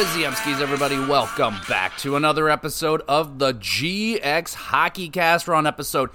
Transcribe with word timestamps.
Is 0.00 0.14
the 0.14 0.22
Emskis, 0.22 0.62
everybody? 0.62 0.98
Welcome 0.98 1.56
back 1.68 1.98
to 1.98 2.16
another 2.16 2.48
episode 2.48 3.02
of 3.06 3.38
the 3.38 3.52
GX 3.52 4.54
Hockey 4.54 5.10
Cast. 5.10 5.46
We're 5.46 5.52
on 5.52 5.66
episode 5.66 6.08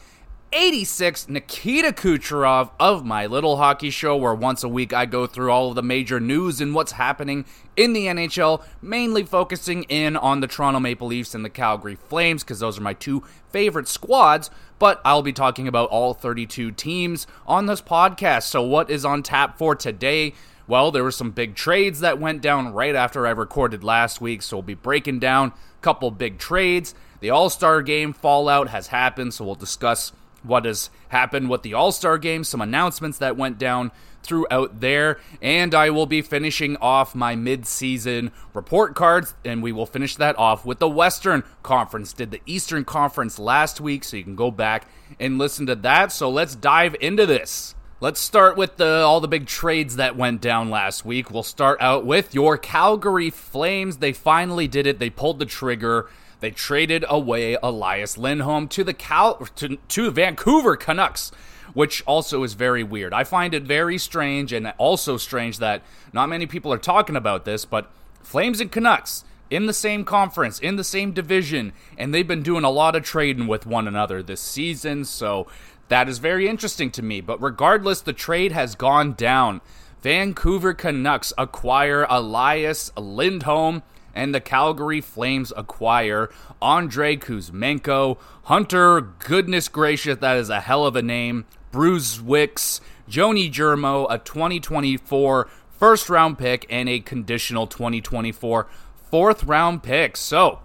86. 0.51 1.29
Nikita 1.29 1.89
Kucherov 1.89 2.71
of 2.79 3.05
My 3.05 3.27
Little 3.27 3.57
Hockey 3.57 3.91
Show, 3.91 4.18
where 4.18 4.33
once 4.33 4.63
a 4.63 4.68
week 4.68 4.91
I 4.91 5.05
go 5.05 5.27
through 5.27 5.51
all 5.51 5.69
of 5.69 5.75
the 5.75 5.83
major 5.83 6.19
news 6.19 6.61
and 6.61 6.74
what's 6.74 6.93
happening 6.93 7.46
in 7.77 7.93
the 7.93 8.07
NHL, 8.07 8.63
mainly 8.82 9.21
focusing 9.21 9.83
in 9.83 10.18
on 10.18 10.39
the 10.39 10.47
Toronto 10.47 10.79
Maple 10.79 11.05
Leafs 11.05 11.36
and 11.36 11.46
the 11.46 11.49
Calgary 11.52 11.93
Flames, 11.93 12.43
because 12.43 12.61
those 12.61 12.79
are 12.79 12.82
my 12.82 12.93
two 12.93 13.24
favorite 13.49 13.88
squads. 13.88 14.49
But 14.79 14.99
I'll 15.05 15.21
be 15.21 15.32
talking 15.32 15.68
about 15.68 15.89
all 15.89 16.15
32 16.15 16.71
teams 16.71 17.27
on 17.46 17.68
this 17.68 17.83
podcast. 17.83 18.43
So, 18.46 18.63
what 18.63 18.89
is 18.89 19.05
on 19.05 19.21
tap 19.21 19.60
for 19.60 19.75
today? 19.75 20.33
Well, 20.68 20.92
there 20.92 21.04
were 21.04 21.11
some 21.11 21.32
big 21.32 21.55
trades 21.55 22.00
that 22.00 22.19
went 22.19 22.42
down 22.42 22.74
right 22.74 22.96
after 22.96 23.28
I 23.28 23.32
recorded 23.32 23.83
last 23.83 24.19
week, 24.19 24.42
so 24.42 24.57
we'll 24.57 24.64
be 24.64 24.74
breaking 24.74 25.19
down 25.19 25.50
a 25.50 25.82
couple 25.82 26.10
big 26.10 26.39
trades. 26.39 26.96
The 27.19 27.29
All 27.29 27.50
Star 27.50 27.82
game 27.82 28.14
fallout 28.14 28.69
has 28.69 28.88
happened, 28.88 29.33
so 29.33 29.46
we'll 29.46 29.55
discuss 29.55 30.11
what 30.41 30.65
has 30.65 30.89
happened 31.10 31.50
with 31.50 31.61
the 31.61 31.75
All 31.75 31.91
Star 31.91 32.17
game, 32.17 32.44
some 32.44 32.61
announcements 32.61 33.19
that 33.19 33.38
went 33.38 33.59
down 33.59 33.91
throughout 34.23 34.80
there, 34.80 35.19
and 35.39 35.75
I 35.75 35.91
will 35.91 36.08
be 36.08 36.23
finishing 36.23 36.77
off 36.77 37.13
my 37.13 37.36
mid 37.36 37.67
season 37.67 38.31
report 38.55 38.95
cards, 38.95 39.36
and 39.45 39.61
we 39.61 39.71
will 39.71 39.86
finish 39.86 40.16
that 40.16 40.38
off 40.39 40.66
with 40.66 40.80
the 40.80 40.89
Western 40.89 41.43
Conference. 41.61 42.11
Did 42.11 42.31
the 42.31 42.41
Eastern 42.47 42.86
Conference 42.86 43.38
last 43.38 43.80
week, 43.80 44.03
so 44.03 44.17
you 44.17 44.23
can 44.23 44.36
go 44.36 44.49
back 44.49 44.88
and 45.19 45.38
listen 45.38 45.67
to 45.67 45.75
that. 45.75 46.11
So 46.11 46.27
let's 46.30 46.55
dive 46.55 46.95
into 46.99 47.27
this. 47.27 47.74
Let's 48.01 48.19
start 48.19 48.57
with 48.57 48.75
the, 48.75 49.03
all 49.03 49.21
the 49.21 49.27
big 49.29 49.47
trades 49.47 49.95
that 49.95 50.17
went 50.17 50.41
down 50.41 50.69
last 50.69 51.05
week. 51.05 51.31
We'll 51.31 51.43
start 51.43 51.79
out 51.79 52.05
with 52.05 52.35
your 52.35 52.57
Calgary 52.57 53.29
Flames. 53.29 53.97
They 53.97 54.11
finally 54.11 54.67
did 54.67 54.85
it. 54.85 54.99
They 54.99 55.09
pulled 55.09 55.39
the 55.39 55.45
trigger. 55.45 56.09
They 56.41 56.52
traded 56.52 57.05
away 57.07 57.57
Elias 57.63 58.17
Lindholm 58.17 58.67
to 58.67 58.83
the 58.83 58.93
Cal 58.93 59.35
to, 59.55 59.77
to 59.77 60.11
Vancouver 60.11 60.75
Canucks, 60.75 61.31
which 61.73 62.03
also 62.05 62.43
is 62.43 62.53
very 62.53 62.83
weird. 62.83 63.13
I 63.13 63.23
find 63.23 63.53
it 63.53 63.63
very 63.63 63.97
strange 63.97 64.52
and 64.52 64.73
also 64.77 65.15
strange 65.15 65.59
that 65.59 65.81
not 66.11 66.27
many 66.27 66.47
people 66.47 66.73
are 66.73 66.77
talking 66.77 67.15
about 67.15 67.45
this, 67.45 67.63
but 67.63 67.89
Flames 68.21 68.59
and 68.59 68.69
Canucks 68.69 69.23
in 69.49 69.67
the 69.67 69.73
same 69.73 70.03
conference, 70.03 70.59
in 70.59 70.75
the 70.75 70.83
same 70.83 71.11
division, 71.11 71.71
and 71.97 72.13
they've 72.13 72.27
been 72.27 72.43
doing 72.43 72.63
a 72.63 72.69
lot 72.69 72.95
of 72.95 73.03
trading 73.03 73.47
with 73.47 73.65
one 73.65 73.87
another 73.87 74.21
this 74.21 74.41
season. 74.41 75.05
So 75.05 75.47
that 75.88 76.09
is 76.09 76.19
very 76.19 76.47
interesting 76.47 76.91
to 76.91 77.02
me. 77.02 77.22
But 77.22 77.41
regardless, 77.41 78.02
the 78.02 78.14
trade 78.14 78.52
has 78.52 78.75
gone 78.75 79.14
down. 79.14 79.61
Vancouver 80.02 80.73
Canucks 80.73 81.33
acquire 81.38 82.05
Elias 82.09 82.92
Lindholm, 82.97 83.83
and 84.14 84.33
the 84.33 84.39
Calgary 84.39 85.02
Flames 85.02 85.52
acquire 85.58 86.30
Andrei 86.61 87.17
Kuzmenko, 87.17 88.17
Hunter, 88.44 89.02
goodness 89.02 89.67
gracious, 89.67 90.19
that 90.19 90.38
is 90.38 90.50
a 90.50 90.61
hell 90.61 90.86
of 90.86 90.95
a 90.95 91.02
name, 91.02 91.45
Bruce 91.72 92.22
Wicks, 92.22 92.81
Joni 93.09 93.52
Jurmo, 93.52 94.08
a 94.09 94.17
2024 94.17 95.49
first 95.72 96.09
round 96.09 96.38
pick, 96.38 96.66
and 96.70 96.88
a 96.88 96.99
conditional 96.99 97.67
2024 97.67 98.67
fourth 99.09 99.44
round 99.44 99.83
pick. 99.83 100.15
So, 100.17 100.59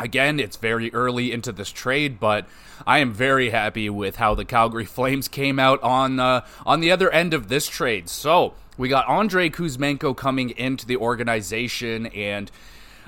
Again, 0.00 0.40
it's 0.40 0.56
very 0.56 0.92
early 0.92 1.30
into 1.30 1.52
this 1.52 1.70
trade, 1.70 2.18
but 2.18 2.46
I 2.86 2.98
am 2.98 3.12
very 3.12 3.50
happy 3.50 3.88
with 3.88 4.16
how 4.16 4.34
the 4.34 4.44
Calgary 4.44 4.84
Flames 4.96 5.28
came 5.28 5.58
out 5.58 5.82
on 5.82 6.18
uh, 6.18 6.44
on 6.66 6.80
the 6.80 6.90
other 6.90 7.10
end 7.10 7.32
of 7.32 7.48
this 7.48 7.68
trade. 7.68 8.08
So 8.08 8.54
we 8.76 8.88
got 8.88 9.06
Andre 9.06 9.48
Kuzmenko 9.48 10.16
coming 10.16 10.50
into 10.50 10.84
the 10.84 10.96
organization, 10.96 12.06
and 12.06 12.50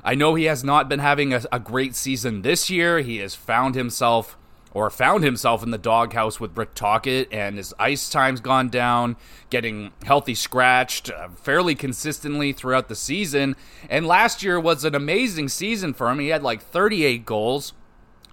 I 0.04 0.14
know 0.14 0.36
he 0.36 0.44
has 0.44 0.62
not 0.62 0.88
been 0.88 1.00
having 1.00 1.34
a, 1.34 1.42
a 1.50 1.58
great 1.58 1.96
season 1.96 2.42
this 2.42 2.70
year. 2.70 3.00
He 3.00 3.16
has 3.18 3.34
found 3.34 3.74
himself 3.74 4.36
or 4.72 4.90
found 4.90 5.24
himself 5.24 5.62
in 5.62 5.70
the 5.70 5.78
doghouse 5.78 6.38
with 6.38 6.56
Rick 6.56 6.74
Tocchet, 6.74 7.32
and 7.32 7.56
his 7.56 7.72
ice 7.78 8.10
time's 8.10 8.40
gone 8.40 8.68
down, 8.68 9.16
getting 9.48 9.92
healthy 10.04 10.34
scratched 10.34 11.10
uh, 11.10 11.28
fairly 11.30 11.74
consistently 11.74 12.52
throughout 12.52 12.88
the 12.88 12.94
season. 12.94 13.56
And 13.88 14.06
last 14.06 14.42
year 14.42 14.60
was 14.60 14.84
an 14.84 14.94
amazing 14.94 15.48
season 15.48 15.94
for 15.94 16.10
him. 16.10 16.18
He 16.18 16.28
had 16.28 16.42
like 16.42 16.60
38 16.62 17.24
goals, 17.24 17.72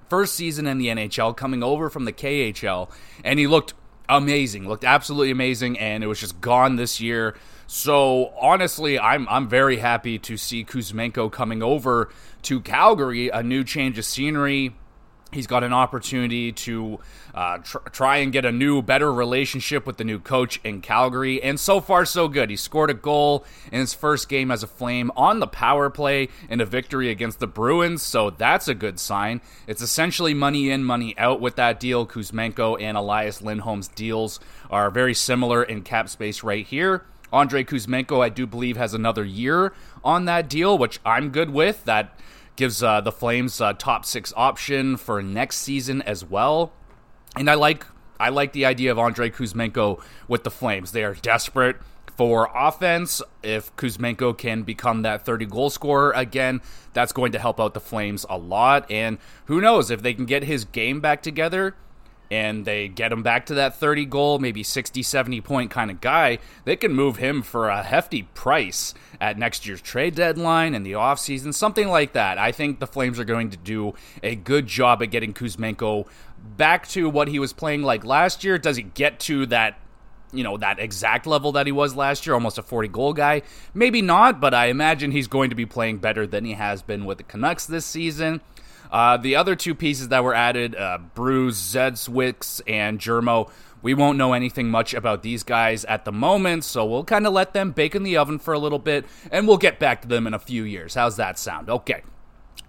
first 0.10 0.36
season 0.36 0.68
in 0.68 0.78
the 0.78 0.88
NHL, 0.88 1.36
coming 1.38 1.64
over 1.64 1.90
from 1.90 2.06
the 2.06 2.14
KHL, 2.14 2.90
and 3.24 3.40
he 3.40 3.48
looked 3.48 3.74
amazing, 4.10 4.68
looked 4.68 4.84
absolutely 4.84 5.32
amazing, 5.32 5.80
and 5.80 6.04
it 6.04 6.08
was 6.08 6.20
just 6.20 6.42
gone 6.42 6.76
this 6.76 7.00
year. 7.00 7.36
So 7.68 8.34
honestly, 8.40 9.00
I'm 9.00 9.28
I'm 9.30 9.48
very 9.48 9.78
happy 9.78 10.20
to 10.20 10.38
see 10.38 10.66
Kuzmenko 10.66 11.32
coming 11.32 11.64
over 11.64 12.10
to 12.44 12.60
Calgary, 12.60 13.30
a 13.30 13.42
new 13.42 13.64
change 13.64 13.98
of 13.98 14.06
scenery 14.06 14.76
He's 15.34 15.48
got 15.48 15.64
an 15.64 15.74
opportunity 15.74 16.52
to 16.52 17.00
uh, 17.34 17.58
tr- 17.60 17.80
try 17.92 18.18
and 18.18 18.32
get 18.32 18.46
a 18.46 18.52
new, 18.52 18.82
better 18.82 19.12
relationship 19.12 19.86
with 19.86 19.98
the 19.98 20.04
new 20.04 20.20
coach 20.20 20.60
in 20.64 20.82
Calgary. 20.82 21.42
And 21.42 21.60
so 21.60 21.82
far, 21.82 22.06
so 22.06 22.28
good. 22.28 22.50
He 22.50 22.56
scored 22.56 22.90
a 22.90 22.94
goal 22.94 23.46
in 23.72 23.80
his 23.80 23.94
first 23.94 24.30
game 24.30 24.52
as 24.52 24.64
a 24.64 24.68
Flame 24.68 25.12
on 25.16 25.40
the 25.40 25.48
power 25.48 25.90
play 25.90 26.30
in 26.50 26.62
a 26.62 26.66
victory 26.66 27.10
against 27.10 27.40
the 27.40 27.48
Bruins. 27.48 28.02
So 28.02 28.30
that's 28.30 28.68
a 28.68 28.74
good 28.74 29.00
sign. 29.00 29.42
It's 29.68 29.82
essentially 29.82 30.34
money 30.34 30.70
in, 30.70 30.84
money 30.84 31.18
out 31.18 31.42
with 31.42 31.56
that 31.56 31.80
deal. 31.80 32.06
Kuzmenko 32.06 32.80
and 32.82 32.96
Elias 32.96 33.42
Lindholm's 33.42 33.88
deals 33.88 34.40
are 34.70 34.90
very 34.90 35.14
similar 35.14 35.64
in 35.64 35.82
cap 35.82 36.10
space 36.10 36.44
right 36.44 36.66
here. 36.66 37.06
Andre 37.32 37.64
Kuzmenko, 37.64 38.24
I 38.24 38.30
do 38.30 38.46
believe, 38.46 38.78
has 38.78 38.94
another 38.94 39.26
year 39.26 39.74
on 40.04 40.26
that 40.26 40.48
deal, 40.48 40.78
which 40.78 41.00
I'm 41.04 41.30
good 41.30 41.50
with. 41.50 41.84
That 41.86 42.16
gives 42.56 42.84
uh, 42.84 43.02
the 43.02 43.12
Flames 43.12 43.59
a 43.62 43.74
top 43.74 44.06
six 44.06 44.34
option 44.36 44.97
for 44.97 45.22
next 45.22 45.58
season 45.58 46.02
as 46.02 46.24
well. 46.24 46.72
And 47.36 47.50
I 47.50 47.56
like 47.56 47.86
I 48.19 48.30
like 48.30 48.53
the 48.53 48.66
idea 48.66 48.91
of 48.91 49.00
Andre 49.00 49.30
Kuzmenko 49.30 50.02
with 50.28 50.44
the 50.44 50.52
Flames. 50.52 50.91
They 50.91 51.03
are 51.03 51.16
desperate 51.16 51.78
for 52.16 52.50
offense. 52.56 53.22
If 53.41 53.75
Kuzmenko 53.75 54.38
can 54.38 54.64
become 54.64 55.02
that 55.02 55.25
30 55.25 55.47
goal 55.47 55.69
scorer 55.69 56.12
again, 56.12 56.62
that's 56.94 57.12
going 57.12 57.31
to 57.31 57.40
help 57.40 57.59
out 57.59 57.74
the 57.74 57.80
Flames 57.80 58.25
a 58.30 58.38
lot. 58.38 58.90
And 58.90 59.18
who 59.46 59.59
knows 59.59 59.90
if 59.90 60.02
they 60.02 60.14
can 60.14 60.25
get 60.25 60.44
his 60.44 60.64
game 60.64 61.02
back 61.02 61.22
together 61.24 61.75
and 62.34 62.66
they 62.66 62.88
get 62.88 63.12
him 63.12 63.22
back 63.22 63.46
to 63.46 63.54
that 63.54 63.76
30 63.76 64.06
goal, 64.06 64.40
maybe 64.40 64.64
60, 64.64 65.04
70 65.04 65.40
point 65.42 65.70
kind 65.70 65.92
of 65.92 66.02
guy, 66.02 66.40
they 66.66 66.76
can 66.76 66.92
move 66.92 67.18
him 67.18 67.44
for 67.44 67.70
a 67.70 67.84
hefty 67.84 68.24
price 68.34 68.96
at 69.22 69.38
next 69.38 69.68
year's 69.68 69.84
trade 69.84 70.16
deadline 70.16 70.74
and 70.74 70.84
the 70.84 70.94
offseason, 70.94 71.54
something 71.54 71.88
like 71.88 72.14
that. 72.14 72.40
I 72.40 72.52
think 72.52 72.80
the 72.80 72.88
Flames 72.88 73.20
are 73.20 73.24
going 73.24 73.52
to 73.52 73.58
do 73.58 73.94
a 74.24 74.36
good 74.36 74.66
job 74.66 75.04
at 75.04 75.12
getting 75.12 75.32
Kuzmenko 75.32 76.08
back 76.58 76.88
to 76.88 77.08
what 77.08 77.28
he 77.28 77.38
was 77.38 77.54
playing 77.54 77.84
like 77.84 78.04
last 78.04 78.44
year. 78.44 78.58
Does 78.58 78.78
he 78.78 78.84
get 78.84 79.20
to 79.22 79.46
that 79.48 79.78
you 80.32 80.44
know 80.44 80.58
that 80.58 80.80
exact 80.80 81.28
level 81.28 81.52
that 81.52 81.68
he 81.68 81.72
was 81.72 81.96
last 81.96 82.26
year, 82.26 82.34
almost 82.34 82.58
a 82.58 82.64
40 82.64 82.88
goal 82.88 83.14
guy. 83.14 83.44
Maybe 83.76 84.02
not, 84.02 84.42
but 84.42 84.56
I 84.56 84.66
imagine 84.66 85.12
he's 85.12 85.28
going 85.28 85.52
to 85.52 85.56
be 85.56 85.68
playing 85.68 86.00
better 86.00 86.26
than 86.26 86.44
he 86.44 86.54
has 86.54 86.82
been 86.82 87.06
with 87.06 87.20
the 87.20 87.24
Canucks 87.24 87.68
this 87.68 87.86
season. 87.86 88.42
Uh, 88.94 89.18
the 89.18 89.36
other 89.36 89.56
two 89.56 89.74
pieces 89.74 90.09
that 90.09 90.24
were 90.24 90.36
added, 90.36 90.76
uh, 90.76 91.00
Bruce, 91.16 91.59
Zedzwix, 91.59 92.62
and 92.68 93.00
Jurmo, 93.00 93.50
we 93.81 93.96
won't 93.96 94.20
know 94.20 94.34
anything 94.34 94.70
much 94.70 94.94
about 94.94 95.24
these 95.24 95.42
guys 95.42 95.84
at 95.85 96.06
the 96.06 96.12
moment, 96.12 96.64
so 96.64 96.85
we'll 96.85 97.03
kind 97.03 97.26
of 97.26 97.34
let 97.34 97.53
them 97.53 97.72
bake 97.72 97.96
in 97.96 98.03
the 98.03 98.16
oven 98.17 98.38
for 98.38 98.53
a 98.53 98.59
little 98.59 98.78
bit, 98.78 99.06
and 99.32 99.47
we'll 99.47 99.58
get 99.58 99.79
back 99.79 100.03
to 100.03 100.08
them 100.08 100.28
in 100.28 100.35
a 100.35 100.40
few 100.40 100.64
years. 100.64 100.94
How's 100.94 101.17
that 101.17 101.40
sound? 101.40 101.72
Okay. 101.72 102.03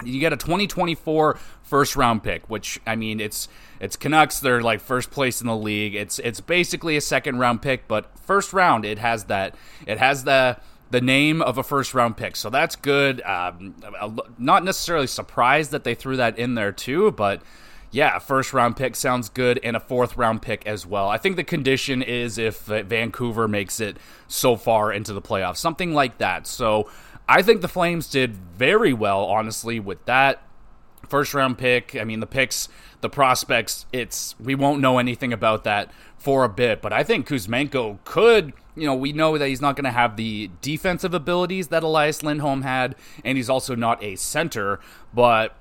You 0.02 0.18
get 0.18 0.32
a 0.32 0.36
2024 0.36 1.38
first 1.62 1.94
round 1.94 2.24
pick, 2.24 2.48
which 2.48 2.80
I 2.86 2.96
mean, 2.96 3.20
it's 3.20 3.46
it's 3.78 3.94
Canucks. 3.94 4.40
They're 4.40 4.60
like 4.60 4.80
first 4.80 5.10
place 5.10 5.40
in 5.40 5.46
the 5.46 5.56
league. 5.56 5.94
It's 5.94 6.18
it's 6.18 6.40
basically 6.40 6.96
a 6.96 7.00
second 7.00 7.38
round 7.38 7.62
pick, 7.62 7.86
but 7.86 8.18
first 8.18 8.52
round 8.52 8.84
it 8.84 8.98
has 8.98 9.24
that 9.24 9.54
it 9.86 9.98
has 9.98 10.24
the 10.24 10.56
the 10.94 11.00
name 11.00 11.42
of 11.42 11.58
a 11.58 11.64
first 11.64 11.92
round 11.92 12.16
pick. 12.16 12.36
So 12.36 12.50
that's 12.50 12.76
good. 12.76 13.20
Um, 13.22 13.74
not 14.38 14.62
necessarily 14.62 15.08
surprised 15.08 15.72
that 15.72 15.82
they 15.82 15.96
threw 15.96 16.16
that 16.18 16.38
in 16.38 16.54
there 16.54 16.70
too, 16.70 17.10
but 17.10 17.42
yeah, 17.90 18.20
first 18.20 18.52
round 18.52 18.76
pick 18.76 18.94
sounds 18.94 19.28
good, 19.28 19.58
and 19.64 19.74
a 19.74 19.80
fourth 19.80 20.16
round 20.16 20.40
pick 20.40 20.64
as 20.68 20.86
well. 20.86 21.08
I 21.08 21.18
think 21.18 21.34
the 21.34 21.42
condition 21.42 22.00
is 22.00 22.38
if 22.38 22.60
Vancouver 22.66 23.48
makes 23.48 23.80
it 23.80 23.96
so 24.28 24.54
far 24.54 24.92
into 24.92 25.12
the 25.12 25.20
playoffs, 25.20 25.56
something 25.56 25.94
like 25.94 26.18
that. 26.18 26.46
So 26.46 26.88
I 27.28 27.42
think 27.42 27.60
the 27.60 27.68
Flames 27.68 28.08
did 28.08 28.36
very 28.36 28.92
well, 28.92 29.24
honestly, 29.24 29.80
with 29.80 30.04
that 30.04 30.42
first 31.04 31.34
round 31.34 31.58
pick. 31.58 31.96
I 31.96 32.04
mean, 32.04 32.20
the 32.20 32.26
picks, 32.26 32.68
the 33.00 33.10
prospects, 33.10 33.86
it's 33.92 34.34
we 34.38 34.54
won't 34.54 34.80
know 34.80 34.98
anything 34.98 35.32
about 35.32 35.64
that 35.64 35.90
for 36.16 36.44
a 36.44 36.48
bit, 36.48 36.80
but 36.80 36.92
I 36.92 37.02
think 37.02 37.28
Kuzmenko 37.28 37.98
could 38.04 38.52
you 38.76 38.86
know, 38.86 38.94
we 38.94 39.12
know 39.12 39.38
that 39.38 39.46
he's 39.48 39.60
not 39.60 39.76
going 39.76 39.84
to 39.84 39.90
have 39.90 40.16
the 40.16 40.50
defensive 40.60 41.14
abilities 41.14 41.68
that 41.68 41.82
Elias 41.82 42.22
Lindholm 42.22 42.62
had, 42.62 42.96
and 43.24 43.36
he's 43.36 43.48
also 43.48 43.74
not 43.74 44.02
a 44.02 44.16
center, 44.16 44.80
but 45.12 45.56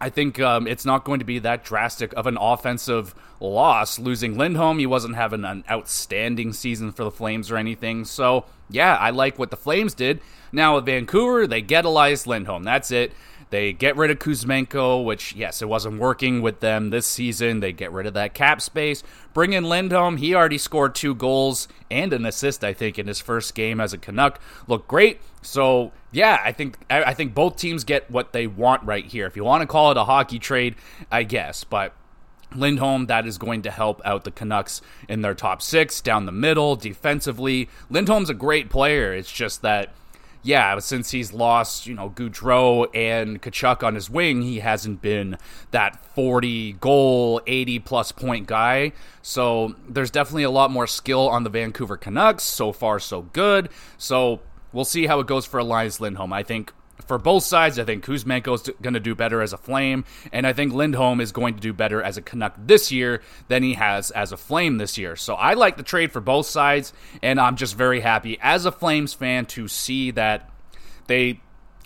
I 0.00 0.10
think 0.10 0.40
um, 0.40 0.66
it's 0.66 0.84
not 0.84 1.04
going 1.04 1.18
to 1.20 1.24
be 1.24 1.38
that 1.40 1.64
drastic 1.64 2.12
of 2.14 2.26
an 2.26 2.36
offensive 2.38 3.14
loss. 3.40 3.98
Losing 3.98 4.36
Lindholm, 4.36 4.78
he 4.78 4.86
wasn't 4.86 5.16
having 5.16 5.44
an 5.44 5.64
outstanding 5.70 6.52
season 6.52 6.92
for 6.92 7.04
the 7.04 7.10
Flames 7.10 7.50
or 7.50 7.56
anything. 7.56 8.04
So, 8.04 8.44
yeah, 8.68 8.96
I 8.96 9.10
like 9.10 9.38
what 9.38 9.50
the 9.50 9.56
Flames 9.56 9.94
did. 9.94 10.20
Now, 10.52 10.76
with 10.76 10.86
Vancouver, 10.86 11.46
they 11.46 11.62
get 11.62 11.84
Elias 11.84 12.26
Lindholm. 12.26 12.62
That's 12.62 12.90
it. 12.90 13.12
They 13.56 13.72
get 13.72 13.96
rid 13.96 14.10
of 14.10 14.18
Kuzmenko, 14.18 15.02
which, 15.02 15.34
yes, 15.34 15.62
it 15.62 15.66
wasn't 15.66 15.98
working 15.98 16.42
with 16.42 16.60
them 16.60 16.90
this 16.90 17.06
season. 17.06 17.60
They 17.60 17.72
get 17.72 17.90
rid 17.90 18.06
of 18.06 18.12
that 18.12 18.34
cap 18.34 18.60
space. 18.60 19.02
Bring 19.32 19.54
in 19.54 19.64
Lindholm. 19.64 20.18
He 20.18 20.34
already 20.34 20.58
scored 20.58 20.94
two 20.94 21.14
goals 21.14 21.66
and 21.90 22.12
an 22.12 22.26
assist, 22.26 22.62
I 22.62 22.74
think, 22.74 22.98
in 22.98 23.06
his 23.06 23.18
first 23.18 23.54
game 23.54 23.80
as 23.80 23.94
a 23.94 23.98
Canuck. 23.98 24.42
Looked 24.66 24.88
great. 24.88 25.22
So, 25.40 25.92
yeah, 26.12 26.38
I 26.44 26.52
think 26.52 26.76
I 26.90 27.14
think 27.14 27.34
both 27.34 27.56
teams 27.56 27.82
get 27.82 28.10
what 28.10 28.34
they 28.34 28.46
want 28.46 28.82
right 28.82 29.06
here. 29.06 29.24
If 29.24 29.36
you 29.36 29.44
want 29.44 29.62
to 29.62 29.66
call 29.66 29.90
it 29.90 29.96
a 29.96 30.04
hockey 30.04 30.38
trade, 30.38 30.74
I 31.10 31.22
guess, 31.22 31.64
but 31.64 31.94
Lindholm, 32.54 33.06
that 33.06 33.26
is 33.26 33.38
going 33.38 33.62
to 33.62 33.70
help 33.70 34.02
out 34.04 34.24
the 34.24 34.30
Canucks 34.32 34.82
in 35.08 35.22
their 35.22 35.34
top 35.34 35.62
six, 35.62 36.02
down 36.02 36.26
the 36.26 36.30
middle, 36.30 36.76
defensively. 36.76 37.70
Lindholm's 37.88 38.28
a 38.28 38.34
great 38.34 38.68
player. 38.68 39.14
It's 39.14 39.32
just 39.32 39.62
that 39.62 39.94
yeah, 40.46 40.78
since 40.78 41.10
he's 41.10 41.32
lost, 41.32 41.86
you 41.86 41.94
know, 41.94 42.08
Gaudreau 42.10 42.86
and 42.94 43.42
Tkachuk 43.42 43.82
on 43.82 43.96
his 43.96 44.08
wing, 44.08 44.42
he 44.42 44.60
hasn't 44.60 45.02
been 45.02 45.38
that 45.72 46.04
40 46.14 46.74
goal, 46.74 47.40
80 47.46 47.80
plus 47.80 48.12
point 48.12 48.46
guy. 48.46 48.92
So 49.22 49.74
there's 49.88 50.10
definitely 50.10 50.44
a 50.44 50.50
lot 50.50 50.70
more 50.70 50.86
skill 50.86 51.28
on 51.28 51.42
the 51.42 51.50
Vancouver 51.50 51.96
Canucks. 51.96 52.44
So 52.44 52.72
far, 52.72 53.00
so 53.00 53.22
good. 53.22 53.70
So 53.98 54.40
we'll 54.72 54.84
see 54.84 55.06
how 55.06 55.18
it 55.18 55.26
goes 55.26 55.46
for 55.46 55.58
Elias 55.58 56.00
Lindholm. 56.00 56.32
I 56.32 56.44
think 56.44 56.72
for 57.06 57.18
both 57.18 57.44
sides, 57.44 57.78
I 57.78 57.84
think 57.84 58.04
Kuzmenko 58.04 58.54
is 58.54 58.70
going 58.82 58.94
to 58.94 59.00
do 59.00 59.14
better 59.14 59.40
as 59.40 59.52
a 59.52 59.56
Flame, 59.56 60.04
and 60.32 60.46
I 60.46 60.52
think 60.52 60.72
Lindholm 60.72 61.20
is 61.20 61.32
going 61.32 61.54
to 61.54 61.60
do 61.60 61.72
better 61.72 62.02
as 62.02 62.16
a 62.16 62.22
Canuck 62.22 62.54
this 62.58 62.90
year 62.90 63.22
than 63.48 63.62
he 63.62 63.74
has 63.74 64.10
as 64.10 64.32
a 64.32 64.36
Flame 64.36 64.78
this 64.78 64.98
year. 64.98 65.16
So 65.16 65.34
I 65.34 65.54
like 65.54 65.76
the 65.76 65.82
trade 65.82 66.12
for 66.12 66.20
both 66.20 66.46
sides, 66.46 66.92
and 67.22 67.40
I'm 67.40 67.56
just 67.56 67.76
very 67.76 68.00
happy 68.00 68.38
as 68.42 68.66
a 68.66 68.72
Flames 68.72 69.14
fan 69.14 69.46
to 69.46 69.68
see 69.68 70.10
that 70.12 70.50
they 71.06 71.40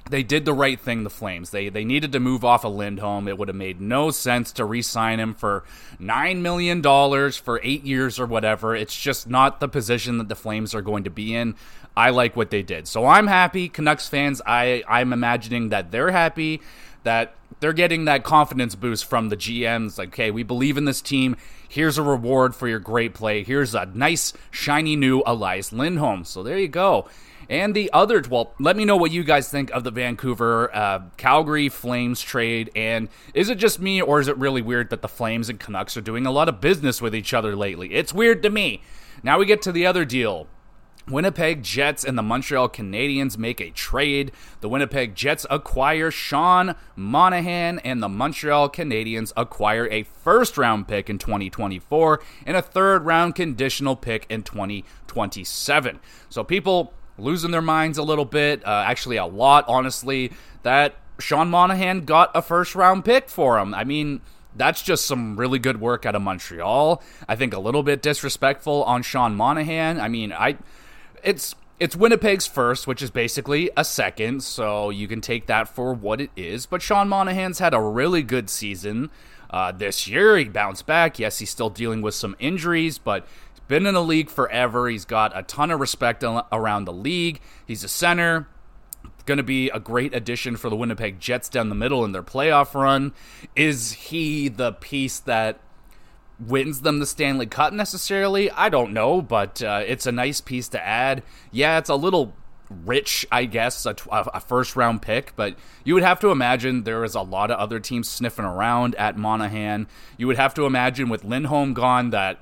they 0.08 0.22
did 0.22 0.44
the 0.44 0.54
right 0.54 0.78
thing, 0.80 1.04
the 1.04 1.10
Flames. 1.10 1.50
They 1.50 1.68
they 1.68 1.84
needed 1.84 2.12
to 2.12 2.20
move 2.20 2.44
off 2.44 2.64
of 2.64 2.74
Lindholm. 2.74 3.28
It 3.28 3.36
would 3.38 3.48
have 3.48 3.56
made 3.56 3.80
no 3.80 4.10
sense 4.10 4.52
to 4.52 4.64
re-sign 4.64 5.20
him 5.20 5.34
for 5.34 5.64
nine 5.98 6.42
million 6.42 6.80
dollars 6.80 7.36
for 7.36 7.60
eight 7.62 7.84
years 7.84 8.18
or 8.18 8.26
whatever. 8.26 8.74
It's 8.74 8.98
just 8.98 9.28
not 9.28 9.60
the 9.60 9.68
position 9.68 10.18
that 10.18 10.28
the 10.28 10.36
Flames 10.36 10.74
are 10.74 10.82
going 10.82 11.04
to 11.04 11.10
be 11.10 11.34
in. 11.34 11.54
I 11.96 12.10
like 12.10 12.36
what 12.36 12.50
they 12.50 12.62
did. 12.62 12.86
So 12.88 13.06
I'm 13.06 13.26
happy. 13.26 13.68
Canucks 13.68 14.08
fans, 14.08 14.40
I, 14.46 14.82
I'm 14.88 15.12
imagining 15.12 15.70
that 15.70 15.90
they're 15.90 16.10
happy, 16.10 16.62
that 17.02 17.34
they're 17.58 17.72
getting 17.72 18.04
that 18.06 18.24
confidence 18.24 18.74
boost 18.74 19.04
from 19.04 19.28
the 19.28 19.36
GMs. 19.36 19.98
Like, 19.98 20.08
okay, 20.08 20.30
we 20.30 20.42
believe 20.42 20.78
in 20.78 20.84
this 20.84 21.02
team. 21.02 21.36
Here's 21.68 21.98
a 21.98 22.02
reward 22.02 22.54
for 22.54 22.68
your 22.68 22.78
great 22.78 23.14
play. 23.14 23.42
Here's 23.44 23.74
a 23.74 23.86
nice, 23.86 24.32
shiny 24.50 24.96
new 24.96 25.22
Elias 25.26 25.72
Lindholm. 25.72 26.24
So 26.24 26.42
there 26.42 26.58
you 26.58 26.68
go. 26.68 27.08
And 27.50 27.74
the 27.74 27.90
other, 27.92 28.22
well, 28.30 28.54
let 28.60 28.76
me 28.76 28.84
know 28.84 28.96
what 28.96 29.10
you 29.10 29.24
guys 29.24 29.50
think 29.50 29.72
of 29.72 29.82
the 29.82 29.90
Vancouver 29.90 30.72
uh, 30.72 31.00
Calgary 31.16 31.68
Flames 31.68 32.20
trade. 32.20 32.70
And 32.76 33.08
is 33.34 33.50
it 33.50 33.58
just 33.58 33.80
me, 33.80 34.00
or 34.00 34.20
is 34.20 34.28
it 34.28 34.38
really 34.38 34.62
weird 34.62 34.90
that 34.90 35.02
the 35.02 35.08
Flames 35.08 35.48
and 35.48 35.58
Canucks 35.58 35.96
are 35.96 36.00
doing 36.00 36.26
a 36.26 36.30
lot 36.30 36.48
of 36.48 36.60
business 36.60 37.02
with 37.02 37.12
each 37.12 37.34
other 37.34 37.56
lately? 37.56 37.92
It's 37.92 38.14
weird 38.14 38.44
to 38.44 38.50
me. 38.50 38.82
Now 39.24 39.40
we 39.40 39.46
get 39.46 39.62
to 39.62 39.72
the 39.72 39.84
other 39.84 40.04
deal. 40.04 40.46
Winnipeg 41.08 41.64
Jets 41.64 42.04
and 42.04 42.16
the 42.16 42.22
Montreal 42.22 42.68
Canadiens 42.68 43.36
make 43.36 43.60
a 43.60 43.70
trade. 43.70 44.30
The 44.60 44.68
Winnipeg 44.68 45.16
Jets 45.16 45.44
acquire 45.50 46.12
Sean 46.12 46.76
Monahan, 46.94 47.80
and 47.80 48.00
the 48.00 48.08
Montreal 48.08 48.70
Canadiens 48.70 49.32
acquire 49.36 49.88
a 49.90 50.04
first 50.04 50.56
round 50.56 50.86
pick 50.86 51.10
in 51.10 51.18
2024 51.18 52.20
and 52.46 52.56
a 52.56 52.62
third 52.62 53.04
round 53.06 53.34
conditional 53.34 53.96
pick 53.96 54.24
in 54.28 54.44
2027. 54.44 55.98
So 56.28 56.44
people 56.44 56.92
losing 57.20 57.50
their 57.50 57.62
minds 57.62 57.98
a 57.98 58.02
little 58.02 58.24
bit, 58.24 58.66
uh, 58.66 58.84
actually, 58.86 59.16
a 59.16 59.26
lot, 59.26 59.64
honestly, 59.68 60.32
that 60.62 60.94
Sean 61.18 61.50
Monahan 61.50 62.04
got 62.04 62.30
a 62.34 62.42
first 62.42 62.74
round 62.74 63.04
pick 63.04 63.28
for 63.28 63.58
him. 63.58 63.74
I 63.74 63.84
mean, 63.84 64.20
that's 64.56 64.82
just 64.82 65.04
some 65.04 65.36
really 65.36 65.58
good 65.58 65.80
work 65.80 66.06
out 66.06 66.14
of 66.14 66.22
Montreal. 66.22 67.02
I 67.28 67.36
think 67.36 67.54
a 67.54 67.60
little 67.60 67.82
bit 67.82 68.02
disrespectful 68.02 68.82
on 68.84 69.02
Sean 69.02 69.34
Monahan. 69.34 70.00
I 70.00 70.08
mean, 70.08 70.32
I 70.32 70.56
it's 71.22 71.54
it's 71.78 71.96
Winnipeg's 71.96 72.46
first, 72.46 72.86
which 72.86 73.00
is 73.02 73.10
basically 73.10 73.70
a 73.76 73.84
second, 73.84 74.42
so 74.42 74.90
you 74.90 75.08
can 75.08 75.20
take 75.20 75.46
that 75.46 75.68
for 75.68 75.94
what 75.94 76.20
it 76.20 76.30
is. 76.36 76.66
But 76.66 76.82
Sean 76.82 77.08
Monahan's 77.08 77.58
had 77.58 77.72
a 77.72 77.80
really 77.80 78.22
good 78.22 78.50
season 78.50 79.10
uh, 79.48 79.72
this 79.72 80.06
year. 80.06 80.36
He 80.36 80.44
bounced 80.44 80.86
back. 80.86 81.18
Yes, 81.18 81.38
he's 81.38 81.50
still 81.50 81.70
dealing 81.70 82.02
with 82.02 82.14
some 82.14 82.36
injuries, 82.38 82.98
but 82.98 83.26
been 83.70 83.86
in 83.86 83.94
the 83.94 84.02
league 84.02 84.28
forever. 84.28 84.88
He's 84.88 85.04
got 85.04 85.30
a 85.34 85.44
ton 85.44 85.70
of 85.70 85.78
respect 85.78 86.24
around 86.24 86.84
the 86.84 86.92
league. 86.92 87.40
He's 87.64 87.84
a 87.84 87.88
center. 87.88 88.48
Going 89.26 89.38
to 89.38 89.44
be 89.44 89.70
a 89.70 89.78
great 89.78 90.12
addition 90.12 90.56
for 90.56 90.68
the 90.68 90.74
Winnipeg 90.76 91.20
Jets 91.20 91.48
down 91.48 91.68
the 91.68 91.76
middle 91.76 92.04
in 92.04 92.10
their 92.10 92.22
playoff 92.22 92.74
run. 92.74 93.12
Is 93.54 93.92
he 93.92 94.48
the 94.48 94.72
piece 94.72 95.20
that 95.20 95.60
wins 96.40 96.80
them 96.80 96.98
the 96.98 97.06
Stanley 97.06 97.46
Cup 97.46 97.72
necessarily. 97.72 98.50
I 98.50 98.70
don't 98.70 98.92
know, 98.92 99.22
but 99.22 99.62
uh, 99.62 99.84
it's 99.86 100.06
a 100.06 100.12
nice 100.12 100.40
piece 100.40 100.68
to 100.68 100.84
add. 100.84 101.22
Yeah, 101.52 101.78
it's 101.78 101.90
a 101.90 101.94
little 101.94 102.34
rich, 102.70 103.26
I 103.30 103.44
guess, 103.44 103.84
a, 103.86 103.94
a, 104.10 104.40
first 104.40 104.74
round 104.74 105.02
pick, 105.02 105.34
but 105.36 105.54
you 105.84 105.94
would 105.94 106.02
have 106.02 106.18
to 106.20 106.30
imagine 106.30 106.84
there 106.84 107.04
is 107.04 107.14
a 107.14 107.20
lot 107.20 107.50
of 107.50 107.58
other 107.58 107.78
teams 107.78 108.08
sniffing 108.08 108.44
around 108.44 108.94
at 108.94 109.18
Monahan. 109.18 109.86
You 110.16 110.26
would 110.28 110.38
have 110.38 110.54
to 110.54 110.66
imagine 110.66 111.08
with 111.08 111.24
Lindholm 111.24 111.74
gone 111.74 112.10
that 112.10 112.38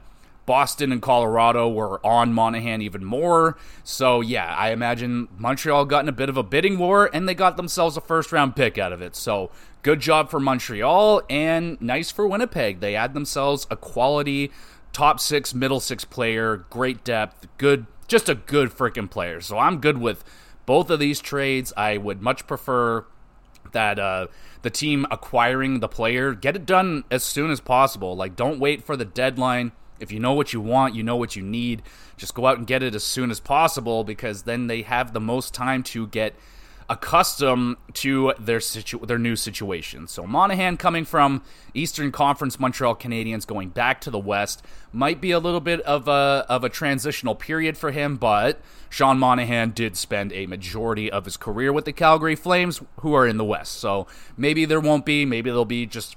Boston 0.48 0.92
and 0.92 1.02
Colorado 1.02 1.68
were 1.68 2.04
on 2.04 2.32
Monahan 2.32 2.80
even 2.80 3.04
more. 3.04 3.58
So, 3.84 4.22
yeah, 4.22 4.54
I 4.56 4.70
imagine 4.70 5.28
Montreal 5.36 5.84
got 5.84 6.06
in 6.06 6.08
a 6.08 6.12
bit 6.12 6.30
of 6.30 6.38
a 6.38 6.42
bidding 6.42 6.78
war 6.78 7.10
and 7.12 7.28
they 7.28 7.34
got 7.34 7.58
themselves 7.58 7.98
a 7.98 8.00
first 8.00 8.32
round 8.32 8.56
pick 8.56 8.78
out 8.78 8.90
of 8.90 9.02
it. 9.02 9.14
So, 9.14 9.50
good 9.82 10.00
job 10.00 10.30
for 10.30 10.40
Montreal 10.40 11.20
and 11.28 11.78
nice 11.82 12.10
for 12.10 12.26
Winnipeg. 12.26 12.80
They 12.80 12.96
add 12.96 13.12
themselves 13.12 13.66
a 13.70 13.76
quality 13.76 14.50
top 14.94 15.20
six, 15.20 15.52
middle 15.52 15.80
six 15.80 16.06
player, 16.06 16.64
great 16.70 17.04
depth, 17.04 17.46
good, 17.58 17.84
just 18.06 18.30
a 18.30 18.34
good 18.34 18.70
freaking 18.70 19.10
player. 19.10 19.42
So 19.42 19.58
I'm 19.58 19.82
good 19.82 19.98
with 19.98 20.24
both 20.64 20.88
of 20.88 20.98
these 20.98 21.20
trades. 21.20 21.74
I 21.76 21.98
would 21.98 22.22
much 22.22 22.46
prefer 22.46 23.04
that 23.72 23.98
uh, 23.98 24.28
the 24.62 24.70
team 24.70 25.06
acquiring 25.10 25.80
the 25.80 25.88
player 25.88 26.32
get 26.32 26.56
it 26.56 26.64
done 26.64 27.04
as 27.10 27.22
soon 27.22 27.50
as 27.50 27.60
possible. 27.60 28.16
Like, 28.16 28.34
don't 28.34 28.58
wait 28.58 28.82
for 28.82 28.96
the 28.96 29.04
deadline. 29.04 29.72
If 30.00 30.12
you 30.12 30.20
know 30.20 30.32
what 30.32 30.52
you 30.52 30.60
want, 30.60 30.94
you 30.94 31.02
know 31.02 31.16
what 31.16 31.36
you 31.36 31.42
need, 31.42 31.82
just 32.16 32.34
go 32.34 32.46
out 32.46 32.58
and 32.58 32.66
get 32.66 32.82
it 32.82 32.94
as 32.94 33.04
soon 33.04 33.30
as 33.30 33.40
possible 33.40 34.04
because 34.04 34.42
then 34.42 34.66
they 34.66 34.82
have 34.82 35.12
the 35.12 35.20
most 35.20 35.54
time 35.54 35.82
to 35.84 36.06
get 36.06 36.34
accustomed 36.90 37.76
to 37.92 38.32
their 38.38 38.60
situ- 38.60 39.04
their 39.04 39.18
new 39.18 39.36
situation. 39.36 40.06
So 40.06 40.26
Monahan 40.26 40.78
coming 40.78 41.04
from 41.04 41.42
Eastern 41.74 42.10
Conference 42.10 42.58
Montreal 42.58 42.96
Canadiens 42.96 43.46
going 43.46 43.68
back 43.68 44.00
to 44.02 44.10
the 44.10 44.18
West 44.18 44.64
might 44.90 45.20
be 45.20 45.30
a 45.30 45.38
little 45.38 45.60
bit 45.60 45.80
of 45.82 46.08
a 46.08 46.46
of 46.48 46.64
a 46.64 46.70
transitional 46.70 47.34
period 47.34 47.76
for 47.76 47.90
him, 47.90 48.16
but 48.16 48.60
Sean 48.88 49.18
Monahan 49.18 49.72
did 49.72 49.96
spend 49.96 50.32
a 50.32 50.46
majority 50.46 51.10
of 51.10 51.26
his 51.26 51.36
career 51.36 51.72
with 51.72 51.84
the 51.84 51.92
Calgary 51.92 52.36
Flames 52.36 52.80
who 53.00 53.12
are 53.12 53.26
in 53.26 53.36
the 53.36 53.44
West. 53.44 53.72
So 53.74 54.06
maybe 54.36 54.64
there 54.64 54.80
won't 54.80 55.04
be, 55.04 55.26
maybe 55.26 55.50
there'll 55.50 55.66
be 55.66 55.84
just 55.84 56.16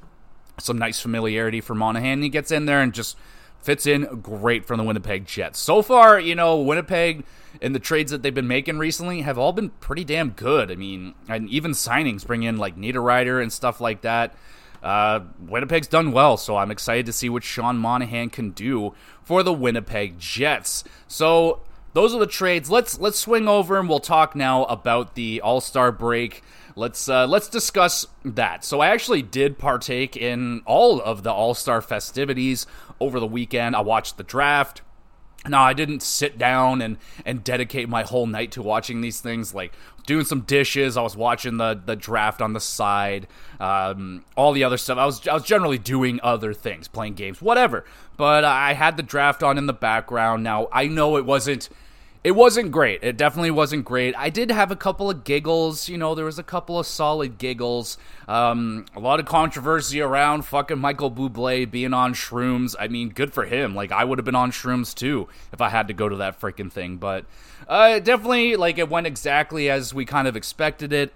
some 0.57 0.77
nice 0.77 1.01
familiarity 1.01 1.59
for 1.59 1.75
Monahan. 1.75 2.21
He 2.21 2.29
gets 2.29 2.51
in 2.51 2.65
there 2.65 2.81
and 2.81 2.93
just 2.93 3.17
fits 3.61 3.85
in 3.85 4.21
great 4.21 4.65
from 4.65 4.77
the 4.77 4.83
Winnipeg 4.83 5.25
Jets. 5.25 5.59
So 5.59 5.81
far, 5.81 6.19
you 6.19 6.35
know, 6.35 6.59
Winnipeg 6.59 7.23
and 7.61 7.75
the 7.75 7.79
trades 7.79 8.11
that 8.11 8.23
they've 8.23 8.33
been 8.33 8.47
making 8.47 8.77
recently 8.77 9.21
have 9.21 9.37
all 9.37 9.53
been 9.53 9.69
pretty 9.69 10.03
damn 10.03 10.31
good. 10.31 10.71
I 10.71 10.75
mean, 10.75 11.13
and 11.27 11.49
even 11.49 11.71
signings 11.71 12.25
bring 12.25 12.43
in 12.43 12.57
like 12.57 12.77
Niederreiter 12.77 13.41
and 13.41 13.51
stuff 13.51 13.81
like 13.81 14.01
that. 14.01 14.35
Uh, 14.81 15.21
Winnipeg's 15.39 15.87
done 15.87 16.11
well, 16.11 16.37
so 16.37 16.57
I'm 16.57 16.71
excited 16.71 17.05
to 17.05 17.13
see 17.13 17.29
what 17.29 17.43
Sean 17.43 17.77
Monahan 17.77 18.29
can 18.29 18.51
do 18.51 18.95
for 19.23 19.43
the 19.43 19.53
Winnipeg 19.53 20.17
Jets. 20.17 20.83
So 21.07 21.61
those 21.93 22.15
are 22.15 22.19
the 22.19 22.27
trades. 22.27 22.71
Let's 22.71 22.99
let's 22.99 23.19
swing 23.19 23.47
over 23.47 23.77
and 23.77 23.87
we'll 23.87 23.99
talk 23.99 24.35
now 24.35 24.63
about 24.65 25.15
the 25.15 25.41
All 25.41 25.61
Star 25.61 25.91
break. 25.91 26.41
Let's 26.75 27.07
uh, 27.09 27.27
let's 27.27 27.49
discuss 27.49 28.05
that. 28.23 28.63
So 28.63 28.79
I 28.79 28.87
actually 28.87 29.21
did 29.21 29.57
partake 29.57 30.15
in 30.15 30.61
all 30.65 31.01
of 31.01 31.23
the 31.23 31.31
All 31.31 31.53
Star 31.53 31.81
festivities 31.81 32.65
over 32.99 33.19
the 33.19 33.27
weekend. 33.27 33.75
I 33.75 33.81
watched 33.81 34.17
the 34.17 34.23
draft. 34.23 34.81
Now 35.47 35.63
I 35.63 35.73
didn't 35.73 36.03
sit 36.03 36.37
down 36.37 36.81
and 36.81 36.97
and 37.25 37.43
dedicate 37.43 37.89
my 37.89 38.03
whole 38.03 38.27
night 38.27 38.51
to 38.53 38.61
watching 38.61 39.01
these 39.01 39.19
things. 39.21 39.55
Like 39.55 39.73
doing 40.05 40.23
some 40.23 40.41
dishes, 40.41 40.97
I 40.97 41.01
was 41.01 41.15
watching 41.15 41.57
the 41.57 41.81
the 41.83 41.95
draft 41.95 42.41
on 42.41 42.53
the 42.53 42.59
side, 42.59 43.27
um, 43.59 44.23
all 44.37 44.53
the 44.53 44.63
other 44.63 44.77
stuff. 44.77 44.99
I 44.99 45.05
was 45.05 45.27
I 45.27 45.33
was 45.33 45.43
generally 45.43 45.79
doing 45.79 46.19
other 46.21 46.53
things, 46.53 46.87
playing 46.87 47.15
games, 47.15 47.41
whatever. 47.41 47.85
But 48.17 48.43
I 48.43 48.73
had 48.73 48.97
the 48.97 49.03
draft 49.03 49.41
on 49.41 49.57
in 49.57 49.65
the 49.65 49.73
background. 49.73 50.43
Now 50.43 50.67
I 50.71 50.87
know 50.87 51.17
it 51.17 51.25
wasn't 51.25 51.69
it 52.23 52.31
wasn't 52.31 52.71
great. 52.71 53.03
It 53.03 53.17
definitely 53.17 53.49
wasn't 53.49 53.83
great. 53.83 54.15
I 54.15 54.29
did 54.29 54.51
have 54.51 54.69
a 54.69 54.75
couple 54.75 55.09
of 55.09 55.23
giggles. 55.23 55.89
You 55.89 55.97
know, 55.97 56.13
there 56.13 56.25
was 56.25 56.37
a 56.37 56.43
couple 56.43 56.77
of 56.77 56.85
solid 56.85 57.39
giggles. 57.39 57.97
Um, 58.27 58.85
a 58.95 58.99
lot 58.99 59.19
of 59.19 59.25
controversy 59.25 60.01
around 60.01 60.43
fucking 60.45 60.77
Michael 60.77 61.09
Bublé 61.09 61.69
being 61.69 61.95
on 61.95 62.13
shrooms. 62.13 62.75
I 62.79 62.87
mean, 62.89 63.09
good 63.09 63.33
for 63.33 63.45
him. 63.45 63.73
Like, 63.73 63.91
I 63.91 64.03
would 64.03 64.19
have 64.19 64.25
been 64.25 64.35
on 64.35 64.51
shrooms 64.51 64.93
too 64.93 65.29
if 65.51 65.61
I 65.61 65.69
had 65.69 65.87
to 65.87 65.93
go 65.95 66.07
to 66.07 66.17
that 66.17 66.39
freaking 66.39 66.71
thing. 66.71 66.97
But 66.97 67.25
uh, 67.67 67.97
definitely, 67.97 68.55
like, 68.55 68.77
it 68.77 68.89
went 68.89 69.07
exactly 69.07 69.67
as 69.69 69.91
we 69.91 70.05
kind 70.05 70.27
of 70.27 70.35
expected 70.35 70.93
it. 70.93 71.13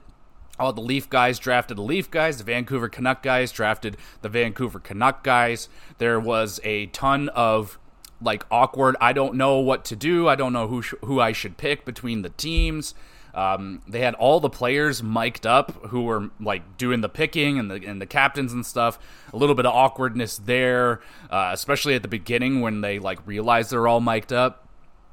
All 0.57 0.73
the 0.73 0.81
Leaf 0.81 1.07
guys 1.09 1.37
drafted 1.37 1.77
the 1.77 1.83
Leaf 1.83 2.09
guys. 2.09 2.37
The 2.37 2.43
Vancouver 2.45 2.89
Canuck 2.89 3.21
guys 3.21 3.51
drafted 3.51 3.97
the 4.21 4.29
Vancouver 4.29 4.79
Canuck 4.79 5.21
guys. 5.21 5.69
There 5.99 6.19
was 6.19 6.59
a 6.63 6.87
ton 6.87 7.29
of 7.29 7.77
like 8.25 8.45
awkward. 8.51 8.97
I 8.99 9.13
don't 9.13 9.35
know 9.35 9.59
what 9.59 9.85
to 9.85 9.95
do. 9.95 10.27
I 10.27 10.35
don't 10.35 10.51
know 10.51 10.67
who 10.67 10.81
sh- 10.81 10.95
who 11.03 11.21
I 11.21 11.31
should 11.31 11.55
pick 11.57 11.85
between 11.85 12.23
the 12.23 12.29
teams. 12.29 12.93
Um, 13.33 13.81
they 13.85 13.99
had 13.99 14.15
all 14.15 14.39
the 14.39 14.49
players 14.49 15.03
mic'd 15.03 15.45
up 15.45 15.87
who 15.87 16.03
were 16.03 16.29
like 16.39 16.77
doing 16.77 17.01
the 17.01 17.09
picking 17.09 17.59
and 17.59 17.69
the 17.69 17.75
and 17.85 18.01
the 18.01 18.05
captains 18.05 18.53
and 18.53 18.65
stuff. 18.65 18.97
A 19.33 19.37
little 19.37 19.55
bit 19.55 19.65
of 19.65 19.73
awkwardness 19.73 20.37
there, 20.37 21.01
uh, 21.29 21.51
especially 21.53 21.95
at 21.95 22.01
the 22.01 22.07
beginning 22.07 22.61
when 22.61 22.81
they 22.81 22.97
like 22.97 23.19
realized 23.27 23.71
they're 23.71 23.87
all 23.87 24.01
mic'd 24.01 24.33
up. 24.33 24.67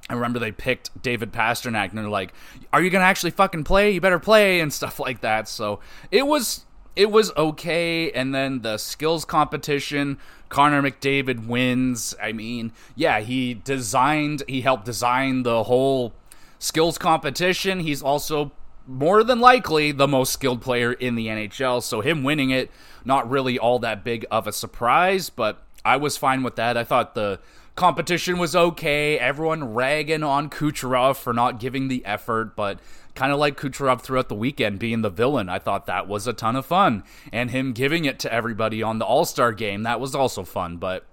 I 0.09 0.15
remember 0.15 0.39
they 0.39 0.53
picked 0.53 1.03
David 1.03 1.33
Pastrnak 1.33 1.91
and 1.91 1.99
they're 1.99 2.09
like, 2.09 2.33
"Are 2.73 2.81
you 2.81 2.91
gonna 2.91 3.05
actually 3.05 3.33
fucking 3.33 3.65
play? 3.65 3.91
You 3.91 4.01
better 4.01 4.21
play" 4.21 4.61
and 4.63 4.73
stuff 4.73 5.01
like 5.01 5.21
that. 5.23 5.49
So 5.49 5.81
it 6.11 6.27
was 6.27 6.65
it 6.95 7.11
was 7.11 7.33
okay. 7.37 8.13
And 8.13 8.35
then 8.35 8.63
the 8.63 8.79
skills 8.79 9.25
competition, 9.25 10.19
Connor 10.53 10.83
McDavid 10.83 11.47
wins. 11.47 12.15
I 12.23 12.33
mean, 12.33 12.73
yeah, 12.95 13.21
he 13.21 13.55
designed, 13.55 14.43
he 14.47 14.61
helped 14.61 14.85
design 14.85 15.45
the 15.45 15.65
whole 15.65 16.13
skills 16.59 16.99
competition. 16.99 17.81
He's 17.81 18.03
also 18.03 18.53
more 18.87 19.25
than 19.25 19.41
likely 19.41 19.93
the 19.93 20.07
most 20.07 20.31
skilled 20.31 20.61
player 20.61 20.93
in 20.93 21.15
the 21.15 21.29
NHL. 21.29 21.83
So 21.83 22.03
him 22.03 22.23
winning 22.23 22.51
it, 22.51 22.71
not 23.03 23.31
really 23.31 23.59
all 23.59 23.79
that 23.79 24.05
big 24.05 24.27
of 24.31 24.47
a 24.47 24.53
surprise, 24.53 25.31
but 25.31 25.63
I 25.87 25.97
was 25.97 26.19
fine 26.19 26.43
with 26.43 26.57
that. 26.57 26.77
I 26.77 26.85
thought 26.85 27.15
the 27.15 27.41
competition 27.75 28.37
was 28.37 28.55
okay. 28.55 29.19
Everyone 29.19 29.73
ragging 29.73 30.23
on 30.23 30.51
Kucherov 30.51 31.17
for 31.17 31.33
not 31.33 31.61
giving 31.61 31.89
the 31.89 32.05
effort, 32.05 32.55
but 32.55 32.79
kind 33.15 33.33
of 33.33 33.39
like 33.39 33.59
Kucherov 33.59 34.01
throughout 34.01 34.29
the 34.29 34.35
weekend 34.35 34.79
being 34.79 35.03
the 35.03 35.11
villain. 35.11 35.49
I 35.49 35.59
thought 35.59 35.87
that 35.87 36.09
was 36.09 36.27
a 36.27 36.33
ton 36.33 36.57
of 36.57 36.67
fun. 36.67 37.05
And 37.33 37.51
him 37.51 37.73
giving 37.73 38.05
it 38.05 38.19
to 38.21 38.33
everybody 38.33 38.83
on 38.83 38.99
the 38.99 39.05
All 39.05 39.25
Star 39.25 39.53
game, 39.53 39.83
that 39.83 40.01
was 40.01 40.15
also 40.15 40.45
fun. 40.45 40.77
But 40.79 41.05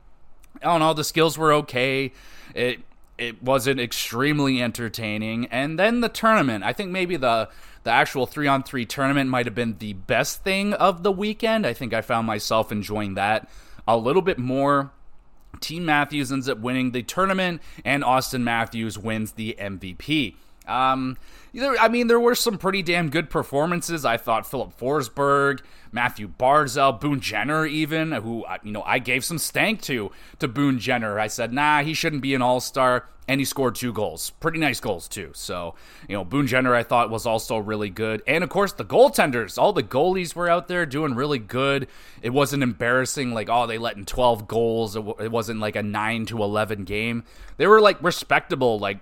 I 0.61 0.65
don't 0.65 0.79
know, 0.79 0.93
the 0.93 1.03
skills 1.03 1.37
were 1.37 1.53
okay. 1.53 2.11
It 2.53 2.79
it 3.17 3.43
wasn't 3.43 3.81
extremely 3.81 4.61
entertaining. 4.61 5.47
And 5.47 5.77
then 5.77 5.99
the 5.99 6.09
tournament. 6.09 6.63
I 6.63 6.73
think 6.73 6.91
maybe 6.91 7.17
the 7.17 7.49
the 7.83 7.91
actual 7.91 8.25
three 8.25 8.47
on 8.47 8.63
three 8.63 8.85
tournament 8.85 9.29
might 9.29 9.45
have 9.45 9.55
been 9.55 9.77
the 9.79 9.93
best 9.93 10.43
thing 10.43 10.73
of 10.73 11.03
the 11.03 11.11
weekend. 11.11 11.65
I 11.65 11.73
think 11.73 11.93
I 11.93 12.01
found 12.01 12.27
myself 12.27 12.71
enjoying 12.71 13.15
that 13.15 13.49
a 13.87 13.97
little 13.97 14.21
bit 14.21 14.37
more. 14.37 14.91
Team 15.59 15.85
Matthews 15.85 16.31
ends 16.31 16.47
up 16.47 16.59
winning 16.59 16.91
the 16.91 17.01
tournament, 17.01 17.61
and 17.83 18.03
Austin 18.03 18.43
Matthews 18.43 18.97
wins 18.97 19.33
the 19.33 19.55
MVP. 19.59 20.35
Um, 20.67 21.17
I 21.57 21.87
mean, 21.87 22.07
there 22.07 22.19
were 22.19 22.35
some 22.35 22.57
pretty 22.57 22.81
damn 22.81 23.09
good 23.09 23.29
performances. 23.29 24.05
I 24.05 24.17
thought 24.17 24.45
Filip 24.45 24.77
Forsberg, 24.77 25.61
Mathew 25.91 26.27
Barzal, 26.27 26.99
Boone 26.99 27.19
Jenner, 27.19 27.65
even 27.65 28.11
who 28.11 28.43
uh, 28.43 28.57
you 28.63 28.71
know 28.71 28.83
I 28.83 28.99
gave 28.99 29.25
some 29.25 29.37
stank 29.37 29.81
to 29.83 30.11
to 30.39 30.47
Boone 30.47 30.79
Jenner. 30.79 31.19
I 31.19 31.27
said, 31.27 31.51
nah, 31.51 31.81
he 31.81 31.93
shouldn't 31.93 32.21
be 32.21 32.35
an 32.35 32.41
All 32.41 32.59
Star, 32.59 33.07
and 33.27 33.41
he 33.41 33.45
scored 33.45 33.75
two 33.75 33.91
goals, 33.91 34.29
pretty 34.39 34.59
nice 34.59 34.79
goals 34.79 35.07
too. 35.07 35.31
So 35.33 35.75
you 36.07 36.15
know, 36.15 36.23
Boone 36.23 36.47
Jenner 36.47 36.75
I 36.75 36.83
thought 36.83 37.09
was 37.09 37.25
also 37.25 37.57
really 37.57 37.89
good, 37.89 38.21
and 38.27 38.43
of 38.43 38.49
course 38.49 38.73
the 38.73 38.85
goaltenders, 38.85 39.57
all 39.57 39.73
the 39.73 39.83
goalies 39.83 40.35
were 40.35 40.49
out 40.49 40.67
there 40.67 40.85
doing 40.85 41.15
really 41.15 41.39
good. 41.39 41.87
It 42.21 42.29
wasn't 42.29 42.63
embarrassing 42.63 43.33
like 43.33 43.49
oh 43.49 43.65
they 43.65 43.77
let 43.79 43.97
in 43.97 44.05
twelve 44.05 44.47
goals. 44.47 44.95
It, 44.95 44.99
w- 44.99 45.17
it 45.19 45.31
wasn't 45.31 45.59
like 45.59 45.75
a 45.75 45.83
nine 45.83 46.25
to 46.27 46.43
eleven 46.43 46.83
game. 46.83 47.23
They 47.57 47.65
were 47.65 47.81
like 47.81 48.01
respectable, 48.03 48.77
like 48.77 48.99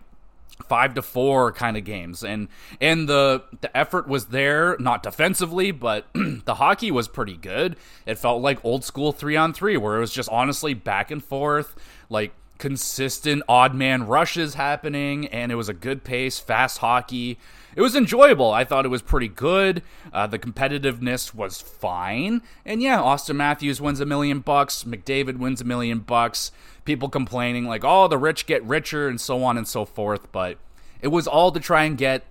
five 0.68 0.96
to 0.96 1.01
four 1.01 1.51
kind 1.51 1.77
of 1.77 1.84
games. 1.84 2.24
And 2.24 2.48
and 2.82 3.08
the 3.08 3.44
the 3.62 3.75
effort 3.75 4.08
was 4.08 4.27
there 4.27 4.75
not 4.80 5.04
defensively 5.04 5.72
but 5.72 6.06
the 6.13 6.56
hockey 6.56 6.92
was 6.92 7.08
pretty 7.08 7.38
good. 7.38 7.75
It 8.06 8.18
felt 8.18 8.42
like 8.42 8.63
old 8.63 8.84
school 8.84 9.12
three 9.12 9.36
on 9.36 9.54
three 9.54 9.77
where 9.77 9.98
it 9.98 10.00
was 10.00 10.12
just 10.12 10.30
honestly 10.30 10.74
back 10.74 11.12
and 11.12 11.24
forth 11.24 11.75
like 12.10 12.34
consistent 12.58 13.44
odd 13.48 13.75
man 13.75 14.08
rushes 14.08 14.56
happening 14.56 15.27
and 15.27 15.51
it 15.51 15.56
was 15.56 15.70
a 15.70 15.74
good 15.74 16.04
pace 16.04 16.39
fast 16.39 16.80
hockey 16.80 17.38
it 17.77 17.81
was 17.81 17.96
enjoyable 17.96 18.51
i 18.51 18.65
thought 18.65 18.84
it 18.84 18.89
was 18.89 19.01
pretty 19.01 19.29
good 19.29 19.81
uh, 20.12 20.27
the 20.27 20.38
competitiveness 20.38 21.34
was 21.34 21.62
fine 21.62 22.41
and 22.65 22.81
yeah 22.81 23.00
Austin 23.00 23.38
matthews 23.38 23.79
wins 23.79 24.01
a 24.01 24.05
million 24.05 24.41
bucks 24.41 24.84
mcdavid 24.84 25.38
wins 25.38 25.62
a 25.62 25.63
million 25.63 26.00
bucks 26.00 26.51
people 26.88 27.10
complaining 27.10 27.65
like, 27.65 27.84
"Oh, 27.84 28.07
the 28.07 28.17
rich 28.17 28.48
get 28.48 28.63
richer" 28.63 29.07
and 29.07 29.22
so 29.22 29.43
on 29.43 29.57
and 29.57 29.67
so 29.67 29.86
forth. 29.86 30.31
But 30.31 30.57
it 31.01 31.10
was 31.10 31.27
all 31.27 31.51
to 31.51 31.60
try 31.60 31.84
and 31.84 31.96
get 31.96 32.25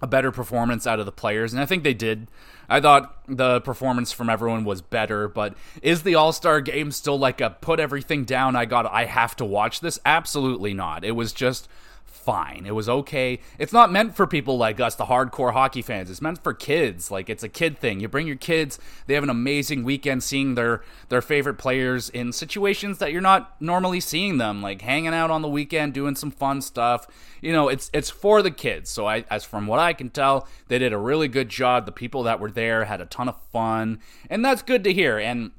a 0.00 0.06
better 0.06 0.30
performance 0.30 0.86
out 0.86 1.00
of 1.00 1.06
the 1.06 1.12
players, 1.12 1.52
and 1.52 1.60
I 1.60 1.66
think 1.66 1.82
they 1.82 1.94
did. 1.94 2.28
I 2.68 2.80
thought 2.80 3.16
the 3.26 3.60
performance 3.60 4.12
from 4.12 4.28
everyone 4.28 4.64
was 4.64 4.82
better, 4.82 5.26
but 5.28 5.54
is 5.82 6.02
the 6.04 6.14
All 6.14 6.32
Star 6.32 6.60
game 6.60 6.92
still 6.92 7.18
like 7.18 7.40
a 7.40 7.50
put 7.50 7.80
everything 7.80 8.24
down? 8.24 8.54
I 8.54 8.66
got, 8.66 8.86
I 8.86 9.06
have 9.06 9.34
to 9.36 9.44
watch 9.44 9.80
this? 9.80 9.98
Absolutely 10.04 10.74
not. 10.74 11.04
It 11.04 11.12
was 11.12 11.32
just 11.32 11.68
fine. 12.06 12.64
It 12.66 12.74
was 12.74 12.88
okay. 12.88 13.38
It's 13.56 13.72
not 13.72 13.92
meant 13.92 14.16
for 14.16 14.26
people 14.26 14.58
like 14.58 14.80
us, 14.80 14.96
the 14.96 15.04
hardcore 15.04 15.52
hockey 15.52 15.80
fans. 15.80 16.10
It's 16.10 16.20
meant 16.20 16.42
for 16.42 16.52
kids. 16.52 17.08
Like 17.08 17.30
it's 17.30 17.44
a 17.44 17.48
kid 17.48 17.78
thing. 17.78 18.00
You 18.00 18.08
bring 18.08 18.26
your 18.26 18.36
kids, 18.36 18.80
they 19.06 19.14
have 19.14 19.22
an 19.22 19.30
amazing 19.30 19.84
weekend 19.84 20.24
seeing 20.24 20.56
their 20.56 20.82
their 21.08 21.22
favorite 21.22 21.54
players 21.54 22.08
in 22.10 22.32
situations 22.32 22.98
that 22.98 23.12
you're 23.12 23.20
not 23.20 23.54
normally 23.60 24.00
seeing 24.00 24.38
them, 24.38 24.60
like 24.60 24.82
hanging 24.82 25.14
out 25.14 25.30
on 25.30 25.42
the 25.42 25.48
weekend, 25.48 25.94
doing 25.94 26.16
some 26.16 26.32
fun 26.32 26.60
stuff. 26.60 27.06
You 27.40 27.52
know, 27.52 27.68
it's 27.68 27.90
it's 27.92 28.10
for 28.10 28.42
the 28.42 28.50
kids. 28.50 28.90
So 28.90 29.06
I 29.06 29.24
as 29.30 29.44
from 29.44 29.68
what 29.68 29.78
I 29.78 29.92
can 29.92 30.10
tell, 30.10 30.48
they 30.66 30.80
did 30.80 30.92
a 30.92 30.98
really 30.98 31.28
good 31.28 31.48
job. 31.48 31.86
The 31.86 31.92
people 31.92 32.24
that 32.24 32.40
were 32.40 32.50
there 32.50 32.86
had 32.86 33.00
a 33.00 33.06
ton 33.06 33.28
of 33.28 33.40
fun, 33.52 34.00
and 34.28 34.44
that's 34.44 34.62
good 34.62 34.82
to 34.82 34.92
hear. 34.92 35.18
And 35.18 35.52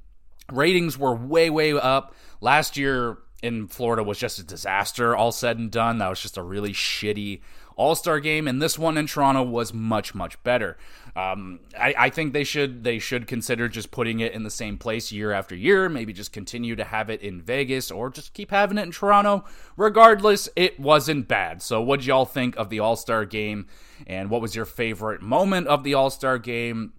ratings 0.51 0.97
were 0.97 1.15
way 1.15 1.49
way 1.49 1.71
up. 1.71 2.13
Last 2.41 2.75
year 2.77 3.17
in 3.41 3.67
Florida 3.67 4.03
was 4.03 4.17
just 4.17 4.39
a 4.39 4.43
disaster, 4.43 5.15
all 5.15 5.31
said 5.31 5.57
and 5.57 5.71
done. 5.71 5.99
That 5.99 6.09
was 6.09 6.21
just 6.21 6.37
a 6.37 6.41
really 6.41 6.73
shitty 6.73 7.41
All 7.75 7.93
Star 7.93 8.19
game, 8.19 8.47
and 8.47 8.61
this 8.61 8.79
one 8.79 8.97
in 8.97 9.05
Toronto 9.05 9.43
was 9.43 9.73
much 9.73 10.15
much 10.15 10.41
better. 10.43 10.77
Um, 11.15 11.59
I, 11.79 11.95
I, 11.97 12.09
think 12.09 12.33
they 12.33 12.43
should 12.43 12.83
they 12.83 12.99
should 12.99 13.27
consider 13.27 13.67
just 13.67 13.91
putting 13.91 14.19
it 14.19 14.33
in 14.33 14.43
the 14.43 14.51
same 14.51 14.77
place 14.77 15.11
year 15.11 15.31
after 15.31 15.55
year. 15.55 15.87
Maybe 15.89 16.13
just 16.13 16.31
continue 16.31 16.75
to 16.75 16.83
have 16.83 17.09
it 17.09 17.21
in 17.21 17.41
Vegas 17.41 17.91
or 17.91 18.09
just 18.09 18.33
keep 18.33 18.51
having 18.51 18.77
it 18.77 18.83
in 18.83 18.91
Toronto. 18.91 19.45
Regardless, 19.75 20.49
it 20.55 20.79
wasn't 20.79 21.27
bad. 21.27 21.61
So, 21.61 21.81
what 21.81 22.05
y'all 22.05 22.25
think 22.25 22.55
of 22.55 22.69
the 22.69 22.79
All 22.79 22.95
Star 22.95 23.25
game? 23.25 23.67
And 24.05 24.29
what 24.29 24.41
was 24.41 24.55
your 24.55 24.65
favorite 24.65 25.21
moment 25.21 25.67
of 25.67 25.83
the 25.83 25.93
All 25.93 26.09
Star 26.09 26.37
game? 26.37 26.93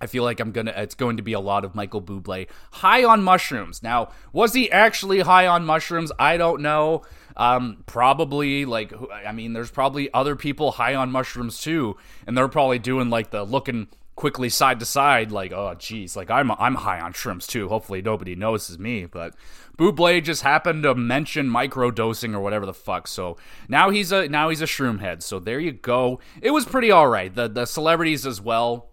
I 0.00 0.06
feel 0.06 0.24
like 0.24 0.40
I'm 0.40 0.52
gonna. 0.52 0.72
It's 0.76 0.94
going 0.94 1.18
to 1.18 1.22
be 1.22 1.34
a 1.34 1.40
lot 1.40 1.64
of 1.64 1.74
Michael 1.74 2.00
Bublé 2.00 2.48
high 2.72 3.04
on 3.04 3.22
mushrooms. 3.22 3.82
Now, 3.82 4.10
was 4.32 4.54
he 4.54 4.70
actually 4.70 5.20
high 5.20 5.46
on 5.46 5.64
mushrooms? 5.64 6.10
I 6.18 6.36
don't 6.36 6.62
know. 6.62 7.02
Um, 7.36 7.84
probably 7.86 8.64
like 8.64 8.92
I 9.26 9.32
mean, 9.32 9.52
there's 9.52 9.70
probably 9.70 10.12
other 10.12 10.36
people 10.36 10.72
high 10.72 10.94
on 10.94 11.10
mushrooms 11.10 11.60
too, 11.60 11.96
and 12.26 12.36
they're 12.36 12.48
probably 12.48 12.78
doing 12.78 13.10
like 13.10 13.30
the 13.30 13.44
looking 13.44 13.88
quickly 14.16 14.50
side 14.50 14.78
to 14.80 14.84
side, 14.84 15.32
like 15.32 15.52
oh 15.52 15.74
geez, 15.78 16.16
like 16.16 16.30
I'm 16.30 16.50
I'm 16.50 16.74
high 16.74 17.00
on 17.00 17.12
shrooms 17.12 17.46
too. 17.46 17.68
Hopefully 17.68 18.02
nobody 18.02 18.34
notices 18.34 18.78
me, 18.78 19.06
but 19.06 19.34
Bublé 19.78 20.22
just 20.22 20.42
happened 20.42 20.82
to 20.82 20.94
mention 20.94 21.48
microdosing 21.48 22.34
or 22.34 22.40
whatever 22.40 22.66
the 22.66 22.74
fuck. 22.74 23.08
So 23.08 23.38
now 23.66 23.88
he's 23.88 24.12
a 24.12 24.28
now 24.28 24.50
he's 24.50 24.60
a 24.60 24.66
shroom 24.66 25.00
head. 25.00 25.22
So 25.22 25.38
there 25.38 25.58
you 25.58 25.72
go. 25.72 26.20
It 26.42 26.50
was 26.50 26.66
pretty 26.66 26.90
all 26.90 27.08
right. 27.08 27.34
The 27.34 27.48
the 27.48 27.64
celebrities 27.64 28.26
as 28.26 28.42
well 28.42 28.89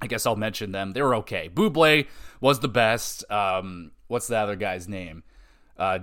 I 0.00 0.06
guess 0.06 0.26
I'll 0.26 0.36
mention 0.36 0.72
them. 0.72 0.92
They 0.92 1.02
were 1.02 1.14
okay. 1.16 1.48
Buble 1.52 2.06
was 2.40 2.60
the 2.60 2.68
best. 2.68 3.30
Um, 3.30 3.92
what's 4.08 4.26
the 4.26 4.36
other 4.36 4.56
guy's 4.56 4.88
name? 4.88 5.22
Uh, 5.78 5.98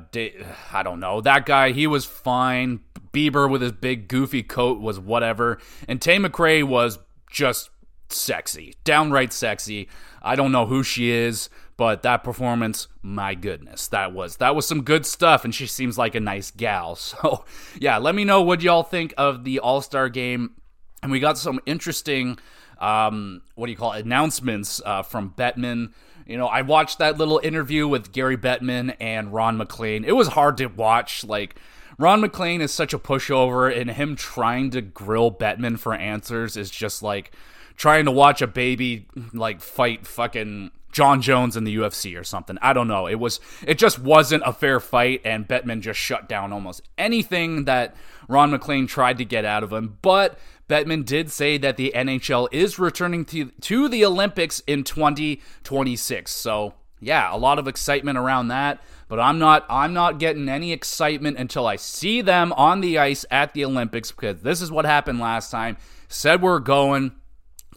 I 0.72 0.84
don't 0.84 1.00
know. 1.00 1.22
That 1.22 1.46
guy, 1.46 1.72
he 1.72 1.88
was 1.88 2.06
fine. 2.06 2.82
Bieber 3.12 3.50
with 3.50 3.62
his 3.62 3.72
big 3.72 4.08
goofy 4.08 4.44
coat 4.44 4.80
was 4.80 5.00
whatever. 5.00 5.60
And 5.88 6.02
Tate 6.02 6.22
McRae 6.22 6.64
was 6.64 7.00
just 7.30 7.70
sexy, 8.10 8.76
downright 8.84 9.34
sexy. 9.34 9.90
I 10.22 10.36
don't 10.36 10.52
know 10.52 10.66
who 10.66 10.84
she 10.84 11.12
is, 11.12 11.50
but 11.78 12.04
that 12.04 12.24
performance, 12.24 12.88
my 13.02 13.36
goodness, 13.36 13.88
that 13.90 14.14
was 14.14 14.38
that 14.38 14.56
was 14.56 14.68
some 14.68 14.84
good 14.84 15.06
stuff, 15.06 15.44
and 15.44 15.54
she 15.54 15.68
seems 15.68 15.98
like 15.98 16.16
a 16.16 16.20
nice 16.20 16.52
gal. 16.52 16.96
So 17.04 17.46
yeah, 17.80 17.98
let 17.98 18.16
me 18.16 18.24
know 18.24 18.42
what 18.42 18.62
y'all 18.62 18.84
think 18.84 19.14
of 19.18 19.44
the 19.44 19.60
All 19.60 19.82
Star 19.82 20.10
game. 20.10 20.56
And 21.02 21.12
we 21.12 21.20
got 21.20 21.38
some 21.38 21.60
interesting 21.66 22.40
um, 22.84 23.42
what 23.56 23.68
do 23.68 23.72
you 23.72 23.78
call 23.78 23.94
it, 23.94 24.04
announcements 24.06 24.82
uh, 24.86 25.04
from 25.04 25.34
Bettman. 25.38 25.94
You 26.28 26.38
know, 26.38 26.48
I 26.48 26.62
watched 26.62 27.00
that 27.00 27.18
little 27.18 27.40
interview 27.42 27.88
with 27.88 28.12
Gary 28.12 28.38
Bettman 28.38 28.96
and 29.00 29.34
Ron 29.34 29.58
MacLean. 29.58 30.04
It 30.04 30.16
was 30.16 30.30
hard 30.30 30.58
to 30.58 30.68
watch. 30.68 31.24
Like, 31.24 31.56
Ron 31.98 32.20
MacLean 32.20 32.60
is 32.60 32.72
such 32.74 32.94
a 32.94 33.00
pushover, 33.00 33.74
and 33.76 33.90
him 33.92 34.18
trying 34.18 34.70
to 34.72 34.82
grill 34.82 35.32
Bettman 35.32 35.80
for 35.80 35.94
answers 35.94 36.58
is 36.58 36.70
just 36.70 37.02
like 37.02 37.32
trying 37.78 38.06
to 38.06 38.12
watch 38.12 38.42
a 38.42 38.48
baby 38.48 39.08
like 39.34 39.62
fight 39.62 40.06
fucking 40.06 40.72
Jon 40.92 41.22
Jones 41.22 41.58
in 41.58 41.64
the 41.64 41.76
UFC 41.76 42.20
or 42.20 42.24
something. 42.24 42.58
I 42.62 42.74
don't 42.74 42.88
know. 42.88 43.08
It 43.08 43.16
was 43.16 43.40
it 43.66 43.78
just 43.78 43.98
wasn't 43.98 44.44
a 44.46 44.54
fair 44.54 44.80
fight 44.80 45.22
and 45.26 45.48
Bettman 45.48 45.82
just 45.82 46.00
shut 46.00 46.30
down 46.30 46.54
almost 46.54 46.84
anything 46.98 47.66
that 47.66 47.96
Ron 48.28 48.52
MacLean 48.52 48.88
tried 48.88 49.18
to 49.18 49.26
get 49.26 49.44
out 49.44 49.64
of 49.64 49.74
him. 49.74 49.98
But 50.02 50.38
Bettman 50.70 51.06
did 51.06 51.32
say 51.32 51.58
that 51.58 51.78
the 51.78 51.92
NHL 51.96 52.48
is 52.52 52.80
returning 52.80 53.26
to, 53.26 53.52
to 53.62 53.90
the 53.90 54.06
Olympics 54.06 54.62
in 54.66 54.84
2026. 54.84 56.32
So, 56.32 56.74
yeah, 57.00 57.34
a 57.34 57.38
lot 57.38 57.60
of 57.60 57.68
excitement 57.68 58.18
around 58.18 58.48
that, 58.48 58.82
but 59.10 59.20
I'm 59.20 59.38
not 59.40 59.66
I'm 59.70 59.94
not 59.94 60.20
getting 60.20 60.48
any 60.48 60.72
excitement 60.72 61.38
until 61.38 61.68
I 61.68 61.76
see 61.76 62.22
them 62.22 62.54
on 62.54 62.82
the 62.82 62.98
ice 62.98 63.26
at 63.30 63.54
the 63.54 63.66
Olympics 63.66 64.12
because 64.12 64.42
this 64.42 64.62
is 64.62 64.72
what 64.72 64.86
happened 64.86 65.20
last 65.20 65.52
time. 65.52 65.78
Said 66.08 66.42
we're 66.42 66.60
going 66.60 67.12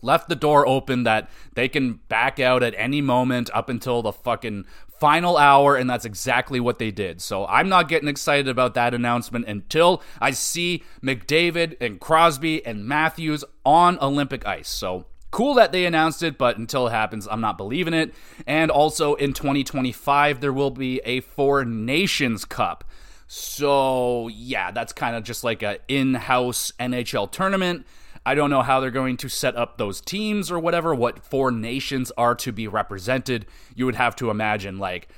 left 0.03 0.29
the 0.29 0.37
door 0.37 0.67
open 0.67 1.03
that 1.03 1.29
they 1.55 1.69
can 1.69 1.95
back 2.09 2.39
out 2.39 2.63
at 2.63 2.75
any 2.77 3.01
moment 3.01 3.51
up 3.53 3.69
until 3.69 4.03
the 4.03 4.13
fucking 4.13 4.65
final 4.99 5.37
hour, 5.37 5.77
and 5.77 5.89
that's 5.89 6.05
exactly 6.05 6.61
what 6.61 6.79
they 6.79 6.91
did. 6.91 7.21
So 7.21 7.47
I'm 7.47 7.69
not 7.69 7.89
getting 7.89 8.09
excited 8.09 8.49
about 8.49 8.75
that 8.75 8.95
announcement 8.95 9.47
until 9.47 10.03
I 10.21 10.31
see 10.31 10.85
McDavid 11.03 11.77
and 11.81 12.01
Crosby 12.01 12.65
and 12.65 12.87
Matthews 12.87 13.45
on 13.65 13.99
Olympic 14.01 14.47
ice. 14.47 14.69
So 14.69 15.07
cool 15.31 15.55
that 15.55 15.73
they 15.73 15.85
announced 15.87 16.23
it, 16.23 16.39
but 16.39 16.57
until 16.59 16.87
it 16.87 16.93
happens, 16.93 17.29
I'm 17.31 17.41
not 17.41 17.59
believing 17.59 17.95
it. 17.95 18.15
And 18.47 18.71
also 18.71 19.15
in 19.15 19.33
2025, 19.33 20.41
there 20.41 20.53
will 20.53 20.71
be 20.71 21.01
a 21.05 21.21
Four 21.21 21.65
Nations 21.65 22.45
Cup. 22.45 22.85
So 23.27 24.29
yeah, 24.29 24.71
that's 24.71 24.93
kind 24.93 25.17
of 25.17 25.25
just 25.25 25.45
like 25.45 25.63
a 25.63 25.79
in-house 25.89 26.73
NHL 26.79 27.31
tournament. 27.31 27.87
I 28.27 28.35
don't 28.35 28.51
know 28.51 28.63
how 28.63 28.81
they're 28.81 28.91
going 28.91 29.17
to 29.19 29.29
set 29.29 29.55
up 29.55 29.79
those 29.79 30.01
teams 30.01 30.51
or 30.51 30.59
whatever, 30.59 30.95
what 30.95 31.25
four 31.25 31.53
nations 31.53 32.11
are 32.19 32.35
to 32.35 32.51
be 32.51 32.67
represented. 32.67 33.47
You 33.77 33.87
would 33.87 33.95
have 33.95 34.17
to 34.17 34.31
imagine, 34.31 34.79
like, 34.79 35.09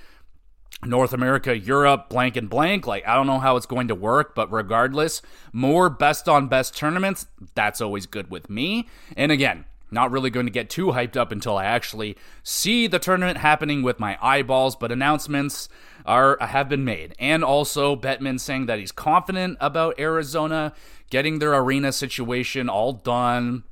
North 0.84 1.14
America, 1.14 1.58
Europe, 1.58 2.10
blank 2.10 2.36
and 2.36 2.50
blank. 2.50 2.86
Like, 2.86 3.08
I 3.08 3.14
don't 3.14 3.26
know 3.26 3.40
how 3.40 3.56
it's 3.56 3.66
going 3.66 3.88
to 3.88 3.94
work, 3.94 4.34
but 4.34 4.52
regardless, 4.52 5.22
more 5.52 5.88
best 5.88 6.28
on 6.28 6.48
best 6.48 6.76
tournaments, 6.76 7.26
that's 7.54 7.80
always 7.80 8.04
good 8.04 8.30
with 8.30 8.50
me. 8.50 8.88
And 9.16 9.32
again, 9.32 9.64
not 9.90 10.10
really 10.10 10.28
going 10.28 10.46
to 10.46 10.52
get 10.52 10.68
too 10.68 10.88
hyped 10.88 11.16
up 11.16 11.32
until 11.32 11.56
I 11.56 11.64
actually 11.64 12.14
see 12.42 12.86
the 12.86 12.98
tournament 12.98 13.38
happening 13.38 13.82
with 13.82 13.98
my 13.98 14.18
eyeballs, 14.20 14.76
but 14.76 14.92
announcements 14.92 15.70
are 16.04 16.36
have 16.40 16.68
been 16.68 16.84
made. 16.84 17.14
And 17.18 17.42
also 17.42 17.96
Bettman 17.96 18.38
saying 18.38 18.66
that 18.66 18.78
he's 18.78 18.92
confident 18.92 19.56
about 19.60 19.98
Arizona 19.98 20.74
getting 21.10 21.38
their 21.38 21.54
arena 21.54 21.92
situation 21.92 22.68
all 22.68 22.92
done. 22.92 23.64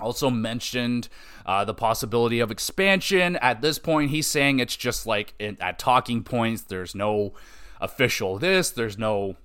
Also 0.00 0.30
mentioned 0.30 1.08
uh, 1.44 1.64
the 1.64 1.74
possibility 1.74 2.40
of 2.40 2.50
expansion. 2.50 3.36
At 3.36 3.62
this 3.62 3.78
point, 3.78 4.10
he's 4.10 4.26
saying 4.26 4.60
it's 4.60 4.76
just 4.76 5.06
like 5.06 5.34
in, 5.38 5.56
at 5.60 5.78
talking 5.78 6.22
points. 6.22 6.62
There's 6.62 6.94
no 6.94 7.32
official 7.80 8.38
this. 8.38 8.70
There's 8.70 8.96
no 8.96 9.36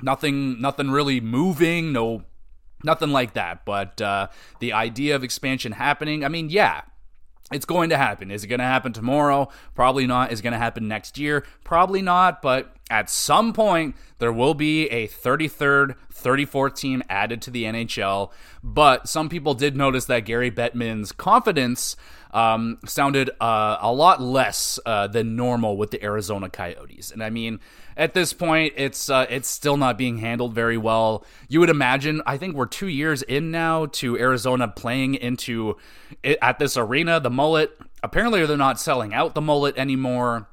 nothing. 0.00 0.60
Nothing 0.60 0.90
really 0.90 1.20
moving. 1.20 1.92
No 1.92 2.22
nothing 2.84 3.10
like 3.10 3.34
that. 3.34 3.64
But 3.64 4.00
uh, 4.00 4.28
the 4.60 4.72
idea 4.72 5.16
of 5.16 5.24
expansion 5.24 5.72
happening. 5.72 6.24
I 6.24 6.28
mean, 6.28 6.48
yeah, 6.48 6.82
it's 7.50 7.64
going 7.64 7.90
to 7.90 7.96
happen. 7.96 8.30
Is 8.30 8.44
it 8.44 8.48
going 8.48 8.60
to 8.60 8.64
happen 8.64 8.92
tomorrow? 8.92 9.48
Probably 9.74 10.06
not. 10.06 10.32
Is 10.32 10.40
it 10.40 10.42
going 10.42 10.52
to 10.52 10.58
happen 10.58 10.86
next 10.86 11.18
year? 11.18 11.44
Probably 11.64 12.02
not. 12.02 12.42
But 12.42 12.76
at 12.90 13.10
some 13.10 13.52
point, 13.52 13.96
there 14.18 14.32
will 14.32 14.54
be 14.54 14.86
a 14.88 15.08
33rd, 15.08 15.94
34th 16.12 16.76
team 16.76 17.02
added 17.08 17.42
to 17.42 17.50
the 17.50 17.64
NHL. 17.64 18.30
But 18.62 19.08
some 19.08 19.28
people 19.28 19.54
did 19.54 19.76
notice 19.76 20.06
that 20.06 20.20
Gary 20.20 20.50
Bettman's 20.50 21.12
confidence 21.12 21.96
um, 22.32 22.78
sounded 22.86 23.30
uh, 23.40 23.78
a 23.80 23.92
lot 23.92 24.20
less 24.20 24.78
uh, 24.84 25.06
than 25.06 25.36
normal 25.36 25.76
with 25.76 25.90
the 25.90 26.02
Arizona 26.02 26.48
Coyotes. 26.50 27.10
And 27.10 27.22
I 27.22 27.30
mean, 27.30 27.60
at 27.96 28.14
this 28.14 28.32
point, 28.32 28.74
it's 28.76 29.10
uh, 29.10 29.26
it's 29.28 29.48
still 29.48 29.76
not 29.76 29.98
being 29.98 30.18
handled 30.18 30.54
very 30.54 30.76
well. 30.76 31.24
You 31.48 31.60
would 31.60 31.70
imagine. 31.70 32.22
I 32.26 32.36
think 32.36 32.54
we're 32.54 32.66
two 32.66 32.88
years 32.88 33.22
in 33.22 33.50
now 33.50 33.86
to 33.86 34.18
Arizona 34.18 34.68
playing 34.68 35.14
into 35.16 35.76
at 36.24 36.58
this 36.58 36.76
arena. 36.76 37.20
The 37.20 37.30
Mullett. 37.30 37.70
Apparently, 38.02 38.46
they're 38.46 38.56
not 38.56 38.78
selling 38.78 39.12
out 39.12 39.34
the 39.34 39.40
Mullett 39.40 39.76
anymore. 39.76 40.48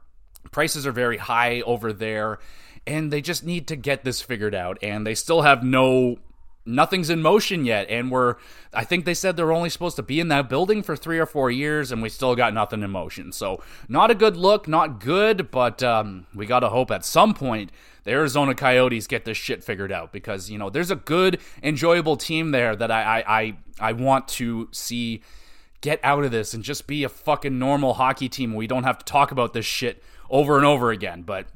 Prices 0.56 0.88
are 0.88 0.94
very 0.94 1.18
high 1.18 1.60
over 1.64 1.92
there, 1.92 2.40
and 2.88 3.12
they 3.12 3.20
just 3.20 3.44
need 3.44 3.68
to 3.68 3.76
get 3.76 4.06
this 4.06 4.22
figured 4.22 4.56
out. 4.56 4.78
And 4.82 5.06
they 5.06 5.14
still 5.14 5.42
have 5.42 5.66
no 5.66 6.16
nothing's 6.66 7.10
in 7.10 7.22
motion 7.22 7.64
yet 7.64 7.88
and 7.92 8.10
we're 8.10 8.38
i 8.74 8.84
think 8.84 9.06
they 9.06 9.14
said 9.14 9.38
they're 9.38 9.52
only 9.52 9.70
supposed 9.70 9.96
to 9.96 10.02
be 10.02 10.20
in 10.20 10.30
that 10.30 10.50
building 10.50 10.82
for 10.82 10.96
three 10.96 11.20
or 11.20 11.28
four 11.28 11.52
years 11.52 11.92
and 11.92 12.02
we 12.02 12.10
still 12.10 12.36
got 12.36 12.56
nothing 12.56 12.82
in 12.82 12.90
motion 12.90 13.32
so 13.32 13.62
not 13.88 14.10
a 14.10 14.16
good 14.16 14.36
look 14.36 14.68
not 14.68 15.00
good 15.00 15.52
but 15.52 15.84
um, 15.84 16.26
we 16.34 16.48
gotta 16.48 16.70
hope 16.70 16.90
at 16.90 17.06
some 17.06 17.36
point 17.36 17.72
the 18.04 18.10
arizona 18.10 18.56
coyotes 18.56 19.06
get 19.06 19.26
this 19.26 19.38
shit 19.38 19.64
figured 19.64 19.92
out 19.92 20.12
because 20.12 20.50
you 20.50 20.58
know 20.58 20.72
there's 20.72 20.90
a 20.90 20.96
good 20.96 21.40
enjoyable 21.62 22.18
team 22.18 22.50
there 22.50 22.76
that 22.76 22.90
i 22.90 23.20
i 23.20 23.40
i, 23.40 23.58
I 23.90 23.92
want 23.92 24.28
to 24.30 24.68
see 24.72 25.22
get 25.82 26.00
out 26.02 26.24
of 26.24 26.32
this 26.32 26.56
and 26.56 26.64
just 26.64 26.88
be 26.88 27.04
a 27.04 27.10
fucking 27.10 27.60
normal 27.60 27.94
hockey 27.94 28.28
team 28.28 28.56
we 28.56 28.66
don't 28.66 28.86
have 28.86 28.98
to 28.98 29.06
talk 29.06 29.32
about 29.32 29.54
this 29.54 29.68
shit 29.68 30.02
over 30.36 30.58
and 30.58 30.66
over 30.66 30.92
again 30.92 31.22
but 31.22 31.48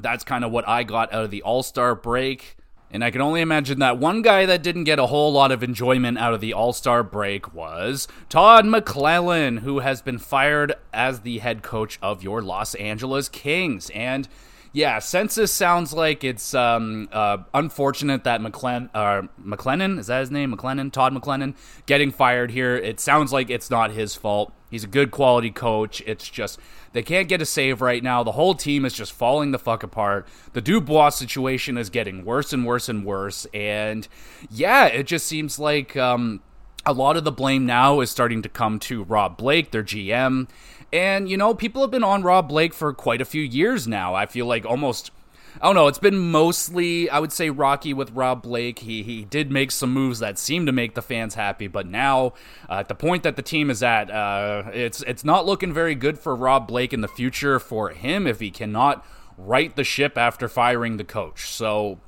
that's 0.00 0.24
kind 0.24 0.44
of 0.44 0.50
what 0.50 0.66
i 0.66 0.82
got 0.82 1.12
out 1.12 1.24
of 1.24 1.30
the 1.30 1.42
all-star 1.42 1.94
break 1.94 2.56
and 2.94 3.02
I 3.02 3.10
can 3.10 3.20
only 3.20 3.40
imagine 3.40 3.80
that 3.80 3.98
one 3.98 4.22
guy 4.22 4.46
that 4.46 4.62
didn't 4.62 4.84
get 4.84 5.00
a 5.00 5.06
whole 5.06 5.32
lot 5.32 5.50
of 5.50 5.64
enjoyment 5.64 6.16
out 6.16 6.32
of 6.32 6.40
the 6.40 6.52
All 6.52 6.72
Star 6.72 7.02
break 7.02 7.52
was 7.52 8.06
Todd 8.28 8.66
McLellan, 8.66 9.58
who 9.60 9.80
has 9.80 10.00
been 10.00 10.18
fired 10.18 10.74
as 10.92 11.22
the 11.22 11.38
head 11.38 11.64
coach 11.64 11.98
of 12.00 12.22
your 12.22 12.40
Los 12.40 12.76
Angeles 12.76 13.28
Kings. 13.28 13.90
And 13.90 14.28
yeah, 14.72 15.00
census 15.00 15.50
sounds 15.50 15.92
like 15.92 16.22
it's 16.22 16.54
um, 16.54 17.08
uh, 17.10 17.38
unfortunate 17.52 18.22
that 18.24 18.40
McLen- 18.40 18.90
uh, 18.94 19.22
McLennan, 19.44 19.98
is 19.98 20.06
that 20.06 20.20
his 20.20 20.30
name? 20.30 20.56
McLennan? 20.56 20.92
Todd 20.92 21.12
McLennan, 21.12 21.56
getting 21.86 22.12
fired 22.12 22.52
here. 22.52 22.76
It 22.76 23.00
sounds 23.00 23.32
like 23.32 23.50
it's 23.50 23.70
not 23.70 23.90
his 23.90 24.14
fault. 24.14 24.52
He's 24.70 24.84
a 24.84 24.88
good 24.88 25.10
quality 25.10 25.50
coach. 25.50 26.00
It's 26.06 26.28
just 26.28 26.60
they 26.94 27.02
can't 27.02 27.28
get 27.28 27.42
a 27.42 27.46
save 27.46 27.82
right 27.82 28.02
now. 28.02 28.22
The 28.22 28.32
whole 28.32 28.54
team 28.54 28.84
is 28.84 28.94
just 28.94 29.12
falling 29.12 29.50
the 29.50 29.58
fuck 29.58 29.82
apart. 29.82 30.26
The 30.52 30.60
Dubois 30.60 31.10
situation 31.10 31.76
is 31.76 31.90
getting 31.90 32.24
worse 32.24 32.52
and 32.52 32.64
worse 32.64 32.88
and 32.88 33.04
worse. 33.04 33.46
And 33.52 34.06
yeah, 34.48 34.86
it 34.86 35.08
just 35.08 35.26
seems 35.26 35.58
like 35.58 35.96
um, 35.96 36.40
a 36.86 36.92
lot 36.92 37.16
of 37.16 37.24
the 37.24 37.32
blame 37.32 37.66
now 37.66 37.98
is 37.98 38.10
starting 38.10 38.42
to 38.42 38.48
come 38.48 38.78
to 38.78 39.02
Rob 39.02 39.36
Blake, 39.36 39.72
their 39.72 39.82
GM. 39.82 40.48
And, 40.92 41.28
you 41.28 41.36
know, 41.36 41.52
people 41.52 41.82
have 41.82 41.90
been 41.90 42.04
on 42.04 42.22
Rob 42.22 42.48
Blake 42.48 42.72
for 42.72 42.92
quite 42.94 43.20
a 43.20 43.24
few 43.24 43.42
years 43.42 43.88
now. 43.88 44.14
I 44.14 44.26
feel 44.26 44.46
like 44.46 44.64
almost 44.64 45.10
I 45.60 45.66
don't 45.66 45.76
know. 45.76 45.86
It's 45.86 45.98
been 45.98 46.18
mostly, 46.18 47.08
I 47.08 47.20
would 47.20 47.32
say, 47.32 47.48
rocky 47.48 47.94
with 47.94 48.10
Rob 48.10 48.42
Blake. 48.42 48.80
He 48.80 49.02
he 49.02 49.24
did 49.24 49.52
make 49.52 49.70
some 49.70 49.92
moves 49.92 50.18
that 50.18 50.38
seemed 50.38 50.66
to 50.66 50.72
make 50.72 50.94
the 50.94 51.02
fans 51.02 51.34
happy, 51.34 51.68
but 51.68 51.86
now 51.86 52.34
uh, 52.68 52.74
at 52.74 52.88
the 52.88 52.94
point 52.94 53.22
that 53.22 53.36
the 53.36 53.42
team 53.42 53.70
is 53.70 53.82
at, 53.82 54.10
uh, 54.10 54.64
it's 54.72 55.02
it's 55.02 55.24
not 55.24 55.46
looking 55.46 55.72
very 55.72 55.94
good 55.94 56.18
for 56.18 56.34
Rob 56.34 56.66
Blake 56.66 56.92
in 56.92 57.02
the 57.02 57.08
future 57.08 57.60
for 57.60 57.90
him 57.90 58.26
if 58.26 58.40
he 58.40 58.50
cannot 58.50 59.06
right 59.38 59.74
the 59.76 59.84
ship 59.84 60.18
after 60.18 60.48
firing 60.48 60.96
the 60.96 61.04
coach. 61.04 61.48
So 61.48 62.00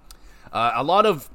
uh, 0.52 0.72
a 0.74 0.82
lot 0.82 1.06
of 1.06 1.30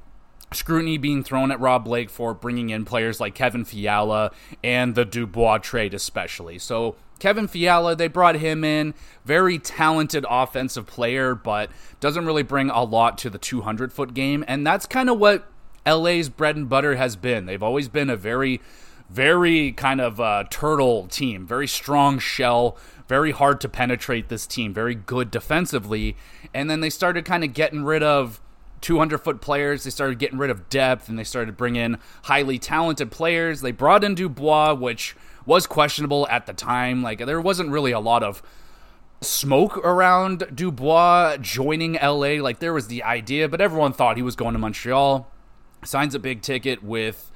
scrutiny 0.53 0.97
being 0.97 1.23
thrown 1.23 1.49
at 1.51 1.59
Rob 1.59 1.85
Blake 1.85 2.09
for 2.09 2.33
bringing 2.33 2.71
in 2.71 2.83
players 2.83 3.19
like 3.21 3.35
Kevin 3.35 3.63
Fiala 3.63 4.31
and 4.63 4.95
the 4.95 5.05
Dubois 5.05 5.59
trade, 5.59 5.93
especially. 5.93 6.59
So 6.59 6.95
Kevin 7.21 7.47
Fiala, 7.47 7.95
they 7.95 8.07
brought 8.07 8.37
him 8.37 8.63
in. 8.63 8.95
Very 9.25 9.59
talented 9.59 10.25
offensive 10.27 10.87
player, 10.87 11.35
but 11.35 11.69
doesn't 11.99 12.25
really 12.25 12.41
bring 12.41 12.71
a 12.71 12.83
lot 12.83 13.19
to 13.19 13.29
the 13.29 13.37
200 13.37 13.93
foot 13.93 14.15
game. 14.15 14.43
And 14.47 14.65
that's 14.65 14.87
kind 14.87 15.07
of 15.07 15.19
what 15.19 15.47
LA's 15.85 16.29
bread 16.29 16.55
and 16.55 16.67
butter 16.67 16.95
has 16.95 17.15
been. 17.15 17.45
They've 17.45 17.61
always 17.61 17.89
been 17.89 18.09
a 18.09 18.15
very, 18.15 18.59
very 19.07 19.71
kind 19.71 20.01
of 20.01 20.19
uh, 20.19 20.45
turtle 20.49 21.05
team, 21.09 21.45
very 21.45 21.67
strong 21.67 22.17
shell, 22.17 22.75
very 23.07 23.29
hard 23.29 23.61
to 23.61 23.69
penetrate 23.69 24.29
this 24.29 24.47
team, 24.47 24.73
very 24.73 24.95
good 24.95 25.29
defensively. 25.29 26.17
And 26.55 26.71
then 26.71 26.79
they 26.79 26.89
started 26.89 27.23
kind 27.23 27.43
of 27.43 27.53
getting 27.53 27.83
rid 27.83 28.01
of 28.01 28.41
200 28.81 29.19
foot 29.19 29.41
players. 29.41 29.83
They 29.83 29.89
started 29.89 30.19
getting 30.19 30.37
rid 30.37 30.49
of 30.49 30.69
depth 30.69 31.07
and 31.07 31.17
they 31.17 31.23
started 31.23 31.55
bringing 31.55 31.81
in 31.81 31.97
highly 32.23 32.59
talented 32.59 33.11
players. 33.11 33.61
They 33.61 33.71
brought 33.71 34.03
in 34.03 34.15
Dubois, 34.15 34.73
which 34.73 35.15
was 35.45 35.67
questionable 35.67 36.27
at 36.29 36.45
the 36.45 36.53
time. 36.53 37.01
Like 37.01 37.25
there 37.25 37.41
wasn't 37.41 37.71
really 37.71 37.91
a 37.91 37.99
lot 37.99 38.23
of 38.23 38.41
smoke 39.21 39.77
around 39.77 40.47
Dubois 40.53 41.37
joining 41.37 41.93
LA. 41.93 42.41
Like 42.41 42.59
there 42.59 42.73
was 42.73 42.87
the 42.87 43.03
idea, 43.03 43.47
but 43.47 43.61
everyone 43.61 43.93
thought 43.93 44.17
he 44.17 44.23
was 44.23 44.35
going 44.35 44.53
to 44.53 44.59
Montreal. 44.59 45.31
Signs 45.83 46.13
a 46.13 46.19
big 46.19 46.41
ticket 46.41 46.83
with 46.83 47.30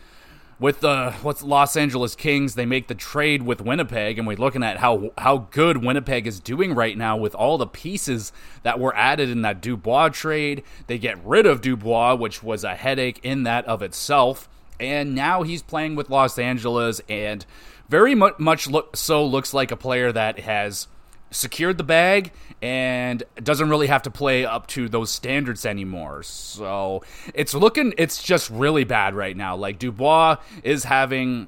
with 0.59 0.79
the 0.79 1.11
what's 1.21 1.43
Los 1.43 1.75
Angeles 1.75 2.15
Kings, 2.15 2.55
they 2.55 2.65
make 2.65 2.87
the 2.87 2.95
trade 2.95 3.43
with 3.43 3.61
Winnipeg, 3.61 4.17
and 4.17 4.27
we're 4.27 4.37
looking 4.37 4.63
at 4.63 4.77
how 4.77 5.11
how 5.17 5.47
good 5.51 5.83
Winnipeg 5.83 6.27
is 6.27 6.39
doing 6.39 6.73
right 6.73 6.97
now 6.97 7.17
with 7.17 7.35
all 7.35 7.57
the 7.57 7.67
pieces 7.67 8.31
that 8.63 8.79
were 8.79 8.95
added 8.95 9.29
in 9.29 9.41
that 9.41 9.61
Dubois 9.61 10.09
trade. 10.09 10.63
They 10.87 10.97
get 10.97 11.23
rid 11.25 11.45
of 11.45 11.61
Dubois, 11.61 12.15
which 12.15 12.41
was 12.41 12.63
a 12.63 12.75
headache 12.75 13.19
in 13.23 13.43
that 13.43 13.65
of 13.65 13.81
itself, 13.81 14.47
and 14.79 15.13
now 15.13 15.43
he's 15.43 15.61
playing 15.61 15.95
with 15.95 16.09
Los 16.09 16.39
Angeles, 16.39 17.01
and 17.09 17.45
very 17.89 18.15
much 18.15 18.67
look, 18.67 18.95
so 18.95 19.25
looks 19.25 19.53
like 19.53 19.71
a 19.71 19.77
player 19.77 20.11
that 20.11 20.39
has 20.39 20.87
secured 21.31 21.77
the 21.77 21.83
bag 21.83 22.31
and 22.61 23.23
doesn't 23.43 23.69
really 23.69 23.88
have 23.88 24.01
to 24.03 24.11
play 24.11 24.45
up 24.45 24.67
to 24.67 24.88
those 24.89 25.11
standards 25.11 25.65
anymore. 25.65 26.23
So 26.23 27.03
it's 27.33 27.53
looking, 27.53 27.93
it's 27.97 28.23
just 28.23 28.49
really 28.49 28.83
bad 28.83 29.13
right 29.15 29.35
now. 29.35 29.55
Like 29.55 29.79
Dubois 29.79 30.38
is 30.63 30.85
having 30.85 31.47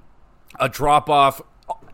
a 0.60 0.70
drop 0.70 1.10
off. 1.10 1.42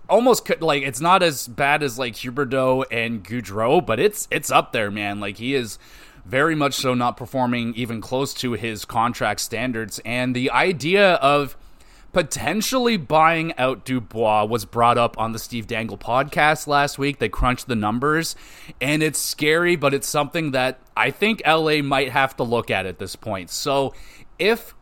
Almost 0.10 0.50
like 0.62 0.84
it's 0.84 1.00
not 1.00 1.24
as 1.24 1.48
bad 1.48 1.82
as 1.82 1.98
like 1.98 2.13
Huberdeau 2.15 2.86
and 2.91 3.24
Gaudreau, 3.24 3.84
but 3.84 4.00
it's 4.00 4.28
it's 4.30 4.52
up 4.52 4.74
there, 4.74 4.91
man. 4.91 5.19
Like 5.19 5.38
he 5.38 5.56
is 5.56 5.80
very 6.26 6.56
much 6.56 6.74
so 6.74 6.93
not 6.93 7.17
performing 7.17 7.74
even 7.76 8.02
close 8.02 8.34
to 8.36 8.54
his 8.54 8.86
contract 8.86 9.39
standards. 9.39 10.00
And 10.06 10.36
the 10.36 10.52
idea 10.52 11.13
of 11.15 11.58
potentially 12.13 12.95
buying 12.95 13.54
out 13.58 13.84
Dubois 13.84 14.45
was 14.45 14.65
brought 14.65 14.97
up 14.97 15.17
on 15.17 15.32
the 15.34 15.39
Steve 15.39 15.67
Dangle 15.67 15.97
podcast 15.97 16.67
last 16.67 16.97
week. 16.97 17.17
They 17.17 17.28
crunched 17.28 17.67
the 17.67 17.76
numbers, 17.76 18.36
and 18.80 19.04
it's 19.04 19.19
scary, 19.19 19.76
but 19.76 19.93
it's 19.93 20.08
something 20.08 20.52
that 20.52 20.80
I 20.95 21.12
think 21.12 21.41
LA 21.45 21.82
might 21.82 22.12
have 22.12 22.38
to 22.38 22.43
look 22.43 22.71
at 22.71 22.86
at 22.86 22.99
this 22.99 23.15
point. 23.15 23.49
So 23.49 23.93
if 24.39 24.76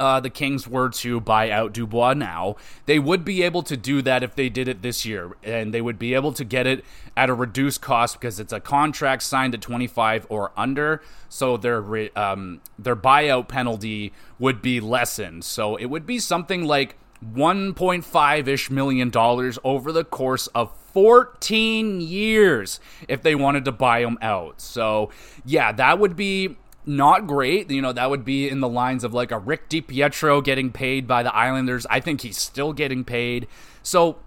uh, 0.00 0.18
the 0.18 0.30
Kings 0.30 0.66
were 0.66 0.88
to 0.88 1.20
buy 1.20 1.50
out 1.50 1.72
Dubois 1.72 2.14
now, 2.14 2.56
they 2.86 2.98
would 2.98 3.24
be 3.24 3.42
able 3.42 3.62
to 3.64 3.76
do 3.76 4.00
that 4.02 4.22
if 4.22 4.34
they 4.34 4.48
did 4.48 4.66
it 4.66 4.82
this 4.82 5.04
year, 5.04 5.36
and 5.44 5.72
they 5.72 5.82
would 5.82 5.98
be 5.98 6.14
able 6.14 6.32
to 6.32 6.44
get 6.44 6.66
it 6.66 6.84
at 7.16 7.28
a 7.28 7.34
reduced 7.34 7.82
cost 7.82 8.18
because 8.18 8.40
it's 8.40 8.52
a 8.52 8.60
contract 8.60 9.22
signed 9.22 9.54
at 9.54 9.60
25 9.60 10.26
or 10.30 10.52
under, 10.56 11.02
so 11.28 11.56
their 11.58 12.08
um, 12.18 12.60
their 12.78 12.96
buyout 12.96 13.46
penalty 13.46 14.12
would 14.38 14.62
be 14.62 14.80
lessened. 14.80 15.44
So 15.44 15.76
it 15.76 15.86
would 15.86 16.06
be 16.06 16.18
something 16.18 16.64
like 16.64 16.96
1.5 17.24 18.48
ish 18.48 18.70
million 18.70 19.10
dollars 19.10 19.58
over 19.62 19.92
the 19.92 20.04
course 20.04 20.46
of 20.48 20.74
14 20.92 22.00
years 22.00 22.80
if 23.06 23.22
they 23.22 23.34
wanted 23.34 23.66
to 23.66 23.72
buy 23.72 24.00
him 24.00 24.18
out. 24.22 24.60
So, 24.60 25.10
yeah, 25.44 25.72
that 25.72 25.98
would 25.98 26.16
be 26.16 26.56
not 26.86 27.26
great. 27.26 27.70
You 27.70 27.82
know, 27.82 27.92
that 27.92 28.10
would 28.10 28.24
be 28.24 28.48
in 28.48 28.60
the 28.60 28.68
lines 28.68 29.04
of 29.04 29.12
like 29.12 29.30
a 29.30 29.38
Rick 29.38 29.68
DiPietro 29.68 30.42
getting 30.42 30.72
paid 30.72 31.06
by 31.06 31.22
the 31.22 31.34
Islanders. 31.34 31.86
I 31.90 32.00
think 32.00 32.22
he's 32.22 32.38
still 32.38 32.72
getting 32.72 33.04
paid. 33.04 33.46
So 33.82 34.18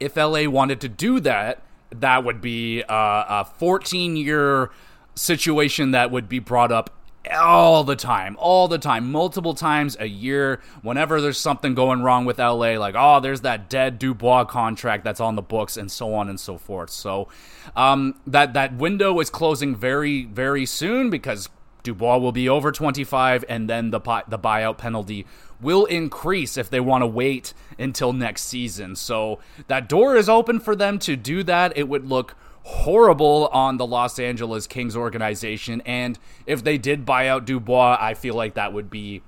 if 0.00 0.16
LA 0.16 0.48
wanted 0.48 0.80
to 0.82 0.88
do 0.88 1.20
that, 1.20 1.62
that 1.90 2.24
would 2.24 2.40
be 2.40 2.82
a, 2.82 2.86
a 2.88 3.48
14 3.58 4.16
year 4.16 4.70
situation 5.14 5.92
that 5.92 6.10
would 6.10 6.28
be 6.28 6.38
brought 6.38 6.72
up 6.72 6.90
all 7.32 7.84
the 7.84 7.96
time, 7.96 8.36
all 8.38 8.68
the 8.68 8.78
time, 8.78 9.10
multiple 9.10 9.54
times 9.54 9.96
a 9.98 10.06
year. 10.06 10.60
Whenever 10.82 11.20
there's 11.20 11.38
something 11.38 11.74
going 11.74 12.02
wrong 12.02 12.24
with 12.24 12.38
LA, 12.38 12.76
like 12.78 12.94
oh, 12.98 13.20
there's 13.20 13.42
that 13.42 13.70
dead 13.70 13.98
Dubois 13.98 14.44
contract 14.44 15.04
that's 15.04 15.20
on 15.20 15.34
the 15.36 15.42
books, 15.42 15.76
and 15.76 15.90
so 15.90 16.14
on 16.14 16.28
and 16.28 16.38
so 16.38 16.58
forth. 16.58 16.90
So 16.90 17.28
um, 17.76 18.20
that 18.26 18.52
that 18.54 18.74
window 18.74 19.18
is 19.20 19.30
closing 19.30 19.74
very 19.74 20.24
very 20.24 20.66
soon 20.66 21.08
because 21.08 21.48
Dubois 21.84 22.16
will 22.16 22.32
be 22.32 22.48
over 22.48 22.72
25, 22.72 23.44
and 23.48 23.70
then 23.70 23.90
the 23.90 24.00
the 24.26 24.38
buyout 24.38 24.78
penalty 24.78 25.26
will 25.60 25.84
increase 25.84 26.56
if 26.56 26.68
they 26.68 26.80
want 26.80 27.02
to 27.02 27.06
wait 27.06 27.54
until 27.78 28.12
next 28.12 28.42
season. 28.42 28.96
So 28.96 29.38
that 29.68 29.88
door 29.88 30.16
is 30.16 30.28
open 30.28 30.58
for 30.58 30.74
them 30.74 30.98
to 31.00 31.14
do 31.14 31.44
that. 31.44 31.76
It 31.76 31.88
would 31.88 32.06
look 32.06 32.34
horrible 32.64 33.48
on 33.52 33.76
the 33.76 33.86
Los 33.86 34.18
Angeles 34.18 34.66
Kings 34.66 34.96
organization, 34.96 35.82
and 35.86 36.18
if 36.46 36.64
they 36.64 36.78
did 36.78 37.04
buy 37.04 37.28
out 37.28 37.44
Dubois, 37.44 37.98
I 38.00 38.14
feel 38.14 38.34
like 38.34 38.54
that 38.54 38.72
would 38.72 38.90
be 38.90 39.22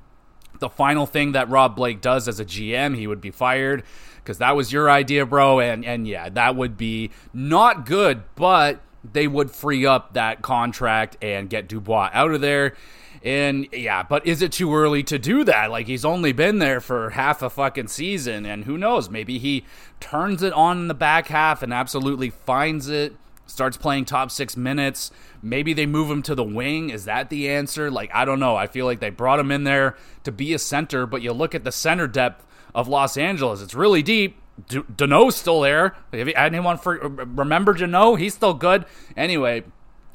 the 0.58 0.70
final 0.70 1.06
thing 1.06 1.32
that 1.32 1.48
Rob 1.50 1.76
Blake 1.76 2.00
does 2.00 2.26
as 2.26 2.40
a 2.40 2.44
GM. 2.44 2.96
He 2.96 3.06
would 3.06 3.20
be 3.20 3.30
fired 3.30 3.82
because 4.16 4.38
that 4.38 4.56
was 4.56 4.72
your 4.72 4.90
idea, 4.90 5.26
bro. 5.26 5.60
And 5.60 5.84
and 5.84 6.08
yeah, 6.08 6.30
that 6.30 6.56
would 6.56 6.76
be 6.76 7.10
not 7.32 7.86
good, 7.86 8.22
but 8.34 8.80
they 9.12 9.26
would 9.26 9.50
free 9.50 9.86
up 9.86 10.14
that 10.14 10.42
contract 10.42 11.16
and 11.22 11.48
get 11.48 11.68
Dubois 11.68 12.10
out 12.12 12.32
of 12.32 12.40
there. 12.40 12.74
And 13.22 13.66
yeah, 13.72 14.02
but 14.02 14.26
is 14.26 14.42
it 14.42 14.52
too 14.52 14.74
early 14.74 15.02
to 15.04 15.18
do 15.18 15.42
that? 15.44 15.70
Like 15.70 15.86
he's 15.86 16.04
only 16.04 16.32
been 16.32 16.58
there 16.58 16.80
for 16.80 17.10
half 17.10 17.42
a 17.42 17.50
fucking 17.50 17.88
season, 17.88 18.46
and 18.46 18.64
who 18.64 18.78
knows? 18.78 19.10
Maybe 19.10 19.38
he 19.38 19.64
turns 19.98 20.42
it 20.42 20.52
on 20.52 20.78
in 20.78 20.88
the 20.88 20.94
back 20.94 21.26
half 21.28 21.62
and 21.62 21.72
absolutely 21.72 22.30
finds 22.30 22.88
it, 22.88 23.16
starts 23.46 23.76
playing 23.76 24.04
top 24.04 24.30
six 24.30 24.56
minutes. 24.56 25.10
Maybe 25.42 25.72
they 25.72 25.86
move 25.86 26.10
him 26.10 26.22
to 26.22 26.34
the 26.34 26.44
wing. 26.44 26.90
Is 26.90 27.04
that 27.06 27.30
the 27.30 27.48
answer? 27.48 27.90
Like, 27.90 28.10
I 28.14 28.24
don't 28.24 28.40
know. 28.40 28.54
I 28.54 28.66
feel 28.66 28.86
like 28.86 29.00
they 29.00 29.10
brought 29.10 29.40
him 29.40 29.50
in 29.50 29.64
there 29.64 29.96
to 30.24 30.30
be 30.30 30.52
a 30.54 30.58
center, 30.58 31.06
but 31.06 31.22
you 31.22 31.32
look 31.32 31.54
at 31.54 31.64
the 31.64 31.72
center 31.72 32.06
depth 32.06 32.46
of 32.74 32.86
Los 32.86 33.16
Angeles, 33.16 33.62
it's 33.62 33.74
really 33.74 34.02
deep. 34.02 34.40
Danault's 34.68 35.36
still 35.36 35.60
there. 35.60 35.94
Have 36.12 36.28
anyone 36.34 36.78
for 36.78 36.98
remember 36.98 37.74
Danault? 37.74 38.18
He's 38.18 38.34
still 38.34 38.54
good. 38.54 38.86
Anyway, 39.16 39.64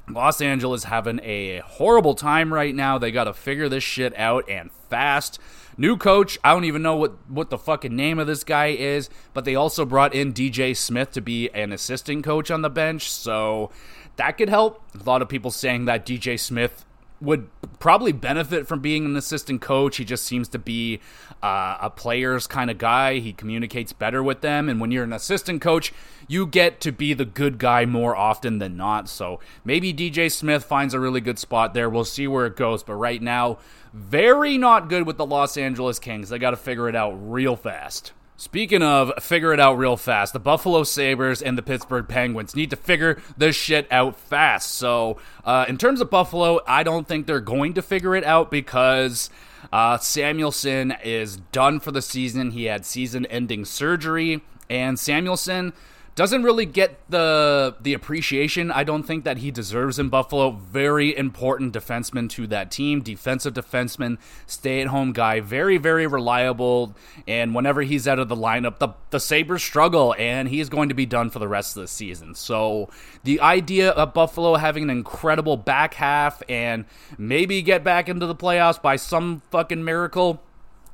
Los 0.09 0.41
Angeles 0.41 0.85
having 0.85 1.19
a 1.23 1.59
horrible 1.59 2.15
time 2.15 2.53
right 2.53 2.73
now. 2.73 2.97
They 2.97 3.11
got 3.11 3.25
to 3.25 3.33
figure 3.33 3.69
this 3.69 3.83
shit 3.83 4.17
out 4.17 4.49
and 4.49 4.71
fast. 4.89 5.39
New 5.77 5.95
coach, 5.95 6.37
I 6.43 6.53
don't 6.53 6.65
even 6.65 6.81
know 6.81 6.95
what, 6.95 7.13
what 7.29 7.49
the 7.49 7.57
fucking 7.57 7.95
name 7.95 8.19
of 8.19 8.27
this 8.27 8.43
guy 8.43 8.67
is, 8.67 9.09
but 9.33 9.45
they 9.45 9.55
also 9.55 9.85
brought 9.85 10.13
in 10.13 10.33
DJ 10.33 10.75
Smith 10.75 11.11
to 11.11 11.21
be 11.21 11.49
an 11.51 11.71
assistant 11.71 12.23
coach 12.25 12.51
on 12.51 12.61
the 12.61 12.69
bench, 12.69 13.09
so 13.09 13.71
that 14.17 14.37
could 14.37 14.49
help. 14.49 14.83
A 14.99 15.03
lot 15.03 15.21
of 15.21 15.29
people 15.29 15.49
saying 15.49 15.85
that 15.85 16.05
DJ 16.05 16.39
Smith 16.39 16.85
would 17.21 17.47
probably 17.79 18.11
benefit 18.11 18.67
from 18.67 18.79
being 18.79 19.05
an 19.05 19.15
assistant 19.15 19.61
coach. 19.61 19.97
He 19.97 20.05
just 20.05 20.23
seems 20.23 20.47
to 20.49 20.59
be 20.59 20.99
uh, 21.41 21.77
a 21.81 21.89
player's 21.89 22.47
kind 22.47 22.69
of 22.71 22.77
guy. 22.77 23.19
He 23.19 23.33
communicates 23.33 23.93
better 23.93 24.23
with 24.23 24.41
them. 24.41 24.67
And 24.67 24.81
when 24.81 24.91
you're 24.91 25.03
an 25.03 25.13
assistant 25.13 25.61
coach, 25.61 25.93
you 26.27 26.45
get 26.45 26.81
to 26.81 26.91
be 26.91 27.13
the 27.13 27.25
good 27.25 27.57
guy 27.57 27.85
more 27.85 28.15
often 28.15 28.59
than 28.59 28.75
not. 28.75 29.07
So 29.07 29.39
maybe 29.63 29.93
DJ 29.93 30.31
Smith 30.31 30.63
finds 30.63 30.93
a 30.93 30.99
really 30.99 31.21
good 31.21 31.39
spot 31.39 31.73
there. 31.73 31.89
We'll 31.89 32.05
see 32.05 32.27
where 32.27 32.45
it 32.45 32.55
goes. 32.55 32.83
But 32.83 32.95
right 32.95 33.21
now, 33.21 33.59
very 33.93 34.57
not 34.57 34.89
good 34.89 35.05
with 35.05 35.17
the 35.17 35.25
Los 35.25 35.57
Angeles 35.57 35.99
Kings. 35.99 36.29
They 36.29 36.39
got 36.39 36.51
to 36.51 36.57
figure 36.57 36.89
it 36.89 36.95
out 36.95 37.11
real 37.11 37.55
fast. 37.55 38.13
Speaking 38.41 38.81
of 38.81 39.23
figure 39.23 39.53
it 39.53 39.59
out 39.59 39.77
real 39.77 39.95
fast, 39.95 40.33
the 40.33 40.39
Buffalo 40.39 40.83
Sabres 40.83 41.43
and 41.43 41.55
the 41.55 41.61
Pittsburgh 41.61 42.07
Penguins 42.07 42.55
need 42.55 42.71
to 42.71 42.75
figure 42.75 43.21
this 43.37 43.55
shit 43.55 43.87
out 43.91 44.17
fast. 44.17 44.71
So, 44.71 45.17
uh, 45.45 45.65
in 45.67 45.77
terms 45.77 46.01
of 46.01 46.09
Buffalo, 46.09 46.59
I 46.65 46.81
don't 46.81 47.07
think 47.07 47.27
they're 47.27 47.39
going 47.39 47.75
to 47.75 47.83
figure 47.83 48.15
it 48.15 48.23
out 48.23 48.49
because 48.49 49.29
uh, 49.71 49.99
Samuelsson 49.99 50.91
is 51.03 51.37
done 51.51 51.79
for 51.79 51.91
the 51.91 52.01
season. 52.01 52.49
He 52.49 52.63
had 52.63 52.83
season 52.83 53.27
ending 53.27 53.63
surgery, 53.63 54.41
and 54.71 54.97
Samuelsson 54.97 55.73
doesn't 56.15 56.43
really 56.43 56.65
get 56.65 56.99
the 57.09 57.75
the 57.79 57.93
appreciation 57.93 58.69
I 58.71 58.83
don't 58.83 59.03
think 59.03 59.23
that 59.23 59.37
he 59.37 59.49
deserves 59.51 59.97
in 59.97 60.09
Buffalo. 60.09 60.51
Very 60.51 61.15
important 61.15 61.73
defenseman 61.73 62.29
to 62.31 62.47
that 62.47 62.69
team, 62.69 63.01
defensive 63.01 63.53
defenseman, 63.53 64.17
stay 64.45 64.81
at 64.81 64.87
home 64.87 65.13
guy, 65.13 65.39
very 65.39 65.77
very 65.77 66.07
reliable. 66.07 66.95
And 67.27 67.55
whenever 67.55 67.81
he's 67.81 68.07
out 68.07 68.19
of 68.19 68.27
the 68.27 68.35
lineup, 68.35 68.79
the 68.79 68.89
the 69.11 69.19
Sabres 69.19 69.63
struggle, 69.63 70.13
and 70.17 70.49
he 70.49 70.59
is 70.59 70.69
going 70.69 70.89
to 70.89 70.95
be 70.95 71.05
done 71.05 71.29
for 71.29 71.39
the 71.39 71.47
rest 71.47 71.77
of 71.77 71.81
the 71.81 71.87
season. 71.87 72.35
So 72.35 72.89
the 73.23 73.39
idea 73.39 73.91
of 73.91 74.13
Buffalo 74.13 74.55
having 74.55 74.83
an 74.83 74.89
incredible 74.89 75.55
back 75.57 75.93
half 75.93 76.43
and 76.49 76.85
maybe 77.17 77.61
get 77.61 77.83
back 77.83 78.09
into 78.09 78.25
the 78.25 78.35
playoffs 78.35 78.81
by 78.81 78.97
some 78.97 79.41
fucking 79.51 79.83
miracle 79.83 80.43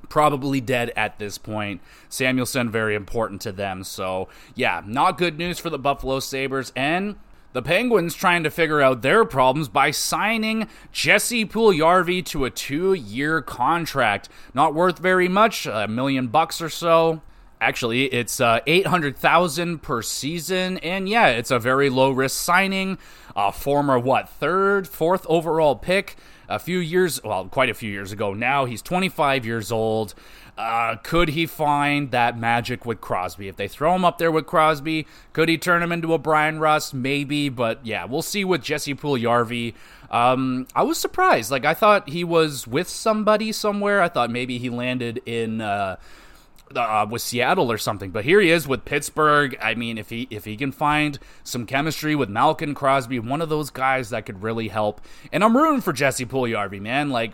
probably 0.09 0.61
dead 0.61 0.91
at 0.95 1.19
this 1.19 1.37
point. 1.37 1.81
Samuelsson 2.09 2.69
very 2.69 2.95
important 2.95 3.41
to 3.41 3.51
them. 3.51 3.83
So, 3.83 4.27
yeah, 4.55 4.81
not 4.85 5.17
good 5.17 5.37
news 5.37 5.59
for 5.59 5.69
the 5.69 5.79
Buffalo 5.79 6.19
Sabres 6.19 6.71
and 6.75 7.15
the 7.53 7.61
Penguins 7.61 8.13
trying 8.13 8.43
to 8.43 8.51
figure 8.51 8.81
out 8.81 9.01
their 9.01 9.25
problems 9.25 9.67
by 9.67 9.89
signing 9.89 10.67
Jesse 10.91 11.45
Puljujarvi 11.45 12.23
to 12.25 12.45
a 12.45 12.51
2-year 12.51 13.41
contract. 13.41 14.29
Not 14.53 14.75
worth 14.75 14.99
very 14.99 15.27
much, 15.27 15.65
a 15.65 15.87
million 15.87 16.27
bucks 16.27 16.61
or 16.61 16.69
so. 16.69 17.21
Actually, 17.59 18.05
it's 18.13 18.39
uh, 18.39 18.59
800,000 18.67 19.81
per 19.81 20.03
season 20.03 20.77
and 20.79 21.09
yeah, 21.09 21.29
it's 21.29 21.49
a 21.49 21.57
very 21.57 21.89
low 21.89 22.11
risk 22.11 22.39
signing. 22.39 22.99
A 23.35 23.51
former 23.51 23.97
what, 23.97 24.29
third, 24.29 24.87
fourth 24.87 25.25
overall 25.27 25.75
pick 25.75 26.15
a 26.47 26.59
few 26.59 26.79
years, 26.79 27.21
well, 27.23 27.45
quite 27.45 27.69
a 27.69 27.73
few 27.73 27.91
years 27.91 28.11
ago 28.11 28.33
now. 28.33 28.65
He's 28.65 28.81
25 28.81 29.45
years 29.45 29.71
old. 29.71 30.13
Uh, 30.57 30.95
could 31.03 31.29
he 31.29 31.45
find 31.45 32.09
that 32.11 32.37
magic 32.37 32.85
with 32.85 32.99
Crosby? 32.99 33.47
If 33.47 33.57
they 33.57 33.67
throw 33.67 33.95
him 33.95 34.03
up 34.03 34.17
there 34.17 34.31
with 34.31 34.47
Crosby, 34.47 35.05
could 35.31 35.49
he 35.49 35.57
turn 35.57 35.83
him 35.83 35.91
into 35.91 36.13
a 36.13 36.17
Bryan 36.17 36.59
Rust? 36.59 36.95
Maybe, 36.95 37.47
but 37.49 37.85
yeah, 37.85 38.05
we'll 38.05 38.23
see 38.23 38.43
with 38.43 38.63
Jesse 38.63 38.95
Puljujarvi. 38.95 39.75
Um, 40.09 40.67
I 40.73 40.81
was 40.81 40.97
surprised. 40.97 41.51
Like 41.51 41.63
I 41.63 41.75
thought 41.75 42.09
he 42.09 42.23
was 42.23 42.65
with 42.65 42.89
somebody 42.89 43.51
somewhere. 43.51 44.01
I 44.01 44.09
thought 44.09 44.31
maybe 44.31 44.57
he 44.57 44.69
landed 44.69 45.21
in. 45.25 45.61
Uh, 45.61 45.97
uh, 46.75 47.05
with 47.09 47.21
Seattle 47.21 47.71
or 47.71 47.77
something. 47.77 48.11
But 48.11 48.25
here 48.25 48.39
he 48.41 48.49
is 48.49 48.67
with 48.67 48.85
Pittsburgh. 48.85 49.57
I 49.61 49.75
mean, 49.75 49.97
if 49.97 50.09
he 50.09 50.27
if 50.29 50.45
he 50.45 50.57
can 50.57 50.71
find 50.71 51.19
some 51.43 51.65
chemistry 51.65 52.15
with 52.15 52.29
Malkin 52.29 52.73
Crosby, 52.73 53.19
one 53.19 53.41
of 53.41 53.49
those 53.49 53.69
guys 53.69 54.09
that 54.09 54.25
could 54.25 54.43
really 54.43 54.67
help. 54.67 55.01
And 55.31 55.43
I'm 55.43 55.55
rooting 55.55 55.81
for 55.81 55.93
Jesse 55.93 56.25
Puljujarvi, 56.25 56.81
man. 56.81 57.09
Like, 57.09 57.33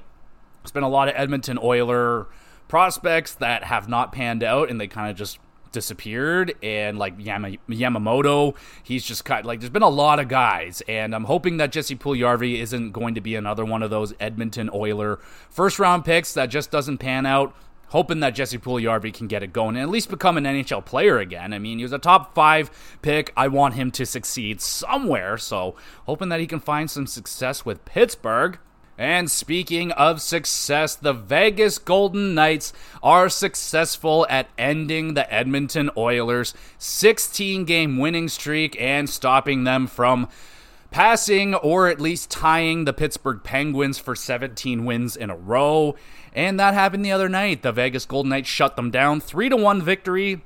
it's 0.62 0.72
been 0.72 0.84
a 0.84 0.90
lot 0.90 1.08
of 1.08 1.16
Edmonton 1.18 1.60
Oiler 1.62 2.28
prospects 2.68 3.36
that 3.36 3.66
have 3.66 3.88
not 3.88 4.12
panned 4.12 4.44
out, 4.44 4.70
and 4.70 4.80
they 4.80 4.88
kind 4.88 5.10
of 5.10 5.18
just 5.18 5.40
disappeared 5.74 6.54
and 6.64 6.98
like 6.98 7.16
Yama, 7.18 7.50
Yamamoto 7.68 8.56
he's 8.84 9.04
just 9.04 9.26
cut 9.26 9.44
like 9.44 9.60
there's 9.60 9.72
been 9.72 9.82
a 9.82 9.90
lot 9.90 10.20
of 10.20 10.28
guys 10.30 10.82
and 10.88 11.14
I'm 11.14 11.26
hoping 11.26 11.58
that 11.58 11.72
Jesse 11.72 11.96
Puljujarvi 11.96 12.60
isn't 12.62 12.92
going 12.92 13.16
to 13.16 13.22
be 13.22 13.36
another 13.36 13.66
one 13.66 13.84
of 13.84 13.90
those 13.90 14.14
Edmonton 14.20 14.70
Oiler 14.72 15.20
first 15.50 15.80
round 15.80 16.06
picks 16.06 16.36
that 16.36 16.46
just 16.46 16.70
doesn't 16.72 17.00
pan 17.00 17.26
out 17.26 17.56
hoping 17.94 18.22
that 18.22 18.34
Jesse 18.34 18.58
Puljujarvi 18.58 19.14
can 19.14 19.28
get 19.28 19.44
it 19.44 19.54
going 19.54 19.76
and 19.76 19.84
at 19.84 19.90
least 19.90 20.10
become 20.10 20.36
an 20.36 20.46
NHL 20.46 20.84
player 20.84 21.20
again. 21.20 21.54
I 21.54 21.60
mean, 21.60 21.78
he 21.78 21.84
was 21.84 21.94
a 21.94 22.00
top 22.00 22.34
five 22.34 22.72
pick. 23.04 23.32
I 23.38 23.48
want 23.48 23.76
him 23.76 23.92
to 23.92 24.06
succeed 24.06 24.62
somewhere, 24.62 25.38
so 25.38 25.76
hoping 26.08 26.30
that 26.30 26.40
he 26.40 26.48
can 26.48 26.60
find 26.60 26.90
some 26.90 27.06
success 27.06 27.66
with 27.66 27.86
Pittsburgh. 27.86 28.58
And 28.98 29.30
speaking 29.30 29.92
of 29.92 30.22
success, 30.22 30.96
the 30.96 31.14
Vegas 31.14 31.78
Golden 31.78 32.34
Knights 32.34 32.74
are 33.04 33.30
successful 33.30 34.26
at 34.28 34.50
ending 34.58 35.14
the 35.14 35.32
Edmonton 35.32 35.92
Oilers' 35.96 36.56
16 36.80 37.64
game 37.66 38.00
winning 38.00 38.28
streak 38.28 38.76
and 38.82 39.08
stopping 39.08 39.66
them 39.66 39.86
from 39.86 40.30
passing 40.94 41.56
or 41.56 41.88
at 41.88 42.00
least 42.00 42.30
tying 42.30 42.86
the 42.86 42.94
Pittsburgh 42.94 43.44
Penguins 43.44 43.98
for 43.98 44.16
17 44.16 44.86
wins 44.86 45.18
in 45.18 45.30
a 45.32 45.36
row. 45.36 45.96
And 46.34 46.60
that 46.60 46.76
happened 46.76 47.04
the 47.04 47.12
other 47.12 47.28
night. 47.28 47.64
The 47.64 47.72
Vegas 47.72 48.06
Golden 48.06 48.30
Knights 48.30 48.48
shut 48.48 48.76
them 48.76 48.92
down. 48.92 49.20
3 49.20 49.50
to 49.50 49.58
1 49.58 49.82
victory. 49.82 50.46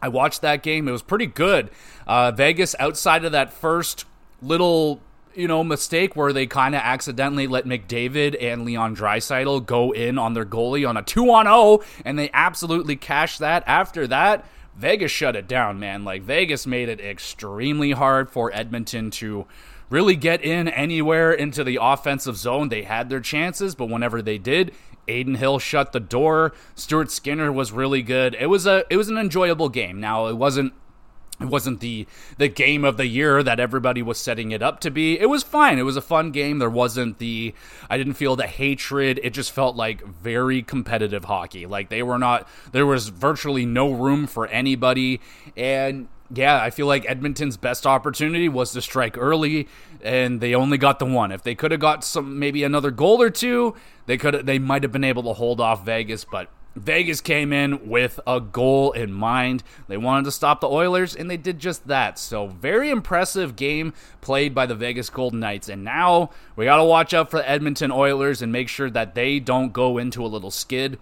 I 0.00 0.08
watched 0.08 0.42
that 0.42 0.62
game. 0.62 0.86
It 0.86 0.92
was 0.92 1.02
pretty 1.02 1.26
good. 1.26 1.70
Uh, 2.06 2.30
Vegas, 2.30 2.76
outside 2.78 3.24
of 3.24 3.32
that 3.32 3.52
first 3.52 4.04
little 4.42 5.00
you 5.34 5.48
know, 5.48 5.64
mistake 5.64 6.16
where 6.16 6.32
they 6.32 6.46
kind 6.46 6.74
of 6.74 6.80
accidentally 6.82 7.46
let 7.46 7.64
McDavid 7.64 8.36
and 8.40 8.64
Leon 8.64 8.96
Draisaitl 8.96 9.64
go 9.66 9.92
in 9.92 10.18
on 10.18 10.34
their 10.34 10.44
goalie 10.44 10.88
on 10.88 10.96
a 10.96 11.02
2 11.02 11.30
on 11.30 11.46
0 11.46 11.80
and 12.04 12.18
they 12.18 12.28
absolutely 12.34 12.96
cashed 12.96 13.38
that. 13.38 13.62
After 13.66 14.06
that, 14.08 14.44
Vegas 14.76 15.12
shut 15.12 15.36
it 15.36 15.48
down, 15.48 15.78
man. 15.78 16.04
Like 16.04 16.22
Vegas 16.22 16.66
made 16.66 16.88
it 16.88 17.00
extremely 17.00 17.92
hard 17.92 18.30
for 18.30 18.52
Edmonton 18.52 19.10
to 19.12 19.46
really 19.90 20.16
get 20.16 20.42
in 20.42 20.68
anywhere 20.68 21.32
into 21.32 21.64
the 21.64 21.78
offensive 21.80 22.36
zone. 22.36 22.68
They 22.68 22.82
had 22.82 23.08
their 23.08 23.20
chances, 23.20 23.74
but 23.74 23.88
whenever 23.88 24.22
they 24.22 24.38
did, 24.38 24.72
Adin 25.08 25.36
Hill 25.36 25.58
shut 25.58 25.92
the 25.92 26.00
door. 26.00 26.52
Stuart 26.74 27.10
Skinner 27.10 27.50
was 27.50 27.72
really 27.72 28.02
good. 28.02 28.36
It 28.38 28.46
was 28.46 28.66
a 28.66 28.84
it 28.90 28.96
was 28.96 29.08
an 29.08 29.18
enjoyable 29.18 29.68
game. 29.68 30.00
Now 30.00 30.26
it 30.26 30.36
wasn't 30.36 30.74
it 31.40 31.46
wasn't 31.46 31.80
the 31.80 32.06
the 32.36 32.48
game 32.48 32.84
of 32.84 32.96
the 32.96 33.06
year 33.06 33.42
that 33.42 33.60
everybody 33.60 34.02
was 34.02 34.18
setting 34.18 34.50
it 34.50 34.62
up 34.62 34.80
to 34.80 34.90
be. 34.90 35.18
It 35.18 35.26
was 35.26 35.42
fine. 35.42 35.78
It 35.78 35.82
was 35.82 35.96
a 35.96 36.02
fun 36.02 36.30
game. 36.32 36.58
There 36.58 36.68
wasn't 36.68 37.18
the 37.18 37.54
I 37.88 37.96
didn't 37.96 38.14
feel 38.14 38.36
the 38.36 38.46
hatred. 38.46 39.20
It 39.22 39.30
just 39.30 39.52
felt 39.52 39.76
like 39.76 40.04
very 40.04 40.62
competitive 40.62 41.24
hockey. 41.24 41.64
Like 41.64 41.88
they 41.88 42.02
were 42.02 42.18
not 42.18 42.48
there 42.72 42.86
was 42.86 43.08
virtually 43.08 43.64
no 43.64 43.92
room 43.92 44.26
for 44.26 44.46
anybody 44.48 45.20
and 45.56 46.08
yeah, 46.34 46.62
I 46.62 46.70
feel 46.70 46.86
like 46.86 47.08
Edmonton's 47.08 47.56
best 47.56 47.86
opportunity 47.86 48.48
was 48.48 48.72
to 48.72 48.82
strike 48.82 49.16
early, 49.16 49.68
and 50.02 50.40
they 50.40 50.54
only 50.54 50.78
got 50.78 50.98
the 50.98 51.06
one. 51.06 51.32
If 51.32 51.42
they 51.42 51.54
could 51.54 51.70
have 51.70 51.80
got 51.80 52.04
some, 52.04 52.38
maybe 52.38 52.64
another 52.64 52.90
goal 52.90 53.22
or 53.22 53.30
two, 53.30 53.74
they 54.06 54.16
could 54.18 54.46
they 54.46 54.58
might 54.58 54.82
have 54.82 54.92
been 54.92 55.04
able 55.04 55.22
to 55.24 55.32
hold 55.32 55.60
off 55.60 55.84
Vegas. 55.84 56.24
But 56.24 56.50
Vegas 56.76 57.20
came 57.20 57.52
in 57.52 57.88
with 57.88 58.20
a 58.26 58.40
goal 58.40 58.92
in 58.92 59.12
mind. 59.12 59.62
They 59.88 59.96
wanted 59.96 60.24
to 60.26 60.30
stop 60.30 60.60
the 60.60 60.68
Oilers, 60.68 61.16
and 61.16 61.30
they 61.30 61.38
did 61.38 61.58
just 61.58 61.86
that. 61.88 62.18
So 62.18 62.46
very 62.46 62.90
impressive 62.90 63.56
game 63.56 63.94
played 64.20 64.54
by 64.54 64.66
the 64.66 64.74
Vegas 64.74 65.08
Golden 65.10 65.40
Knights. 65.40 65.68
And 65.68 65.82
now 65.82 66.30
we 66.56 66.66
got 66.66 66.76
to 66.76 66.84
watch 66.84 67.14
out 67.14 67.30
for 67.30 67.38
the 67.38 67.48
Edmonton 67.48 67.90
Oilers 67.90 68.42
and 68.42 68.52
make 68.52 68.68
sure 68.68 68.90
that 68.90 69.14
they 69.14 69.40
don't 69.40 69.72
go 69.72 69.98
into 69.98 70.24
a 70.24 70.28
little 70.28 70.50
skid 70.50 70.98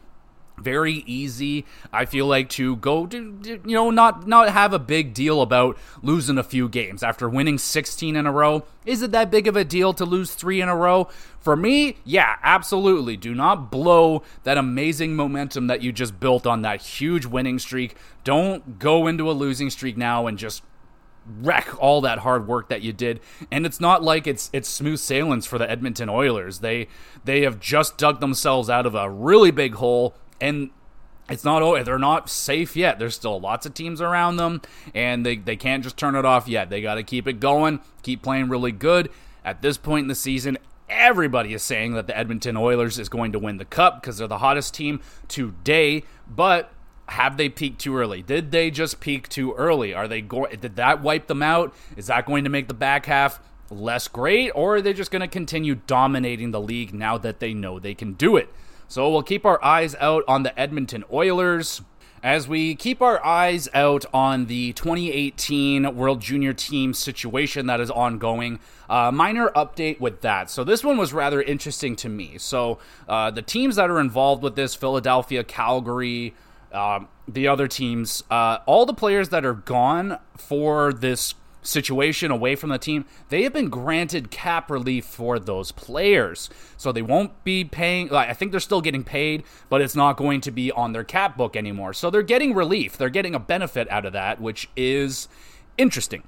very 0.59 1.05
easy 1.07 1.65
i 1.93 2.05
feel 2.05 2.27
like 2.27 2.49
to 2.49 2.77
go 2.77 3.07
to 3.07 3.41
you 3.45 3.75
know 3.75 3.91
not 3.91 4.27
not 4.27 4.51
have 4.51 4.73
a 4.73 4.79
big 4.79 5.15
deal 5.15 5.43
about 5.43 5.77
losing 6.03 6.39
a 6.39 6.43
few 6.43 6.69
games. 6.69 7.03
After 7.03 7.29
winning 7.29 7.59
16 7.59 8.17
in 8.17 8.27
a 8.27 8.33
row 8.33 8.65
is 8.85 9.03
it 9.03 9.11
that 9.13 9.31
big 9.31 9.47
of 9.47 9.57
a 9.57 9.65
deal 9.65 9.93
to 9.95 10.05
lose 10.05 10.35
3 10.35 10.61
in 10.61 10.69
a 10.69 10.77
row? 10.77 11.09
For 11.41 11.57
me 11.57 11.99
yeah 12.05 12.37
absolutely. 12.43 13.17
Do 13.17 13.35
not 13.35 13.71
blow 13.71 14.23
that 14.45 14.59
amazing 14.59 15.17
momentum 15.17 15.67
that 15.67 15.83
you 15.83 15.93
just 15.93 16.21
built 16.21 16.47
on 16.47 16.63
that 16.63 16.81
huge 16.81 17.27
winning 17.27 17.59
streak. 17.59 17.97
Don't 18.25 18.79
go 18.79 19.07
into 19.07 19.31
a 19.31 19.33
losing 19.33 19.71
streak 19.71 19.97
now 19.97 20.27
and 20.27 20.39
just 20.39 20.63
wreck 21.41 21.75
all 21.83 22.01
that 22.03 22.21
hard 22.21 22.47
work 22.47 22.69
that 22.69 22.83
you 22.83 22.93
did. 22.93 23.21
And 23.51 23.67
it's 23.67 23.81
not 23.81 24.03
like 24.03 24.27
it's 24.27 24.51
it's 24.53 24.69
smooth 24.69 24.99
sailings 24.99 25.47
for 25.47 25.59
the 25.59 25.69
Edmonton 25.69 26.09
Oilers. 26.09 26.61
They 26.61 26.89
they 27.25 27.43
have 27.43 27.59
just 27.59 27.99
dug 27.99 28.21
themselves 28.21 28.71
out 28.71 28.87
of 28.87 28.95
a 28.95 29.11
really 29.11 29.51
big 29.51 29.75
hole 29.75 30.15
and 30.41 30.71
it's 31.29 31.45
not 31.45 31.63
oh 31.63 31.83
they're 31.83 31.99
not 31.99 32.29
safe 32.29 32.77
yet. 32.77 32.99
There's 32.99 33.15
still 33.15 33.41
lots 33.41 33.67
of 33.67 33.75
teams 33.75 34.01
around 34.01 34.37
them 34.37 34.63
and 34.95 35.27
they, 35.27 35.37
they 35.37 35.57
can't 35.57 35.83
just 35.83 35.97
turn 35.97 36.15
it 36.15 36.25
off 36.25 36.49
yet. 36.49 36.71
They 36.71 36.81
got 36.81 36.95
to 36.95 37.03
keep 37.03 37.27
it 37.27 37.41
going 37.41 37.81
keep 38.03 38.23
playing 38.23 38.49
really 38.49 38.73
good. 38.73 39.11
At 39.45 39.63
this 39.63 39.77
point 39.77 40.05
in 40.05 40.09
the 40.09 40.15
season 40.15 40.59
everybody 40.89 41.53
is 41.53 41.65
saying 41.65 41.95
that 41.95 42.07
the 42.07 42.17
edmonton 42.17 42.57
oilers 42.57 42.97
is 42.97 43.09
going 43.09 43.33
to 43.33 43.41
win 43.41 43.57
the 43.57 43.65
cup 43.65 44.01
because 44.01 44.19
they're 44.19 44.29
the 44.29 44.39
hottest 44.39 44.73
team 44.73 45.01
today 45.27 46.05
but 46.31 46.73
have 47.09 47.37
they 47.37 47.49
peaked 47.49 47.81
too 47.81 47.97
early? 47.97 48.23
Did 48.23 48.51
they 48.51 48.71
just 48.71 49.01
peak 49.01 49.29
too 49.29 49.53
early? 49.55 49.95
Are 49.95 50.09
they 50.09 50.21
did 50.21 50.77
that 50.77 51.03
wipe 51.03 51.27
them 51.29 51.43
out? 51.43 51.75
Is 51.97 52.09
that 52.09 52.27
going 52.27 52.45
to 52.45 52.51
make 52.51 52.69
the 52.69 52.75
back 52.75 53.07
half 53.07 53.41
less 53.71 54.09
great 54.09 54.51
or 54.51 54.77
are 54.77 54.83
they 54.83 54.93
just 54.93 55.11
going 55.11 55.21
to 55.21 55.29
continue 55.29 55.75
dominating 55.75 56.51
the 56.53 56.61
league 56.61 56.95
now 56.95 57.19
that 57.19 57.41
they 57.41 57.53
know 57.53 57.79
they 57.79 57.95
can 57.95 58.13
do 58.13 58.37
it 58.37 58.49
so 58.89 59.11
we'll 59.11 59.23
keep 59.23 59.45
our 59.45 59.63
eyes 59.65 59.95
out 59.97 60.25
on 60.29 60.43
the 60.43 60.59
Edmonton 60.59 61.05
Oilers 61.13 61.83
as 62.23 62.49
we 62.49 62.75
keep 62.75 63.03
our 63.03 63.25
eyes 63.25 63.69
out 63.73 64.05
on 64.13 64.47
the 64.47 64.73
2018 64.73 65.95
World 65.95 66.21
Junior 66.21 66.53
Team 66.53 66.93
situation 66.93 67.67
that 67.67 67.81
is 67.81 67.91
ongoing. 67.91 68.59
Uh, 68.89 69.13
minor 69.13 69.51
update 69.51 70.01
with 70.01 70.23
that. 70.23 70.51
So, 70.51 70.65
this 70.65 70.83
one 70.83 70.97
was 70.97 71.13
rather 71.13 71.41
interesting 71.43 71.95
to 71.97 72.09
me. 72.09 72.39
So, 72.39 72.79
uh, 73.09 73.31
the 73.31 73.43
teams 73.43 73.77
that 73.77 73.91
are 73.91 74.01
involved 74.01 74.43
with 74.43 74.57
this 74.57 74.75
Philadelphia, 74.75 75.45
Calgary, 75.45 76.35
uh, 76.73 77.01
the 77.29 77.49
other 77.49 77.69
teams, 77.69 78.23
uh, 78.31 78.59
all 78.67 78.87
the 78.87 78.95
players 78.95 79.29
that 79.29 79.45
are 79.45 79.55
gone 79.55 80.19
for 80.37 80.93
this 80.93 81.35
situation 81.67 82.31
away 82.31 82.55
from 82.55 82.71
the 82.71 82.79
team, 82.79 83.05
they 83.29 83.43
have 83.43 83.53
been 83.53 83.69
granted 83.69 84.31
cap 84.31 84.71
relief 84.71 85.05
for 85.05 85.39
those 85.39 85.73
players. 85.73 86.49
So 86.77 86.93
they 86.93 87.03
won't 87.03 87.43
be 87.45 87.65
paying, 87.65 88.13
I 88.13 88.33
think 88.33 88.51
they're 88.51 88.61
still 88.61 88.81
getting 88.81 89.05
paid, 89.05 89.43
but 89.69 89.81
it's 89.81 89.97
not 89.97 90.17
going 90.17 90.41
to 90.43 90.51
be 90.51 90.71
on 90.73 90.93
their 90.93 91.05
cap 91.05 91.37
book 91.37 91.57
anymore. 91.57 91.93
So 91.93 92.11
they're 92.11 92.23
getting 92.23 92.55
relief. 92.55 92.97
They're 92.97 93.09
getting 93.09 93.35
a 93.35 93.41
benefit 93.41 93.91
out 93.91 94.07
of 94.07 94.13
that, 94.13 94.41
which 94.41 94.69
is 94.77 95.29
interesting. 95.77 96.23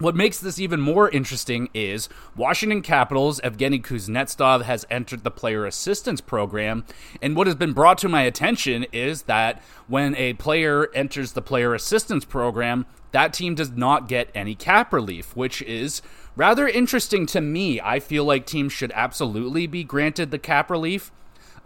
What 0.00 0.16
makes 0.16 0.38
this 0.38 0.58
even 0.58 0.80
more 0.80 1.10
interesting 1.10 1.68
is 1.74 2.08
Washington 2.34 2.80
Capitals' 2.80 3.38
Evgeny 3.40 3.82
Kuznetsov 3.82 4.62
has 4.62 4.86
entered 4.90 5.24
the 5.24 5.30
player 5.30 5.66
assistance 5.66 6.22
program. 6.22 6.86
And 7.20 7.36
what 7.36 7.46
has 7.46 7.54
been 7.54 7.74
brought 7.74 7.98
to 7.98 8.08
my 8.08 8.22
attention 8.22 8.86
is 8.92 9.22
that 9.24 9.62
when 9.88 10.14
a 10.16 10.32
player 10.32 10.88
enters 10.94 11.32
the 11.32 11.42
player 11.42 11.74
assistance 11.74 12.24
program, 12.24 12.86
that 13.12 13.34
team 13.34 13.54
does 13.54 13.72
not 13.72 14.08
get 14.08 14.30
any 14.34 14.54
cap 14.54 14.94
relief, 14.94 15.36
which 15.36 15.60
is 15.62 16.00
rather 16.34 16.66
interesting 16.66 17.26
to 17.26 17.42
me. 17.42 17.78
I 17.78 18.00
feel 18.00 18.24
like 18.24 18.46
teams 18.46 18.72
should 18.72 18.92
absolutely 18.94 19.66
be 19.66 19.84
granted 19.84 20.30
the 20.30 20.38
cap 20.38 20.70
relief. 20.70 21.12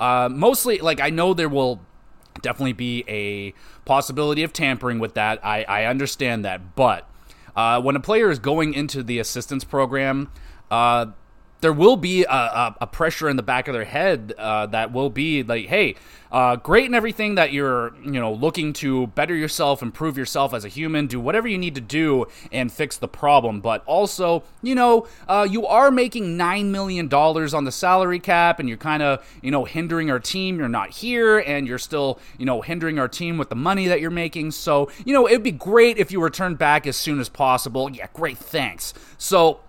Uh, 0.01 0.29
mostly, 0.29 0.79
like, 0.79 1.01
I 1.01 1.09
know 1.09 1.35
there 1.35 1.49
will 1.49 1.83
definitely 2.42 2.73
be 2.73 3.05
a 3.07 3.55
possibility 3.85 4.42
of 4.42 4.53
tampering 4.53 4.99
with 4.99 5.14
that. 5.14 5.38
I, 5.47 5.62
I 5.68 5.85
understand 5.85 6.44
that. 6.44 6.75
But 6.75 7.09
uh, 7.57 7.81
when 7.81 7.97
a 7.97 8.01
player 8.01 8.31
is 8.31 8.38
going 8.38 8.75
into 8.75 9.03
the 9.03 9.19
assistance 9.19 9.64
program, 9.64 10.31
uh, 10.71 11.07
there 11.64 11.72
will 11.72 11.96
be 11.96 12.24
a, 12.24 12.29
a, 12.29 12.77
a, 12.83 12.87
pressure 12.87 13.27
in 13.27 13.37
the 13.37 13.42
back 13.42 13.68
of 13.68 13.72
their 13.72 13.87
head 13.87 14.35
uh, 14.37 14.66
that 14.66 14.92
will 14.92 15.09
be 15.09 15.42
like, 15.42 15.64
hey, 15.64 15.94
uh, 16.31 16.57
great 16.57 16.85
and 16.85 16.94
everything 16.94 17.37
that 17.37 17.55
you're 17.55 17.94
you 18.03 18.20
know 18.20 18.35
looking 18.35 18.74
to 18.74 19.07
better 19.07 19.35
yourself, 19.35 19.83
improve 19.83 20.18
yourself 20.18 20.53
as 20.53 20.66
a 20.66 20.68
human, 20.68 21.07
do 21.07 21.18
whatever 21.18 21.48
you 21.48 21.57
need 21.57 21.74
to 21.74 21.81
do 21.81 22.27
and 22.53 22.70
fix 22.70 22.98
the 22.98 23.09
problem. 23.09 23.62
But 23.62 23.83
also, 23.87 24.42
you 24.61 24.74
know, 24.74 25.07
uh, 25.27 25.48
you 25.50 25.66
are 25.66 25.90
making 25.90 26.37
nine 26.37 26.70
million 26.70 27.09
dollars 27.09 27.55
on 27.55 27.64
the 27.64 27.72
salary 27.72 28.20
cap, 28.20 28.61
and 28.61 28.68
you're 28.68 28.77
kind 28.77 29.03
of 29.03 29.24
you 29.40 29.50
know 29.50 29.64
hindering 29.64 30.11
our 30.11 30.20
team. 30.20 30.59
You're 30.59 30.68
not 30.68 30.90
here, 30.90 31.38
and 31.38 31.66
you're 31.66 31.79
still 31.79 32.20
you 32.37 32.44
know 32.44 32.61
hindering 32.61 32.98
our 32.98 33.09
team 33.09 33.38
with 33.38 33.48
the 33.48 33.57
money 33.57 33.87
that 33.87 34.03
you're 34.03 34.11
making. 34.11 34.50
So 34.50 34.90
you 35.07 35.14
know 35.14 35.27
it'd 35.27 35.42
be 35.42 35.50
great 35.50 35.96
if 35.96 36.12
you 36.12 36.20
return 36.20 36.57
back 36.57 36.87
as 36.87 36.96
soon 36.96 37.20
as 37.20 37.31
possible. 37.31 37.90
Yeah, 37.90 38.09
great, 38.12 38.37
thanks. 38.37 38.92
So 39.16 39.61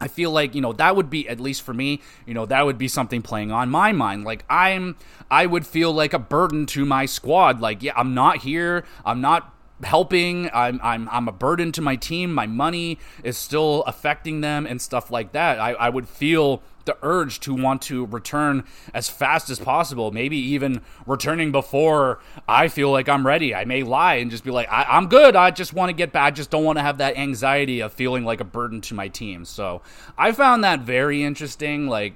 I 0.00 0.08
feel 0.08 0.30
like, 0.30 0.54
you 0.54 0.60
know, 0.60 0.72
that 0.74 0.96
would 0.96 1.10
be, 1.10 1.28
at 1.28 1.40
least 1.40 1.62
for 1.62 1.74
me, 1.74 2.00
you 2.26 2.34
know, 2.34 2.46
that 2.46 2.64
would 2.64 2.78
be 2.78 2.88
something 2.88 3.22
playing 3.22 3.50
on 3.52 3.68
my 3.70 3.92
mind. 3.92 4.24
Like, 4.24 4.44
I'm, 4.48 4.96
I 5.30 5.46
would 5.46 5.66
feel 5.66 5.92
like 5.92 6.12
a 6.12 6.18
burden 6.18 6.66
to 6.66 6.84
my 6.84 7.06
squad. 7.06 7.60
Like, 7.60 7.82
yeah, 7.82 7.92
I'm 7.96 8.14
not 8.14 8.38
here. 8.38 8.84
I'm 9.04 9.20
not 9.20 9.54
helping. 9.82 10.50
I'm, 10.52 10.80
I'm, 10.82 11.08
I'm 11.10 11.28
a 11.28 11.32
burden 11.32 11.72
to 11.72 11.82
my 11.82 11.96
team. 11.96 12.32
My 12.32 12.46
money 12.46 12.98
is 13.22 13.36
still 13.36 13.82
affecting 13.84 14.40
them 14.40 14.66
and 14.66 14.80
stuff 14.80 15.10
like 15.10 15.32
that. 15.32 15.58
I, 15.58 15.72
I 15.72 15.88
would 15.88 16.08
feel 16.08 16.62
the 16.88 16.96
urge 17.02 17.38
to 17.40 17.54
want 17.54 17.82
to 17.82 18.06
return 18.06 18.64
as 18.92 19.08
fast 19.08 19.50
as 19.50 19.58
possible, 19.58 20.10
maybe 20.10 20.38
even 20.38 20.80
returning 21.06 21.52
before 21.52 22.18
I 22.48 22.68
feel 22.68 22.90
like 22.90 23.08
I'm 23.08 23.26
ready. 23.26 23.54
I 23.54 23.64
may 23.66 23.82
lie 23.82 24.14
and 24.14 24.30
just 24.30 24.42
be 24.42 24.50
like, 24.50 24.68
I- 24.70 24.96
am 24.96 25.08
good. 25.08 25.36
I 25.36 25.50
just 25.50 25.74
want 25.74 25.90
to 25.90 25.92
get 25.92 26.12
back. 26.12 26.24
I 26.24 26.30
just 26.30 26.50
don't 26.50 26.64
want 26.64 26.78
to 26.78 26.82
have 26.82 26.98
that 26.98 27.16
anxiety 27.16 27.80
of 27.80 27.92
feeling 27.92 28.24
like 28.24 28.40
a 28.40 28.44
burden 28.44 28.80
to 28.82 28.94
my 28.94 29.08
team. 29.08 29.44
So 29.44 29.82
I 30.16 30.32
found 30.32 30.64
that 30.64 30.80
very 30.80 31.22
interesting. 31.22 31.86
Like, 31.86 32.14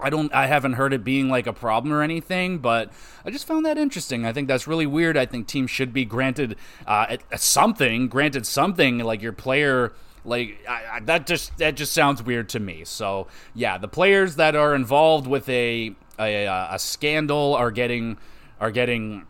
I 0.00 0.10
don't 0.10 0.34
I 0.34 0.46
haven't 0.46 0.72
heard 0.72 0.92
it 0.92 1.04
being 1.04 1.28
like 1.28 1.46
a 1.46 1.52
problem 1.52 1.92
or 1.92 2.02
anything, 2.02 2.58
but 2.58 2.90
I 3.24 3.30
just 3.30 3.46
found 3.46 3.64
that 3.66 3.78
interesting. 3.78 4.26
I 4.26 4.32
think 4.32 4.48
that's 4.48 4.66
really 4.66 4.86
weird. 4.86 5.16
I 5.16 5.26
think 5.26 5.46
teams 5.46 5.70
should 5.70 5.92
be 5.92 6.04
granted 6.04 6.56
uh, 6.86 7.18
something, 7.36 8.08
granted 8.08 8.46
something 8.46 8.98
like 8.98 9.22
your 9.22 9.32
player 9.32 9.92
like 10.24 10.64
I, 10.68 10.82
I, 10.92 11.00
that 11.00 11.26
just 11.26 11.56
that 11.58 11.76
just 11.76 11.92
sounds 11.92 12.22
weird 12.22 12.48
to 12.50 12.60
me. 12.60 12.84
So 12.84 13.26
yeah, 13.54 13.78
the 13.78 13.88
players 13.88 14.36
that 14.36 14.54
are 14.54 14.74
involved 14.74 15.26
with 15.26 15.48
a 15.48 15.94
a, 16.18 16.46
a 16.46 16.78
scandal 16.78 17.54
are 17.54 17.70
getting 17.70 18.18
are 18.60 18.70
getting 18.70 19.26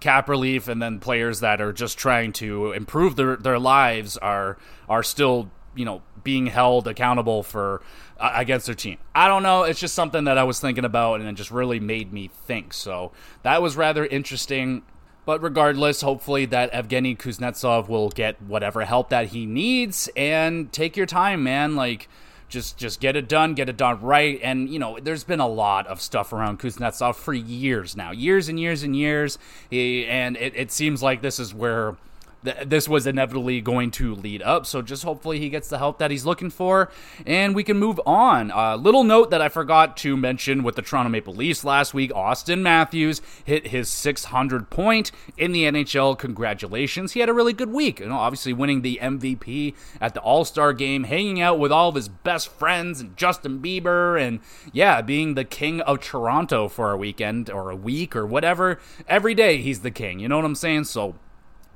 cap 0.00 0.28
relief, 0.28 0.68
and 0.68 0.80
then 0.80 0.98
players 0.98 1.40
that 1.40 1.60
are 1.60 1.72
just 1.72 1.98
trying 1.98 2.32
to 2.34 2.72
improve 2.72 3.16
their 3.16 3.36
their 3.36 3.58
lives 3.58 4.16
are 4.16 4.58
are 4.88 5.02
still 5.02 5.50
you 5.74 5.84
know 5.84 6.02
being 6.24 6.46
held 6.46 6.86
accountable 6.86 7.42
for 7.42 7.82
uh, 8.18 8.32
against 8.34 8.66
their 8.66 8.74
team. 8.74 8.98
I 9.14 9.28
don't 9.28 9.42
know. 9.42 9.64
It's 9.64 9.80
just 9.80 9.94
something 9.94 10.24
that 10.24 10.38
I 10.38 10.44
was 10.44 10.60
thinking 10.60 10.84
about, 10.84 11.20
and 11.20 11.28
it 11.28 11.34
just 11.34 11.50
really 11.50 11.80
made 11.80 12.12
me 12.12 12.28
think. 12.28 12.72
So 12.72 13.12
that 13.42 13.62
was 13.62 13.76
rather 13.76 14.06
interesting. 14.06 14.82
But 15.24 15.42
regardless, 15.42 16.00
hopefully 16.00 16.46
that 16.46 16.72
Evgeny 16.72 17.16
Kuznetsov 17.16 17.88
will 17.88 18.10
get 18.10 18.42
whatever 18.42 18.84
help 18.84 19.08
that 19.10 19.28
he 19.28 19.46
needs 19.46 20.08
and 20.16 20.72
take 20.72 20.96
your 20.96 21.06
time, 21.06 21.44
man. 21.44 21.76
Like 21.76 22.08
just 22.48 22.76
just 22.76 23.00
get 23.00 23.14
it 23.16 23.28
done, 23.28 23.54
get 23.54 23.68
it 23.68 23.76
done 23.76 24.00
right. 24.00 24.40
And 24.42 24.68
you 24.68 24.78
know, 24.78 24.98
there's 25.00 25.24
been 25.24 25.40
a 25.40 25.48
lot 25.48 25.86
of 25.86 26.00
stuff 26.00 26.32
around 26.32 26.58
Kuznetsov 26.58 27.14
for 27.14 27.32
years 27.32 27.96
now, 27.96 28.10
years 28.10 28.48
and 28.48 28.58
years 28.58 28.82
and 28.82 28.96
years. 28.96 29.38
He, 29.70 30.06
and 30.06 30.36
it, 30.36 30.54
it 30.56 30.72
seems 30.72 31.02
like 31.02 31.22
this 31.22 31.38
is 31.38 31.54
where 31.54 31.96
th- 32.44 32.56
this 32.66 32.88
was 32.88 33.06
inevitably 33.06 33.60
going 33.60 33.90
to 33.92 34.14
lead 34.14 34.42
up. 34.42 34.66
So 34.66 34.82
just 34.82 35.02
hopefully 35.02 35.38
he 35.38 35.48
gets 35.48 35.68
the 35.68 35.78
help 35.78 35.98
that 35.98 36.10
he's 36.10 36.24
looking 36.24 36.50
for, 36.50 36.90
and 37.26 37.54
we 37.54 37.64
can 37.64 37.78
move 37.78 38.00
on. 38.06 38.50
Uh, 38.50 38.76
little 38.76 39.04
note 39.04 39.30
that 39.30 39.42
I 39.42 39.48
forgot 39.48 39.96
to 39.98 40.16
mention 40.16 40.62
with 40.62 40.76
the 40.76 40.82
Toronto 40.82 41.10
Maple 41.10 41.34
Leafs 41.34 41.64
last 41.64 41.94
week: 41.94 42.10
Auston 42.12 42.60
Matthews 42.60 43.20
hit 43.44 43.68
his 43.68 43.88
600 43.88 44.70
point 44.70 45.10
in 45.36 45.52
the 45.52 45.64
NHL. 45.64 46.18
Congratulations! 46.18 47.12
He 47.12 47.20
had 47.20 47.28
a 47.28 47.34
really 47.34 47.52
good 47.52 47.70
week. 47.70 48.00
You 48.00 48.06
know, 48.08 48.16
obviously 48.16 48.52
winning 48.52 48.82
the 48.82 48.98
MVP 49.02 49.74
at 50.00 50.14
the 50.14 50.20
All 50.20 50.44
Star 50.44 50.72
game, 50.72 51.04
hanging 51.04 51.40
out 51.40 51.58
with 51.58 51.72
all 51.72 51.88
of 51.88 51.94
his 51.94 52.08
best 52.08 52.48
friends 52.48 53.00
and 53.00 53.16
Justin 53.16 53.60
Bieber, 53.60 54.20
and 54.20 54.40
yeah, 54.72 55.00
being 55.00 55.34
the 55.34 55.44
king 55.44 55.80
of 55.82 56.00
Toronto 56.00 56.68
for 56.68 56.92
a 56.92 56.96
weekend 56.96 57.50
or 57.50 57.70
a 57.70 57.76
week 57.76 58.16
or 58.16 58.26
whatever. 58.26 58.78
Every 59.08 59.34
day 59.34 59.58
he's 59.58 59.80
the 59.80 59.90
king. 59.90 60.18
You 60.18 60.28
know 60.28 60.36
what 60.36 60.44
I'm 60.44 60.54
saying? 60.54 60.84
So 60.84 61.16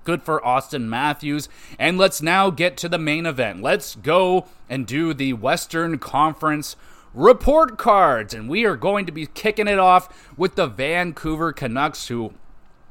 Good 0.06 0.22
for 0.22 0.40
Auston 0.40 0.84
Matthews. 0.84 1.48
And 1.78 1.98
let's 1.98 2.22
now 2.22 2.48
get 2.48 2.76
to 2.78 2.88
the 2.88 2.96
main 2.96 3.26
event. 3.26 3.60
Let's 3.60 3.96
go 3.96 4.46
and 4.70 4.86
do 4.86 5.12
the 5.12 5.32
Western 5.34 5.98
Conference 5.98 6.76
report 7.12 7.76
cards. 7.76 8.32
And 8.32 8.48
we 8.48 8.64
are 8.64 8.76
going 8.76 9.04
to 9.06 9.12
be 9.12 9.26
kicking 9.26 9.66
it 9.66 9.80
off 9.80 10.32
with 10.38 10.54
the 10.54 10.68
Vancouver 10.68 11.52
Canucks, 11.52 12.06
who 12.06 12.34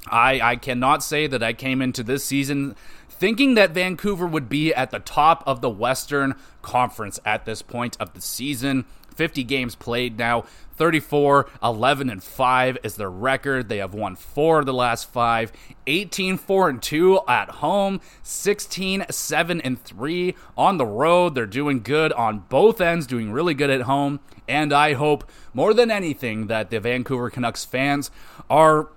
I, 0.06 0.40
I 0.40 0.56
cannot 0.56 1.02
say 1.02 1.26
that 1.26 1.42
I 1.42 1.54
came 1.54 1.80
into 1.80 2.02
this 2.02 2.22
season 2.22 2.76
thinking 3.08 3.54
that 3.54 3.70
Vancouver 3.70 4.26
would 4.26 4.48
be 4.48 4.74
at 4.74 4.90
the 4.90 4.98
top 4.98 5.42
of 5.46 5.62
the 5.62 5.70
Western 5.70 6.34
Conference 6.60 7.18
at 7.24 7.46
this 7.46 7.62
point 7.62 7.96
of 7.98 8.12
the 8.12 8.20
season. 8.20 8.84
50 9.16 9.44
games 9.44 9.74
played 9.74 10.18
now. 10.18 10.44
34, 10.76 11.48
11 11.62 12.10
and 12.10 12.22
5 12.22 12.78
is 12.82 12.96
their 12.96 13.10
record. 13.10 13.68
They 13.68 13.78
have 13.78 13.94
won 13.94 14.14
4 14.14 14.60
of 14.60 14.66
the 14.66 14.74
last 14.74 15.10
5. 15.10 15.52
18 15.86 16.36
4 16.36 16.68
and 16.68 16.82
2 16.82 17.20
at 17.26 17.48
home, 17.48 18.00
16 18.22 19.06
7 19.08 19.60
and 19.62 19.82
3 19.82 20.34
on 20.56 20.76
the 20.76 20.86
road. 20.86 21.34
They're 21.34 21.46
doing 21.46 21.82
good 21.82 22.12
on 22.12 22.40
both 22.48 22.80
ends, 22.80 23.06
doing 23.06 23.32
really 23.32 23.54
good 23.54 23.70
at 23.70 23.82
home. 23.82 24.20
And 24.48 24.72
I 24.72 24.92
hope 24.92 25.28
more 25.54 25.74
than 25.74 25.90
anything 25.90 26.46
that 26.48 26.70
the 26.70 26.78
Vancouver 26.78 27.30
Canucks 27.30 27.64
fans 27.64 28.10
are 28.50 28.88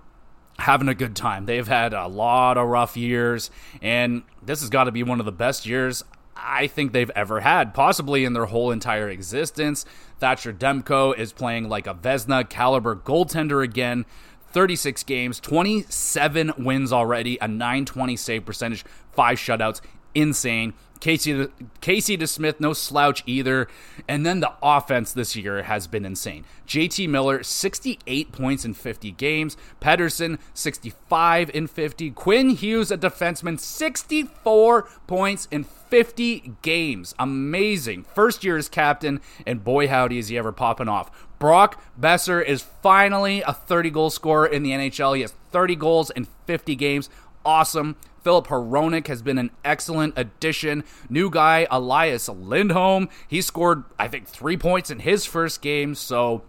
having 0.59 0.89
a 0.89 0.93
good 0.93 1.15
time. 1.15 1.45
They've 1.45 1.67
had 1.67 1.93
a 1.93 2.07
lot 2.07 2.57
of 2.57 2.67
rough 2.67 2.97
years, 2.97 3.49
and 3.81 4.23
this 4.43 4.59
has 4.59 4.69
got 4.69 4.83
to 4.83 4.91
be 4.91 5.03
one 5.03 5.19
of 5.19 5.25
the 5.25 5.31
best 5.31 5.65
years 5.65 6.03
I 6.41 6.67
think 6.67 6.91
they've 6.91 7.11
ever 7.11 7.41
had, 7.41 7.73
possibly 7.73 8.25
in 8.25 8.33
their 8.33 8.45
whole 8.45 8.71
entire 8.71 9.09
existence. 9.09 9.85
Thatcher 10.19 10.53
Demko 10.53 11.17
is 11.17 11.33
playing 11.33 11.69
like 11.69 11.87
a 11.87 11.93
Vezina 11.93 12.47
caliber 12.49 12.95
goaltender 12.95 13.63
again. 13.63 14.05
36 14.51 15.03
games, 15.03 15.39
27 15.39 16.53
wins 16.57 16.91
already, 16.91 17.37
a 17.39 17.47
920 17.47 18.15
save 18.15 18.45
percentage, 18.45 18.83
five 19.11 19.37
shutouts. 19.37 19.81
Insane. 20.15 20.73
Casey 20.99 21.47
Casey 21.79 22.17
DeSmith, 22.17 22.59
no 22.59 22.73
slouch 22.73 23.23
either. 23.25 23.67
And 24.07 24.25
then 24.25 24.41
the 24.41 24.51
offense 24.61 25.13
this 25.13 25.35
year 25.35 25.63
has 25.63 25.87
been 25.87 26.05
insane. 26.05 26.45
JT 26.67 27.07
Miller, 27.07 27.41
68 27.41 28.31
points 28.31 28.65
in 28.65 28.73
50 28.73 29.11
games. 29.11 29.55
Pettersson, 29.81 30.39
65 30.53 31.49
in 31.51 31.67
50. 31.67 32.11
Quinn 32.11 32.49
Hughes, 32.49 32.91
a 32.91 32.97
defenseman, 32.97 33.59
64 33.59 34.89
points 35.07 35.47
in 35.51 35.63
50 35.63 36.55
games. 36.61 37.15
Amazing. 37.17 38.03
First 38.03 38.43
year 38.43 38.57
as 38.57 38.69
captain, 38.69 39.21
and 39.45 39.63
boy, 39.63 39.87
howdy, 39.87 40.17
is 40.17 40.27
he 40.27 40.37
ever 40.37 40.51
popping 40.51 40.89
off. 40.89 41.27
Brock 41.39 41.81
Boeser 41.99 42.45
is 42.45 42.61
finally 42.61 43.41
a 43.41 43.53
30 43.53 43.89
goal 43.91 44.09
scorer 44.09 44.45
in 44.45 44.63
the 44.63 44.71
NHL. 44.71 45.15
He 45.15 45.21
has 45.21 45.33
30 45.51 45.77
goals 45.77 46.09
in 46.09 46.27
50 46.45 46.75
games. 46.75 47.09
Awesome. 47.45 47.95
Filip 48.29 48.45
Hronek 48.45 49.07
has 49.07 49.23
been 49.23 49.39
an 49.39 49.49
excellent 49.65 50.13
addition. 50.15 50.83
New 51.09 51.31
guy, 51.31 51.65
Elias 51.71 52.29
Lindholm. 52.29 53.09
He 53.27 53.41
scored, 53.41 53.85
I 53.97 54.07
think, 54.07 54.27
three 54.27 54.55
points 54.55 54.91
in 54.91 54.99
his 54.99 55.25
first 55.25 55.63
game. 55.63 55.95
So 55.95 56.43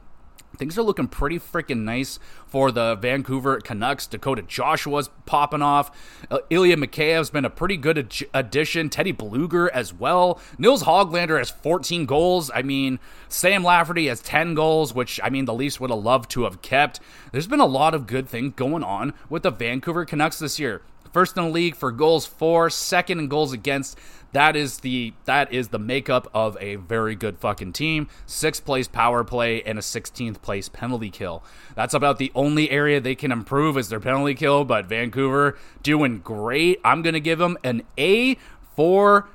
things 0.59 0.77
are 0.77 0.83
looking 0.83 1.09
pretty 1.09 1.39
freaking 1.39 1.85
nice 1.85 2.19
for 2.47 2.71
the 2.71 2.97
Vancouver 2.97 3.61
Canucks. 3.63 4.07
Dakota 4.07 4.43
Joshua's 4.43 5.09
popping 5.25 5.63
off. 5.63 5.91
Uh, 6.31 6.41
Ilya 6.51 6.77
Mikheyev's 6.77 7.31
been 7.31 7.47
a 7.47 7.51
pretty 7.51 7.79
good 7.79 7.97
ad- 7.97 8.29
addition. 8.35 8.91
Teddy 8.91 9.15
Blueger 9.15 9.71
as 9.71 9.95
well. 9.95 10.39
Nils 10.59 10.83
Hoglander 10.83 11.39
has 11.39 11.49
14 11.49 12.05
goals. 12.05 12.51
I 12.55 12.61
mean, 12.61 12.99
Sam 13.31 13.65
Lafferty 13.65 14.09
has 14.09 14.21
10 14.21 14.53
goals, 14.53 14.93
which 14.93 15.19
I 15.25 15.31
mean 15.31 15.47
the 15.47 15.55
Leafs 15.55 15.81
would 15.81 15.89
have 15.89 16.01
loved 16.01 16.31
to 16.33 16.45
have 16.45 16.61
kept. 16.61 17.01
There's 17.33 17.47
been 17.47 17.59
a 17.59 17.65
lot 17.65 17.95
of 17.95 18.07
good 18.07 18.29
things 18.29 18.53
going 18.55 18.85
on 18.85 19.15
with 19.31 19.45
the 19.45 19.51
Vancouver 19.51 20.05
Canucks 20.05 20.41
this 20.41 20.59
year. 20.61 20.83
First 21.13 21.37
in 21.37 21.45
the 21.45 21.51
league 21.51 21.77
for 21.77 21.91
goals 21.91 22.27
for, 22.27 22.71
second 22.71 23.19
in 23.19 23.29
goals 23.29 23.53
against. 23.53 23.99
That 24.33 24.55
is 24.55 24.79
the 24.79 25.13
that 25.25 25.53
is 25.53 25.69
the 25.69 25.79
makeup 25.79 26.31
of 26.33 26.57
a 26.61 26.77
very 26.77 27.17
good 27.17 27.39
fucking 27.39 27.73
team. 27.73 28.09
Sixth 28.27 28.65
place 28.65 28.87
power 28.87 29.25
play 29.25 29.61
and 29.63 29.77
a 29.77 29.83
16th 29.83 30.41
place 30.41 30.69
penalty 30.69 31.11
kill. 31.11 31.43
That's 31.75 31.95
about 31.95 32.19
the 32.19 32.31
only 32.35 32.71
area 32.71 33.01
they 33.01 33.17
can 33.17 33.33
improve 33.33 33.77
is 33.77 33.89
their 33.89 33.99
penalty 33.99 34.35
kill. 34.35 34.65
But 34.65 34.87
Vancouver 34.87 35.59
doing 35.83 36.21
great. 36.21 36.81
I'm 36.85 37.03
gonna 37.03 37.21
give 37.21 37.41
them 37.41 37.59
an 37.65 37.83
A 37.99 38.37
for 38.77 39.29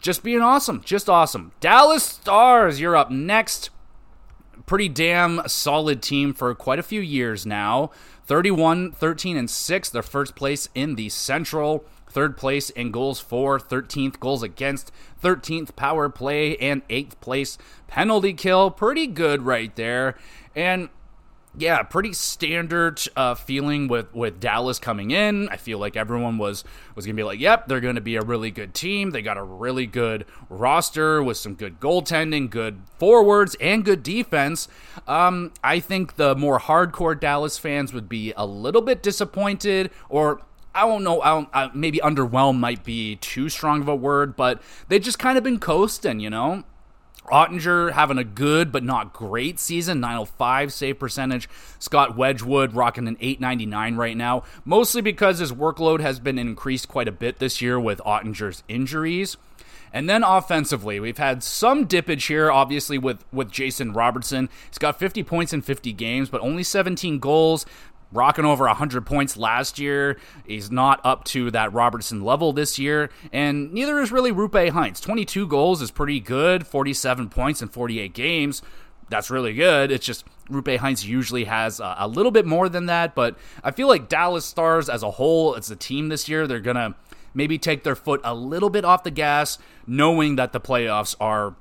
just 0.00 0.22
being 0.22 0.40
awesome, 0.40 0.82
just 0.84 1.08
awesome. 1.08 1.52
Dallas 1.60 2.02
Stars, 2.02 2.80
you're 2.80 2.96
up 2.96 3.10
next. 3.10 3.70
Pretty 4.66 4.88
damn 4.88 5.42
solid 5.46 6.02
team 6.02 6.32
for 6.32 6.54
quite 6.54 6.78
a 6.78 6.82
few 6.82 7.00
years 7.00 7.44
now. 7.44 7.90
31, 8.30 8.92
13, 8.92 9.36
and 9.36 9.50
6, 9.50 9.90
their 9.90 10.02
first 10.02 10.36
place 10.36 10.68
in 10.72 10.94
the 10.94 11.08
Central. 11.08 11.84
third 12.08 12.36
place 12.36 12.70
in 12.70 12.92
goals 12.92 13.18
for, 13.18 13.58
13th 13.58 14.20
goals 14.20 14.44
against, 14.44 14.92
13th 15.20 15.74
power 15.74 16.08
play, 16.08 16.56
and 16.58 16.86
8th 16.86 17.18
place 17.20 17.58
penalty 17.88 18.32
kill. 18.32 18.70
Pretty 18.70 19.08
good 19.08 19.42
right 19.42 19.74
there. 19.74 20.16
And 20.54 20.90
yeah, 21.58 21.82
pretty 21.82 22.12
standard 22.12 23.00
uh, 23.16 23.34
feeling 23.34 23.88
with 23.88 24.14
with 24.14 24.38
Dallas 24.38 24.78
coming 24.78 25.10
in. 25.10 25.48
I 25.48 25.56
feel 25.56 25.78
like 25.78 25.96
everyone 25.96 26.38
was 26.38 26.62
was 26.94 27.06
gonna 27.06 27.16
be 27.16 27.24
like, 27.24 27.40
"Yep, 27.40 27.66
they're 27.66 27.80
gonna 27.80 28.00
be 28.00 28.16
a 28.16 28.22
really 28.22 28.52
good 28.52 28.72
team. 28.72 29.10
They 29.10 29.20
got 29.20 29.36
a 29.36 29.42
really 29.42 29.86
good 29.86 30.26
roster 30.48 31.22
with 31.22 31.36
some 31.36 31.54
good 31.54 31.80
goaltending, 31.80 32.50
good 32.50 32.82
forwards, 32.98 33.56
and 33.60 33.84
good 33.84 34.02
defense." 34.04 34.68
Um, 35.08 35.52
I 35.64 35.80
think 35.80 36.16
the 36.16 36.36
more 36.36 36.60
hardcore 36.60 37.18
Dallas 37.18 37.58
fans 37.58 37.92
would 37.92 38.08
be 38.08 38.32
a 38.36 38.46
little 38.46 38.82
bit 38.82 39.02
disappointed, 39.02 39.90
or 40.08 40.42
I 40.72 40.82
don't 40.82 41.02
know, 41.02 41.20
I 41.20 41.30
don't, 41.30 41.74
maybe 41.74 41.98
underwhelmed 41.98 42.60
might 42.60 42.84
be 42.84 43.16
too 43.16 43.48
strong 43.48 43.80
of 43.80 43.88
a 43.88 43.96
word, 43.96 44.36
but 44.36 44.62
they 44.88 45.00
just 45.00 45.18
kind 45.18 45.36
of 45.36 45.42
been 45.42 45.58
coasting, 45.58 46.20
you 46.20 46.30
know. 46.30 46.62
Oettinger 47.30 47.92
having 47.92 48.18
a 48.18 48.24
good 48.24 48.72
but 48.72 48.82
not 48.82 49.12
great 49.12 49.58
season, 49.58 50.00
905 50.00 50.72
save 50.72 50.98
percentage. 50.98 51.48
Scott 51.78 52.16
Wedgewood 52.16 52.74
rocking 52.74 53.08
an 53.08 53.16
899 53.20 53.96
right 53.96 54.16
now, 54.16 54.44
mostly 54.64 55.00
because 55.00 55.38
his 55.38 55.52
workload 55.52 56.00
has 56.00 56.20
been 56.20 56.38
increased 56.38 56.88
quite 56.88 57.08
a 57.08 57.12
bit 57.12 57.38
this 57.38 57.60
year 57.60 57.78
with 57.78 58.00
Oettinger's 58.00 58.62
injuries. 58.68 59.36
And 59.92 60.08
then 60.08 60.22
offensively, 60.22 61.00
we've 61.00 61.18
had 61.18 61.42
some 61.42 61.86
dippage 61.86 62.28
here, 62.28 62.50
obviously, 62.50 62.96
with, 62.96 63.24
with 63.32 63.50
Jason 63.50 63.92
Robertson. 63.92 64.48
He's 64.68 64.78
got 64.78 64.98
50 64.98 65.24
points 65.24 65.52
in 65.52 65.62
50 65.62 65.92
games, 65.92 66.28
but 66.28 66.40
only 66.42 66.62
17 66.62 67.18
goals 67.18 67.66
rocking 68.12 68.44
over 68.44 68.66
100 68.66 69.06
points 69.06 69.36
last 69.36 69.78
year. 69.78 70.18
He's 70.46 70.70
not 70.70 71.00
up 71.04 71.24
to 71.26 71.50
that 71.52 71.72
Robertson 71.72 72.22
level 72.22 72.52
this 72.52 72.78
year, 72.78 73.10
and 73.32 73.72
neither 73.72 73.98
is 74.00 74.12
really 74.12 74.32
Roope 74.32 74.70
Hintz. 74.70 75.00
22 75.00 75.46
goals 75.46 75.82
is 75.82 75.90
pretty 75.90 76.20
good, 76.20 76.66
47 76.66 77.28
points 77.28 77.62
in 77.62 77.68
48 77.68 78.12
games. 78.12 78.62
That's 79.08 79.30
really 79.30 79.54
good. 79.54 79.90
It's 79.90 80.06
just 80.06 80.24
Roope 80.48 80.78
Hintz 80.78 81.04
usually 81.04 81.44
has 81.44 81.80
a, 81.80 81.96
a 81.98 82.08
little 82.08 82.32
bit 82.32 82.46
more 82.46 82.68
than 82.68 82.86
that, 82.86 83.14
but 83.14 83.36
I 83.62 83.70
feel 83.70 83.88
like 83.88 84.08
Dallas 84.08 84.44
Stars 84.44 84.88
as 84.88 85.02
a 85.02 85.12
whole, 85.12 85.56
as 85.56 85.70
a 85.70 85.76
team 85.76 86.08
this 86.08 86.28
year, 86.28 86.46
they're 86.46 86.60
going 86.60 86.76
to 86.76 86.94
maybe 87.34 87.58
take 87.58 87.84
their 87.84 87.94
foot 87.94 88.20
a 88.24 88.34
little 88.34 88.70
bit 88.70 88.84
off 88.84 89.04
the 89.04 89.10
gas, 89.10 89.58
knowing 89.86 90.36
that 90.36 90.52
the 90.52 90.60
playoffs 90.60 91.14
are 91.20 91.54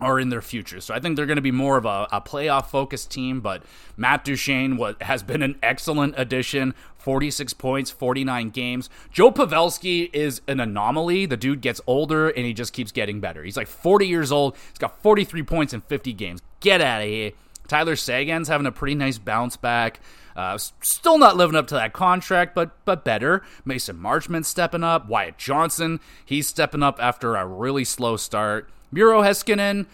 are 0.00 0.20
in 0.20 0.28
their 0.28 0.42
future. 0.42 0.80
So 0.80 0.94
I 0.94 1.00
think 1.00 1.16
they're 1.16 1.26
going 1.26 1.36
to 1.36 1.42
be 1.42 1.50
more 1.50 1.76
of 1.76 1.84
a, 1.84 2.06
a 2.12 2.20
playoff 2.20 2.66
focused 2.66 3.10
team. 3.10 3.40
But 3.40 3.62
Matt 3.96 4.24
Duchene 4.24 4.78
has 5.00 5.22
been 5.22 5.42
an 5.42 5.56
excellent 5.62 6.14
addition. 6.16 6.74
46 6.98 7.54
points, 7.54 7.90
49 7.90 8.50
games. 8.50 8.90
Joe 9.12 9.30
Pavelski 9.30 10.10
is 10.12 10.42
an 10.48 10.60
anomaly. 10.60 11.26
The 11.26 11.36
dude 11.36 11.60
gets 11.60 11.80
older 11.86 12.28
and 12.28 12.44
he 12.44 12.52
just 12.52 12.72
keeps 12.72 12.92
getting 12.92 13.20
better. 13.20 13.44
He's 13.44 13.56
like 13.56 13.68
40 13.68 14.06
years 14.06 14.32
old. 14.32 14.56
He's 14.70 14.78
got 14.78 15.00
43 15.02 15.42
points 15.44 15.72
in 15.72 15.80
50 15.82 16.12
games. 16.12 16.42
Get 16.60 16.80
out 16.80 17.02
of 17.02 17.08
here. 17.08 17.32
Tyler 17.68 17.96
Seguin's 17.96 18.48
having 18.48 18.66
a 18.66 18.72
pretty 18.72 18.94
nice 18.94 19.18
bounce 19.18 19.56
back. 19.56 20.00
Uh, 20.36 20.58
still 20.58 21.16
not 21.16 21.36
living 21.36 21.56
up 21.56 21.66
to 21.68 21.74
that 21.74 21.92
contract, 21.92 22.54
but 22.54 22.72
but 22.84 23.04
better. 23.04 23.42
Mason 23.64 23.96
Marchment 23.96 24.44
stepping 24.44 24.84
up. 24.84 25.08
Wyatt 25.08 25.38
Johnston, 25.38 25.98
he's 26.24 26.46
stepping 26.46 26.82
up 26.82 26.98
after 27.00 27.36
a 27.36 27.46
really 27.46 27.84
slow 27.84 28.16
start. 28.16 28.68
Miro 28.90 29.22
Heiskanen, 29.22 29.86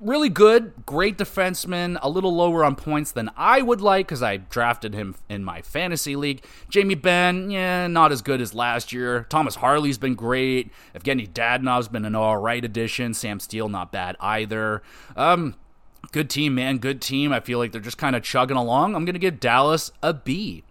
really 0.00 0.28
good, 0.28 0.72
great 0.86 1.18
defenseman, 1.18 1.98
a 2.02 2.08
little 2.08 2.34
lower 2.34 2.64
on 2.64 2.76
points 2.76 3.12
than 3.12 3.30
I 3.36 3.62
would 3.62 3.80
like 3.80 4.06
because 4.06 4.22
I 4.22 4.36
drafted 4.36 4.94
him 4.94 5.16
in 5.28 5.44
my 5.44 5.62
fantasy 5.62 6.16
league. 6.16 6.44
Jamie 6.68 6.94
Benn, 6.94 7.50
yeah, 7.50 7.86
not 7.86 8.12
as 8.12 8.22
good 8.22 8.40
as 8.40 8.54
last 8.54 8.92
year. 8.92 9.26
Thomas 9.28 9.56
Harley's 9.56 9.98
been 9.98 10.14
great. 10.14 10.70
Evgeny 10.94 11.28
Dadonov's 11.28 11.88
been 11.88 12.04
an 12.04 12.14
all 12.14 12.36
right 12.36 12.64
addition. 12.64 13.14
Sam 13.14 13.40
Steele, 13.40 13.68
not 13.68 13.90
bad 13.92 14.16
either. 14.20 14.82
Um, 15.16 15.56
good 16.12 16.30
team, 16.30 16.54
man, 16.54 16.78
good 16.78 17.00
team. 17.00 17.32
I 17.32 17.40
feel 17.40 17.58
like 17.58 17.72
they're 17.72 17.80
just 17.80 17.98
kind 17.98 18.14
of 18.14 18.22
chugging 18.22 18.56
along. 18.56 18.94
I'm 18.94 19.04
gonna 19.04 19.18
give 19.18 19.40
Dallas 19.40 19.90
a 20.02 20.14
B. 20.14 20.62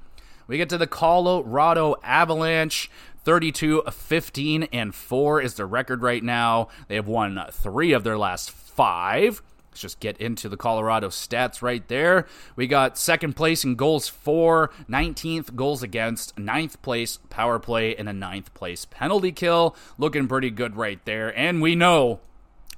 We 0.48 0.56
get 0.58 0.70
to 0.70 0.78
the 0.78 0.88
Colorado 0.88 1.96
Avalanche. 2.04 2.90
32, 3.28 3.84
15, 3.92 4.70
and 4.72 4.96
4 4.96 5.42
is 5.42 5.56
their 5.56 5.68
record 5.68 6.02
right 6.02 6.24
now. 6.24 6.70
They 6.88 6.96
have 6.96 7.10
won 7.10 7.38
three 7.52 7.92
of 7.92 8.06
their 8.06 8.18
last 8.18 8.50
five. 8.50 9.42
Let's 9.70 9.82
just 9.82 10.00
get 10.00 10.16
into 10.22 10.48
the 10.48 10.56
Colorado 10.56 11.10
stats 11.10 11.62
right 11.62 11.86
there. 11.90 12.26
We 12.56 12.68
got 12.68 12.98
second 12.98 13.36
place 13.36 13.66
in 13.66 13.76
goals 13.76 14.08
for, 14.08 14.72
19th 14.90 15.58
goals 15.58 15.84
against, 15.84 16.40
ninth 16.40 16.82
place 16.82 17.20
power 17.30 17.60
play, 17.60 17.98
and 17.98 18.08
a 18.08 18.14
ninth 18.14 18.54
place 18.54 18.86
penalty 18.86 19.34
kill. 19.34 19.76
Looking 19.98 20.30
pretty 20.30 20.50
good 20.50 20.78
right 20.78 21.04
there. 21.04 21.38
And 21.38 21.62
we 21.62 21.76
know, 21.76 22.22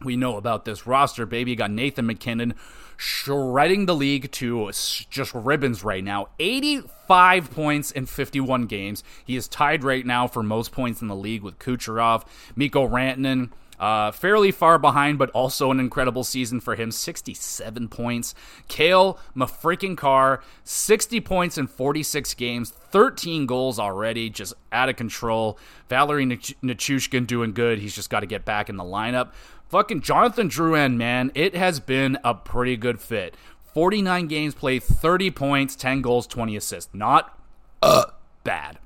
we 0.03 0.17
know 0.17 0.35
about 0.35 0.65
this 0.65 0.87
roster, 0.87 1.27
baby. 1.27 1.55
Got 1.55 1.69
Nathan 1.69 2.07
MacKinnon 2.07 2.55
shredding 2.99 3.85
the 3.85 3.95
league 3.95 4.29
to 4.29 4.69
just 5.09 5.33
ribbons 5.33 5.85
right 5.85 6.03
now. 6.03 6.27
85 6.37 7.49
points 7.49 7.91
in 7.91 8.05
51 8.05 8.65
games. 8.65 9.05
He 9.23 9.37
is 9.37 9.47
tied 9.47 9.85
right 9.85 10.05
now 10.05 10.27
for 10.27 10.43
most 10.43 10.73
points 10.73 11.01
in 11.01 11.07
the 11.07 11.15
league 11.15 11.41
with 11.41 11.59
Kucherov, 11.59 12.25
Mikko 12.57 12.89
Rantanen. 12.89 13.51
Uh, 13.79 14.11
fairly 14.11 14.51
far 14.51 14.77
behind, 14.77 15.17
but 15.17 15.29
also 15.29 15.71
an 15.71 15.79
incredible 15.79 16.25
season 16.25 16.59
for 16.59 16.75
him. 16.75 16.91
67 16.91 17.87
points. 17.87 18.35
Cale 18.67 19.17
freaking 19.37 19.95
Car, 19.95 20.43
60 20.65 21.21
points 21.21 21.57
in 21.57 21.67
46 21.67 22.33
games, 22.33 22.71
13 22.71 23.45
goals 23.45 23.79
already, 23.79 24.29
just 24.29 24.53
out 24.73 24.89
of 24.89 24.97
control. 24.97 25.57
Valeri 25.87 26.25
Nichushkin 26.25 27.25
doing 27.25 27.53
good. 27.53 27.79
He's 27.79 27.95
just 27.95 28.09
got 28.09 28.19
to 28.19 28.25
get 28.25 28.43
back 28.43 28.67
in 28.67 28.75
the 28.75 28.83
lineup. 28.83 29.29
Fucking 29.69 30.01
Jonathan 30.01 30.49
Drouin, 30.49 30.95
man, 30.95 31.31
it 31.35 31.55
has 31.55 31.79
been 31.79 32.17
a 32.23 32.33
pretty 32.33 32.75
good 32.75 32.99
fit. 32.99 33.35
49 33.73 34.25
games 34.25 34.55
played, 34.55 34.81
30 34.81 35.29
points, 35.29 35.75
10 35.75 36.01
goals, 36.01 36.25
20 36.25 36.55
assists. 36.55 36.91
Not 36.91 37.37
uh, 37.83 38.05
bad. 38.43 38.79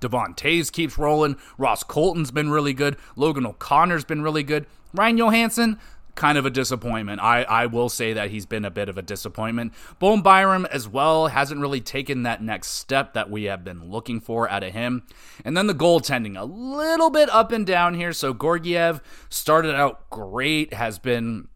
Devon 0.00 0.32
keeps 0.34 0.96
rolling. 0.96 1.36
Ross 1.58 1.82
Colton's 1.82 2.30
been 2.30 2.50
really 2.50 2.72
good. 2.72 2.96
Logan 3.14 3.44
O'Connor's 3.44 4.06
been 4.06 4.22
really 4.22 4.42
good. 4.42 4.64
Ryan 4.94 5.18
Johansen, 5.18 5.78
kind 6.16 6.36
of 6.36 6.44
a 6.44 6.50
disappointment. 6.50 7.20
I, 7.20 7.42
I 7.44 7.66
will 7.66 7.88
say 7.88 8.14
that 8.14 8.30
he's 8.30 8.46
been 8.46 8.64
a 8.64 8.70
bit 8.70 8.88
of 8.88 8.98
a 8.98 9.02
disappointment. 9.02 9.72
Bowen 9.98 10.22
Byram 10.22 10.66
as 10.66 10.88
well 10.88 11.28
hasn't 11.28 11.60
really 11.60 11.80
taken 11.80 12.24
that 12.24 12.42
next 12.42 12.70
step 12.70 13.12
that 13.14 13.30
we 13.30 13.44
have 13.44 13.62
been 13.62 13.88
looking 13.88 14.20
for 14.20 14.50
out 14.50 14.64
of 14.64 14.72
him. 14.72 15.04
And 15.44 15.56
then 15.56 15.68
the 15.68 15.74
goaltending, 15.74 16.36
a 16.38 16.44
little 16.44 17.10
bit 17.10 17.30
up 17.30 17.52
and 17.52 17.64
down 17.64 17.94
here. 17.94 18.12
So 18.12 18.34
Georgiev 18.34 19.00
started 19.28 19.76
out 19.76 20.10
great, 20.10 20.74
has 20.74 20.98
been 20.98 21.48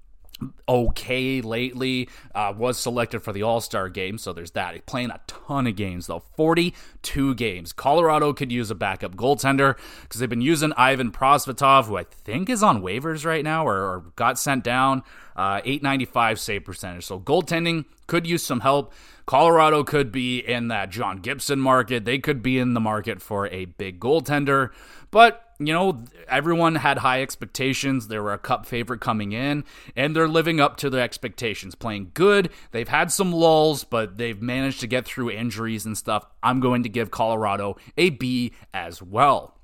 okay 0.68 1.40
lately. 1.40 2.08
Uh, 2.34 2.52
was 2.56 2.78
selected 2.78 3.20
for 3.20 3.32
the 3.32 3.42
All 3.42 3.60
Star 3.60 3.88
game, 3.88 4.18
so 4.18 4.32
there's 4.32 4.52
that. 4.52 4.74
He's 4.74 4.82
playing 4.86 5.10
a 5.10 5.20
ton 5.26 5.66
of 5.66 5.76
games 5.76 6.06
though, 6.06 6.22
42 6.36 7.34
games. 7.34 7.72
Colorado 7.72 8.32
could 8.32 8.52
use 8.52 8.70
a 8.70 8.74
backup 8.74 9.16
goaltender 9.16 9.76
because 10.02 10.20
they've 10.20 10.28
been 10.28 10.40
using 10.40 10.72
Ivan 10.76 11.12
Prosvetov, 11.12 11.86
who 11.86 11.96
I 11.96 12.04
think 12.04 12.48
is 12.48 12.62
on 12.62 12.82
waivers 12.82 13.24
right 13.24 13.44
now 13.44 13.66
or, 13.66 13.76
or 13.76 14.04
got 14.16 14.38
sent 14.38 14.64
down. 14.64 15.02
Uh, 15.36 15.60
895 15.64 16.38
save 16.38 16.64
percentage. 16.64 17.06
So 17.06 17.18
goaltending 17.18 17.86
could 18.06 18.26
use 18.26 18.42
some 18.42 18.60
help. 18.60 18.92
Colorado 19.24 19.84
could 19.84 20.10
be 20.10 20.40
in 20.40 20.68
that 20.68 20.90
John 20.90 21.18
Gibson 21.18 21.60
market. 21.60 22.04
They 22.04 22.18
could 22.18 22.42
be 22.42 22.58
in 22.58 22.74
the 22.74 22.80
market 22.80 23.22
for 23.22 23.46
a 23.46 23.66
big 23.66 24.00
goaltender. 24.00 24.70
But 25.10 25.49
you 25.60 25.74
know, 25.74 26.04
everyone 26.26 26.76
had 26.76 26.98
high 26.98 27.20
expectations. 27.20 28.08
They 28.08 28.18
were 28.18 28.32
a 28.32 28.38
cup 28.38 28.64
favorite 28.64 29.00
coming 29.00 29.32
in, 29.32 29.64
and 29.94 30.16
they're 30.16 30.26
living 30.26 30.58
up 30.58 30.78
to 30.78 30.88
their 30.88 31.02
expectations, 31.02 31.74
playing 31.74 32.12
good. 32.14 32.48
They've 32.70 32.88
had 32.88 33.12
some 33.12 33.30
lulls, 33.30 33.84
but 33.84 34.16
they've 34.16 34.40
managed 34.40 34.80
to 34.80 34.86
get 34.86 35.04
through 35.04 35.30
injuries 35.30 35.84
and 35.84 35.96
stuff. 35.98 36.24
I'm 36.42 36.60
going 36.60 36.82
to 36.84 36.88
give 36.88 37.10
Colorado 37.10 37.76
a 37.98 38.08
B 38.10 38.52
as 38.72 39.02
well. 39.02 39.59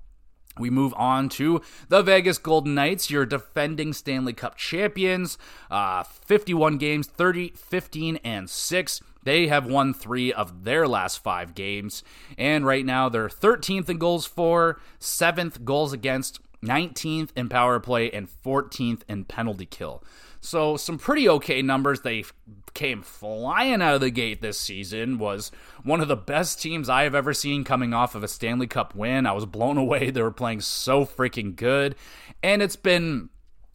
We 0.58 0.70
move 0.70 0.94
on 0.96 1.28
to 1.30 1.60
the 1.88 2.02
Vegas 2.02 2.38
Golden 2.38 2.74
Knights, 2.74 3.10
your 3.10 3.26
defending 3.26 3.92
Stanley 3.92 4.32
Cup 4.32 4.56
champions. 4.56 5.38
Uh, 5.70 6.02
51 6.02 6.78
games, 6.78 7.06
30, 7.06 7.50
15, 7.50 8.18
and 8.24 8.48
6. 8.48 9.00
They 9.22 9.48
have 9.48 9.66
won 9.66 9.92
three 9.92 10.32
of 10.32 10.64
their 10.64 10.86
last 10.86 11.22
five 11.22 11.54
games. 11.54 12.02
And 12.38 12.64
right 12.64 12.86
now, 12.86 13.08
they're 13.08 13.28
13th 13.28 13.88
in 13.88 13.98
goals 13.98 14.24
for, 14.24 14.80
7th 15.00 15.64
goals 15.64 15.92
against, 15.92 16.40
19th 16.62 17.30
in 17.36 17.48
power 17.48 17.80
play, 17.80 18.10
and 18.10 18.28
14th 18.44 19.02
in 19.08 19.24
penalty 19.24 19.66
kill. 19.66 20.02
So, 20.46 20.76
some 20.76 20.96
pretty 20.96 21.28
okay 21.28 21.60
numbers. 21.60 22.02
They 22.02 22.24
came 22.72 23.02
flying 23.02 23.82
out 23.82 23.96
of 23.96 24.00
the 24.00 24.10
gate 24.10 24.42
this 24.42 24.60
season, 24.60 25.18
was 25.18 25.50
one 25.82 26.00
of 26.00 26.06
the 26.06 26.16
best 26.16 26.62
teams 26.62 26.88
I 26.88 27.02
have 27.02 27.16
ever 27.16 27.34
seen 27.34 27.64
coming 27.64 27.92
off 27.92 28.14
of 28.14 28.22
a 28.22 28.28
Stanley 28.28 28.68
Cup 28.68 28.94
win. 28.94 29.26
I 29.26 29.32
was 29.32 29.44
blown 29.44 29.76
away. 29.76 30.10
They 30.10 30.22
were 30.22 30.30
playing 30.30 30.60
so 30.60 31.04
freaking 31.04 31.56
good. 31.56 31.96
And 32.44 32.62
it's 32.62 32.76
been 32.76 33.30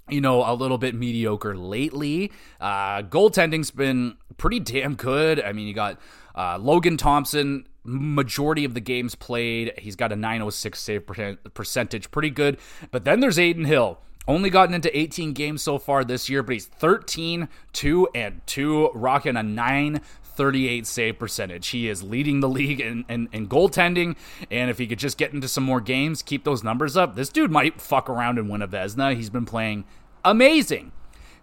you 0.10 0.22
know, 0.22 0.50
a 0.50 0.54
little 0.54 0.78
bit 0.78 0.96
mediocre 0.96 1.58
lately. 1.58 2.32
Uh, 2.60 3.02
goaltending's 3.02 3.72
been 3.72 4.16
pretty 4.38 4.60
damn 4.60 4.96
good. 4.96 5.42
I 5.42 5.52
mean, 5.54 5.68
you 5.68 5.74
got 5.74 6.00
uh, 6.36 6.58
Logan 6.58 6.98
Thompson, 6.98 7.68
majority 7.84 8.66
of 8.66 8.74
the 8.74 8.82
games 8.82 9.16
played. 9.16 9.74
He's 9.78 9.96
got 9.96 10.12
a 10.12 10.16
906 10.16 10.80
save 10.80 11.06
percentage, 11.54 12.12
pretty 12.12 12.30
good. 12.30 12.58
But 12.92 13.06
then 13.06 13.20
there's 13.20 13.40
Adin 13.40 13.66
Hill. 13.66 14.00
Only 14.28 14.50
gotten 14.50 14.76
into 14.76 14.96
18 14.98 15.34
games 15.34 15.62
so 15.62 15.78
far 15.78 16.04
this 16.04 16.30
year, 16.30 16.44
but 16.44 16.54
he's 16.54 16.68
13, 16.68 17.50
2, 17.74 18.10
and 18.14 18.42
2, 18.46 18.92
rocking 18.94 19.36
a 19.36 19.44
938 19.44 20.86
save 20.86 21.18
percentage. 21.18 21.68
He 21.70 21.90
is 21.90 22.04
leading 22.04 22.40
the 22.40 22.50
league 22.50 22.80
in, 22.80 23.04
in, 23.10 23.30
in, 23.32 23.48
goaltending, 23.48 24.16
and 24.52 24.70
if 24.70 24.78
he 24.78 24.86
could 24.86 25.00
just 25.00 25.18
get 25.18 25.34
into 25.34 25.48
some 25.48 25.64
more 25.64 25.82
games, 25.82 26.22
keep 26.22 26.44
those 26.44 26.64
numbers 26.64 26.96
up, 26.96 27.16
this 27.16 27.30
dude 27.30 27.52
might 27.52 27.82
fuck 27.82 28.10
around 28.10 28.38
and 28.38 28.50
win 28.50 28.62
a 28.62 28.68
Vezina. 28.68 29.16
He's 29.16 29.32
been 29.32 29.46
playing 29.46 29.86
amazing 30.24 30.92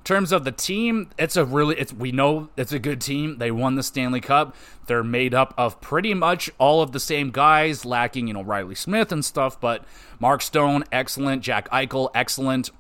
terms 0.09 0.33
of 0.33 0.45
the 0.45 0.53
team, 0.53 1.11
it's 1.19 1.37
a 1.37 1.45
really 1.45 1.79
it's 1.79 1.93
we 1.93 2.11
know 2.11 2.49
it's 2.57 2.73
a 2.73 2.79
good 2.79 2.99
team. 2.99 3.37
They 3.37 3.51
won 3.51 3.75
the 3.75 3.83
Stanley 3.83 4.23
Cup. 4.23 4.57
They're 4.87 5.05
made 5.05 5.35
up 5.35 5.53
of 5.59 5.83
pretty 5.83 6.15
much 6.15 6.51
all 6.57 6.81
of 6.81 6.93
the 6.93 7.01
same 7.01 7.31
guys, 7.31 7.85
lacking, 7.85 8.27
you 8.27 8.33
know, 8.33 8.41
Reilly 8.41 8.75
Smith 8.75 9.13
and 9.13 9.23
stuff, 9.23 9.61
but 9.61 9.85
Mark 10.19 10.41
Stone, 10.41 10.85
excellent, 10.91 11.43
Jack 11.43 11.69
Eichel, 11.69 12.11
excellent. 12.15 12.71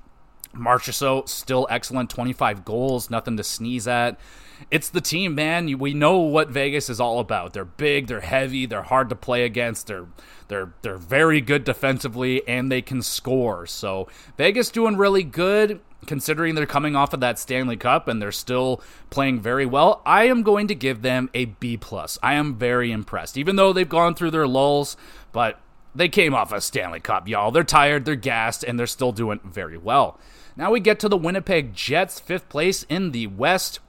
Marchessault, 0.56 1.28
still 1.28 1.66
excellent, 1.70 2.08
25 2.08 2.64
goals, 2.64 3.10
nothing 3.10 3.36
to 3.36 3.44
sneeze 3.44 3.86
at. 3.86 4.18
It's 4.70 4.88
the 4.88 5.02
team, 5.02 5.34
man. 5.34 5.78
We 5.78 5.92
know 5.92 6.18
what 6.18 6.48
Vegas 6.48 6.88
is 6.88 6.98
all 6.98 7.20
about. 7.20 7.52
They're 7.52 7.66
big, 7.66 8.06
they're 8.06 8.20
heavy, 8.20 8.64
they're 8.64 8.82
hard 8.82 9.10
to 9.10 9.14
play 9.14 9.44
against. 9.44 9.86
They're 9.86 10.06
they're 10.48 10.72
they're 10.80 10.96
very 10.96 11.42
good 11.42 11.64
defensively 11.64 12.46
and 12.48 12.72
they 12.72 12.80
can 12.80 13.02
score. 13.02 13.66
So, 13.66 14.08
Vegas 14.38 14.70
doing 14.70 14.96
really 14.96 15.22
good 15.22 15.80
considering 16.06 16.54
they're 16.54 16.66
coming 16.66 16.96
off 16.96 17.12
of 17.12 17.20
that 17.20 17.38
Stanley 17.38 17.76
Cup 17.76 18.08
and 18.08 18.20
they're 18.20 18.32
still 18.32 18.80
playing 19.10 19.40
very 19.40 19.66
well, 19.66 20.02
I 20.06 20.24
am 20.24 20.42
going 20.42 20.68
to 20.68 20.74
give 20.74 21.02
them 21.02 21.28
a 21.34 21.46
B 21.46 21.76
plus. 21.76 22.18
I 22.22 22.34
am 22.34 22.56
very 22.56 22.92
impressed, 22.92 23.36
even 23.36 23.56
though 23.56 23.72
they've 23.72 23.88
gone 23.88 24.14
through 24.14 24.30
their 24.30 24.46
lulls, 24.46 24.96
but 25.32 25.60
they 25.94 26.08
came 26.08 26.34
off 26.34 26.52
a 26.52 26.60
Stanley 26.60 27.00
Cup, 27.00 27.28
y'all. 27.28 27.50
They're 27.50 27.64
tired, 27.64 28.04
they're 28.04 28.14
gassed, 28.14 28.62
and 28.62 28.78
they're 28.78 28.86
still 28.86 29.12
doing 29.12 29.40
very 29.44 29.76
well. 29.76 30.18
Now 30.56 30.70
we 30.70 30.80
get 30.80 30.98
to 31.00 31.08
the 31.08 31.16
Winnipeg 31.16 31.74
Jets, 31.74 32.20
fifth 32.20 32.48
place 32.48 32.84
in 32.88 33.12
the 33.12 33.26
West. 33.26 33.80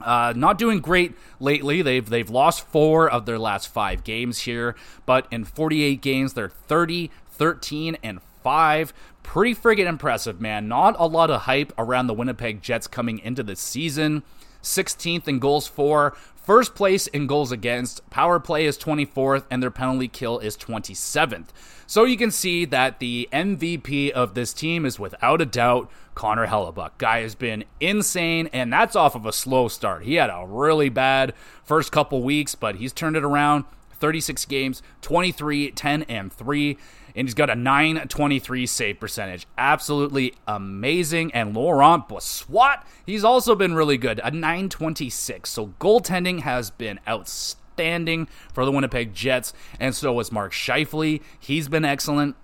Uh, 0.00 0.32
not 0.36 0.58
doing 0.58 0.80
great 0.80 1.14
lately. 1.40 1.80
They've 1.80 2.08
they've 2.08 2.28
lost 2.28 2.66
four 2.66 3.08
of 3.08 3.26
their 3.26 3.38
last 3.38 3.68
five 3.68 4.04
games 4.04 4.40
here, 4.40 4.74
but 5.06 5.26
in 5.30 5.44
48 5.44 6.00
games, 6.02 6.34
they're 6.34 6.48
30, 6.48 7.10
13, 7.30 7.96
and 8.02 8.20
five. 8.42 8.92
Pretty 9.24 9.54
friggin' 9.56 9.88
impressive, 9.88 10.40
man. 10.40 10.68
Not 10.68 10.94
a 10.96 11.08
lot 11.08 11.30
of 11.30 11.42
hype 11.42 11.72
around 11.76 12.06
the 12.06 12.14
Winnipeg 12.14 12.62
Jets 12.62 12.86
coming 12.86 13.18
into 13.18 13.42
the 13.42 13.56
season. 13.56 14.22
16th 14.62 15.26
in 15.26 15.40
goals 15.40 15.66
for, 15.66 16.16
first 16.36 16.74
place 16.74 17.06
in 17.08 17.26
goals 17.26 17.50
against. 17.50 18.08
Power 18.10 18.38
play 18.38 18.64
is 18.64 18.78
24th, 18.78 19.44
and 19.50 19.62
their 19.62 19.70
penalty 19.70 20.08
kill 20.08 20.38
is 20.38 20.56
27th. 20.56 21.48
So 21.86 22.04
you 22.04 22.16
can 22.16 22.30
see 22.30 22.64
that 22.66 23.00
the 23.00 23.28
MVP 23.32 24.10
of 24.10 24.34
this 24.34 24.52
team 24.52 24.86
is 24.86 25.00
without 25.00 25.40
a 25.40 25.46
doubt 25.46 25.90
Connor 26.14 26.46
Hellebuyck. 26.46 26.92
Guy 26.98 27.22
has 27.22 27.34
been 27.34 27.64
insane, 27.80 28.48
and 28.52 28.72
that's 28.72 28.94
off 28.94 29.14
of 29.14 29.26
a 29.26 29.32
slow 29.32 29.68
start. 29.68 30.04
He 30.04 30.14
had 30.14 30.30
a 30.30 30.46
really 30.46 30.88
bad 30.88 31.34
first 31.64 31.90
couple 31.92 32.22
weeks, 32.22 32.54
but 32.54 32.76
he's 32.76 32.92
turned 32.92 33.16
it 33.16 33.24
around. 33.24 33.64
36 33.94 34.44
games, 34.46 34.82
23, 35.02 35.70
10, 35.70 36.02
and 36.04 36.32
3 36.32 36.78
and 37.14 37.28
he's 37.28 37.34
got 37.34 37.50
a 37.50 37.54
923 37.54 38.66
save 38.66 39.00
percentage. 39.00 39.46
Absolutely 39.56 40.34
amazing. 40.46 41.32
And 41.32 41.54
Laurent 41.54 42.08
Brossoit, 42.08 42.82
he's 43.06 43.24
also 43.24 43.54
been 43.54 43.74
really 43.74 43.96
good, 43.96 44.20
a 44.24 44.30
926. 44.30 45.48
So 45.48 45.68
goaltending 45.78 46.40
has 46.40 46.70
been 46.70 46.98
outstanding 47.06 48.28
for 48.52 48.64
the 48.64 48.72
Winnipeg 48.72 49.14
Jets, 49.14 49.52
and 49.78 49.94
so 49.94 50.12
was 50.12 50.32
Mark 50.32 50.52
Scheifele. 50.52 51.20
He's 51.38 51.68
been 51.68 51.84
excellent. 51.84 52.36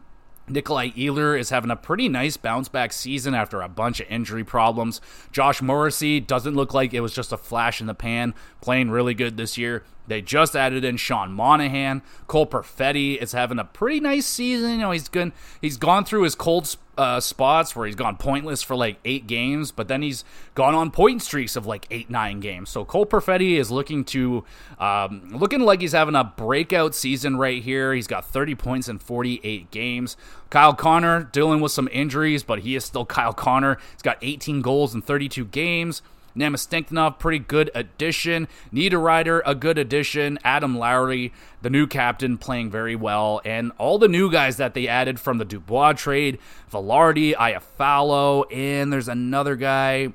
Nikolai 0.49 0.91
Ehler 0.91 1.39
is 1.39 1.51
having 1.51 1.71
a 1.71 1.77
pretty 1.77 2.09
nice 2.09 2.37
bounce 2.37 2.69
back 2.69 2.93
season 2.93 3.35
after 3.35 3.61
a 3.61 3.69
bunch 3.69 4.01
of 4.01 4.11
injury 4.11 4.43
problems. 4.43 5.01
Josh 5.31 5.63
Morrissey 5.63 6.19
doesn't 6.19 6.57
look 6.57 6.75
like 6.75 6.93
it 6.93 7.01
was 7.01 7.15
just 7.15 7.31
a 7.31 7.37
flash 7.37 7.81
in 7.81 7.87
the 7.87 7.95
pan, 7.95 8.35
playing 8.61 8.91
really 8.91 9.15
good 9.15 9.37
this 9.37 9.57
year. 9.57 9.85
They 10.11 10.21
just 10.21 10.57
added 10.57 10.85
in 10.85 10.97
Sean 10.97 11.33
Monahan. 11.33 12.03
Cole 12.27 12.47
Perfetti 12.47 13.17
is 13.17 13.33
having 13.33 13.59
a 13.59 13.65
pretty 13.65 14.01
nice 14.01 14.27
season. 14.27 14.73
You 14.73 14.79
know, 14.79 14.91
he's 14.91 15.09
good. 15.09 15.33
He's 15.63 15.77
gone 15.77 16.05
through 16.05 16.23
his 16.25 16.35
cold 16.35 16.77
uh, 16.99 17.21
spots 17.21 17.75
where 17.75 17.87
he's 17.87 17.95
gone 17.95 18.17
pointless 18.17 18.63
for 18.63 18.77
like 18.77 18.99
eight 19.05 19.27
games, 19.27 19.71
but 19.71 19.89
then 19.89 20.03
he's 20.03 20.25
gone 20.55 20.75
on 20.75 20.91
point 20.91 21.23
streaks 21.23 21.57
of 21.57 21.65
like 21.65 21.87
eight, 21.91 22.11
nine 22.11 22.41
games. 22.41 22.69
So 22.71 22.85
Cole 22.85 23.07
Perfetti 23.07 23.57
is 23.57 23.71
looking 23.71 24.05
to, 24.07 24.45
um, 24.79 25.31
looking 25.33 25.61
like 25.61 25.81
he's 25.81 25.93
having 25.93 26.15
a 26.15 26.25
breakout 26.25 26.95
season 26.95 27.37
right 27.37 27.63
here. 27.63 27.95
He's 27.95 28.07
got 28.07 28.27
30 28.27 28.55
points 28.57 28.89
in 28.89 28.99
48 28.99 29.71
games. 29.71 30.17
Kyle 30.51 30.75
Connor 30.75 31.23
dealing 31.23 31.61
with 31.61 31.73
some 31.73 31.89
injuries, 31.93 32.43
but 32.43 32.59
he 32.59 32.75
is 32.75 32.85
still 32.85 33.07
Kyle 33.07 33.33
Connor. 33.33 33.79
He's 33.93 34.03
got 34.03 34.19
18 34.21 34.61
goals 34.61 34.95
in 34.95 35.03
32 35.03 35.47
games. 35.47 36.03
Namestnikov, 36.37 37.19
pretty 37.19 37.39
good 37.39 37.71
addition. 37.75 38.49
Niederreiter, 38.73 39.41
a 39.45 39.55
good 39.55 39.79
addition. 39.79 40.39
Adam 40.45 40.77
Lowry, 40.79 41.33
the 41.63 41.71
new 41.71 41.87
captain, 41.87 42.39
playing 42.39 42.71
very 42.71 42.97
well. 42.97 43.41
And 43.45 43.73
all 43.79 43.99
the 43.99 44.09
new 44.09 44.31
guys 44.31 44.57
that 44.57 44.75
they 44.75 44.89
added 44.89 45.21
from 45.21 45.39
the 45.39 45.45
Dubois 45.45 45.93
trade 45.93 46.39
Vilardi, 46.71 47.35
Iafallo, 47.35 48.45
and 48.53 48.93
there's 48.93 49.09
another 49.09 49.57
guy 49.57 50.13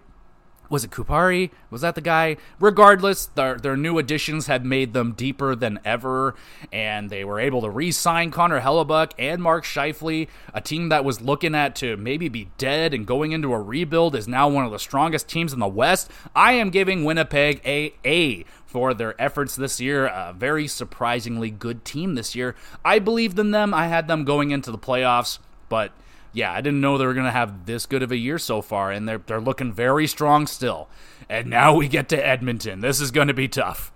was 0.70 0.84
it 0.84 0.91
Kupari? 0.91 1.51
Was 1.70 1.82
that 1.82 1.95
the 1.95 2.01
guy? 2.01 2.38
Regardless, 2.59 3.28
their, 3.28 3.55
their 3.55 3.78
new 3.78 3.97
additions 3.97 4.47
had 4.47 4.66
made 4.66 4.93
them 4.93 5.13
deeper 5.13 5.55
than 5.55 5.80
ever, 5.86 6.36
and 6.72 7.09
they 7.09 7.24
were 7.24 7.39
able 7.39 7.61
to 7.61 7.70
re 7.70 7.91
sign 7.91 8.32
Connor 8.32 8.61
Hellebuyck 8.61 9.11
and 9.18 9.41
Mark 9.41 9.63
Scheifele. 9.63 10.28
A 10.53 10.61
team 10.61 10.89
that 10.89 11.05
was 11.05 11.22
looking 11.22 11.55
at 11.55 11.76
to 11.78 11.97
maybe 11.97 12.30
be 12.30 12.49
dead 12.57 12.93
and 12.93 13.05
going 13.05 13.32
into 13.32 13.53
a 13.53 13.61
rebuild 13.61 14.16
is 14.16 14.28
now 14.28 14.47
one 14.47 14.66
of 14.66 14.72
the 14.72 14.80
strongest 14.80 15.28
teams 15.28 15.53
in 15.53 15.59
the 15.59 15.68
West. 15.68 16.09
I 16.36 16.53
am 16.53 16.70
giving 16.70 17.03
Winnipeg 17.03 17.61
a 17.66 17.93
A 18.05 18.45
for 18.66 18.93
their 18.93 19.20
efforts 19.22 19.55
this 19.55 19.80
year. 19.80 20.07
A 20.07 20.34
very 20.38 20.68
surprisingly 20.68 21.49
good 21.49 21.86
team 21.86 22.16
this 22.16 22.36
year. 22.36 22.55
I 22.84 22.99
believed 22.99 23.39
in 23.39 23.51
them. 23.51 23.74
I 23.74 23.88
had 23.88 24.07
them 24.07 24.26
going 24.26 24.51
into 24.51 24.72
the 24.72 24.78
playoffs, 24.78 25.39
but 25.70 25.91
yeah, 26.36 26.52
I 26.52 26.60
didn't 26.60 26.82
know 26.82 26.98
they 26.98 27.06
were 27.06 27.14
going 27.14 27.26
to 27.26 27.32
have 27.32 27.66
this 27.66 27.86
good 27.86 28.04
of 28.04 28.12
a 28.12 28.18
year 28.18 28.38
so 28.38 28.62
far, 28.62 28.92
and 28.92 29.08
they're, 29.08 29.20
they're 29.20 29.40
looking 29.40 29.72
very 29.72 30.06
strong 30.06 30.48
still. 30.48 30.90
And 31.30 31.50
now 31.50 31.76
we 31.76 31.88
get 31.88 32.10
to 32.10 32.28
Edmonton. 32.28 32.82
This 32.82 33.00
is 33.00 33.10
going 33.10 33.30
to 33.30 33.34
be 33.34 33.48
tough. 33.48 33.94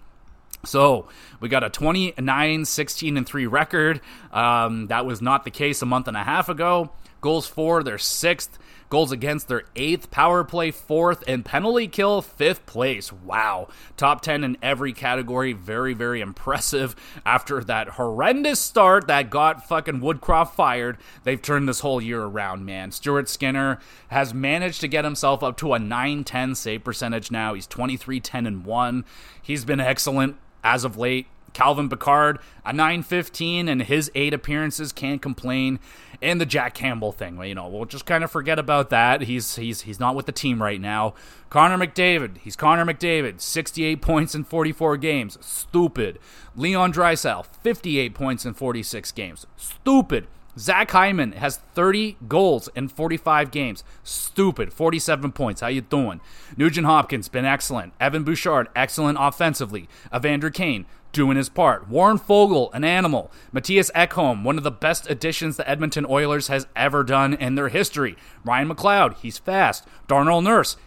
So 0.66 1.10
we 1.42 1.50
got 1.50 1.66
a 1.66 1.70
29, 1.70 2.66
16, 2.66 3.18
and 3.18 3.28
3 3.28 3.46
record. 3.46 4.00
Um, 4.32 4.88
that 4.88 5.06
was 5.06 5.22
not 5.22 5.44
the 5.44 5.52
case 5.52 5.82
a 5.82 5.86
month 5.86 6.08
and 6.08 6.16
a 6.16 6.24
half 6.24 6.48
ago. 6.48 6.92
Goals 7.22 7.48
for, 7.48 7.84
they're 7.84 7.98
sixth. 7.98 8.58
Goals 8.90 9.12
against 9.12 9.48
their 9.48 9.64
eighth, 9.76 10.10
power 10.10 10.44
play 10.44 10.72
fourth, 10.72 11.24
and 11.28 11.46
penalty 11.46 11.88
kill 11.88 12.24
fifth 12.24 12.66
place. 12.66 13.14
Wow. 13.14 13.68
Top 13.98 14.22
10 14.22 14.44
in 14.44 14.58
every 14.64 14.94
category. 14.94 15.54
Very, 15.54 15.94
very 15.94 16.22
impressive. 16.22 16.96
After 17.26 17.64
that 17.64 17.90
horrendous 17.90 18.60
start 18.60 19.06
that 19.06 19.30
got 19.30 19.68
fucking 19.68 20.00
Woodcroft 20.00 20.56
fired, 20.56 20.98
they've 21.24 21.42
turned 21.42 21.70
this 21.70 21.82
whole 21.82 22.02
year 22.02 22.24
around, 22.24 22.66
man. 22.66 22.92
Stuart 22.92 23.30
Skinner 23.30 23.78
has 24.08 24.34
managed 24.34 24.82
to 24.82 24.88
get 24.88 25.06
himself 25.06 25.44
up 25.44 25.56
to 25.58 25.74
a 25.74 25.80
9 25.80 26.24
10 26.24 26.56
save 26.56 26.84
percentage 26.84 27.30
now. 27.30 27.54
He's 27.54 27.68
23 27.68 28.20
10 28.20 28.48
and 28.48 28.66
1. 28.66 29.06
He's 29.40 29.66
been 29.66 29.80
excellent 29.80 30.38
as 30.64 30.84
of 30.84 30.98
late. 30.98 31.28
Calvin 31.54 31.90
Pickard, 31.90 32.40
a 32.66 32.74
915 32.74 33.68
and 33.68 33.84
his 33.84 34.12
eight 34.16 34.34
appearances, 34.34 34.92
can't 34.92 35.22
complain. 35.22 35.80
And 36.22 36.42
the 36.42 36.46
Jack 36.46 36.74
Campbell 36.74 37.12
thing, 37.12 37.42
you 37.44 37.56
know, 37.56 37.68
we'll 37.68 37.86
just 37.86 38.06
kind 38.06 38.24
of 38.24 38.32
forget 38.32 38.60
about 38.60 38.90
that. 38.90 39.22
He's 39.22 39.56
he's 39.56 39.82
he's 39.82 40.00
not 40.00 40.16
with 40.16 40.26
the 40.26 40.32
team 40.32 40.62
right 40.62 40.82
now. 40.82 41.14
Connor 41.50 41.78
McDavid, 41.78 42.38
he's 42.40 42.56
Connor 42.56 42.86
McDavid, 42.86 43.40
68 43.42 44.02
points 44.02 44.36
in 44.36 44.44
44 44.44 44.98
games, 44.98 45.38
stupid. 45.42 46.20
Leon 46.56 46.94
Draisaitl, 46.94 47.46
58 47.46 48.14
points 48.14 48.46
in 48.46 48.54
46 48.54 49.12
games, 49.14 49.48
stupid. 49.56 50.28
Zach 50.60 50.92
Hyman 50.92 51.34
has 51.34 51.58
30 51.74 52.18
goals 52.28 52.68
in 52.76 52.90
45 52.90 53.50
games. 53.50 53.84
Stupid. 54.04 54.74
47 54.74 55.32
points. 55.32 55.62
How 55.62 55.68
you 55.68 55.82
doing? 55.82 56.20
Nugent 56.58 56.86
Hopkins 56.86 57.30
been 57.30 57.46
excellent. 57.46 57.94
Evan 58.00 58.24
Bouchard 58.24 58.68
excellent 58.76 59.18
offensively. 59.22 59.88
Evander 60.14 60.50
Kane 60.50 60.86
doing 61.12 61.38
his 61.38 61.50
part. 61.50 61.88
Warren 61.88 62.20
Foegele, 62.20 62.74
an 62.74 62.84
animal. 62.84 63.32
Matthias 63.52 63.92
Ekholm, 63.96 64.44
one 64.44 64.58
of 64.58 64.64
the 64.64 64.72
best 64.72 65.10
additions 65.10 65.58
the 65.58 65.70
Edmonton 65.70 66.06
Oilers 66.08 66.48
has 66.48 66.68
ever 66.76 67.04
done 67.04 67.34
in 67.34 67.56
their 67.56 67.70
history. 67.70 68.16
Ryan 68.44 68.70
McLeod, 68.70 69.18
he's 69.18 69.38
fast. 69.38 69.88
Darnell 70.08 70.42
Nurse, 70.42 70.78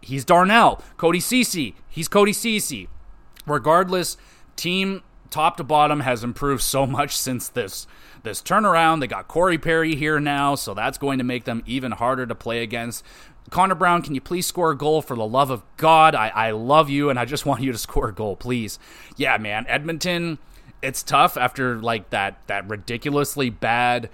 he's 0.00 0.24
Darnell. 0.24 0.82
Cody 0.96 1.20
Ceci, 1.20 1.74
he's 1.88 2.08
Cody 2.08 2.32
Ceci. 2.32 2.88
Regardless, 3.46 4.16
team 4.56 5.02
top 5.30 5.56
to 5.56 5.64
bottom 5.64 6.00
has 6.00 6.22
improved 6.22 6.62
so 6.62 6.86
much 6.86 7.16
since 7.16 7.48
this 7.48 7.86
this 8.22 8.40
turnaround. 8.40 9.00
They 9.00 9.08
got 9.08 9.26
Corey 9.26 9.58
Perry 9.58 9.96
here 9.96 10.20
now, 10.20 10.54
so 10.54 10.74
that's 10.74 10.98
going 10.98 11.18
to 11.18 11.24
make 11.24 11.44
them 11.44 11.62
even 11.66 11.92
harder 11.92 12.26
to 12.26 12.34
play 12.34 12.62
against. 12.62 13.04
Connor 13.52 13.74
Brown, 13.74 14.00
can 14.00 14.14
you 14.14 14.20
please 14.22 14.46
score 14.46 14.70
a 14.70 14.76
goal 14.76 15.02
for 15.02 15.14
the 15.14 15.26
love 15.26 15.50
of 15.50 15.62
God? 15.76 16.14
I, 16.14 16.28
I 16.28 16.50
love 16.52 16.88
you 16.88 17.10
and 17.10 17.18
I 17.18 17.26
just 17.26 17.44
want 17.46 17.62
you 17.62 17.70
to 17.70 17.78
score 17.78 18.08
a 18.08 18.12
goal, 18.12 18.34
please. 18.34 18.78
Yeah, 19.16 19.36
man. 19.36 19.66
Edmonton, 19.68 20.38
it's 20.80 21.02
tough 21.02 21.36
after 21.36 21.80
like 21.80 22.10
that 22.10 22.38
that 22.46 22.66
ridiculously 22.66 23.50
bad 23.50 24.08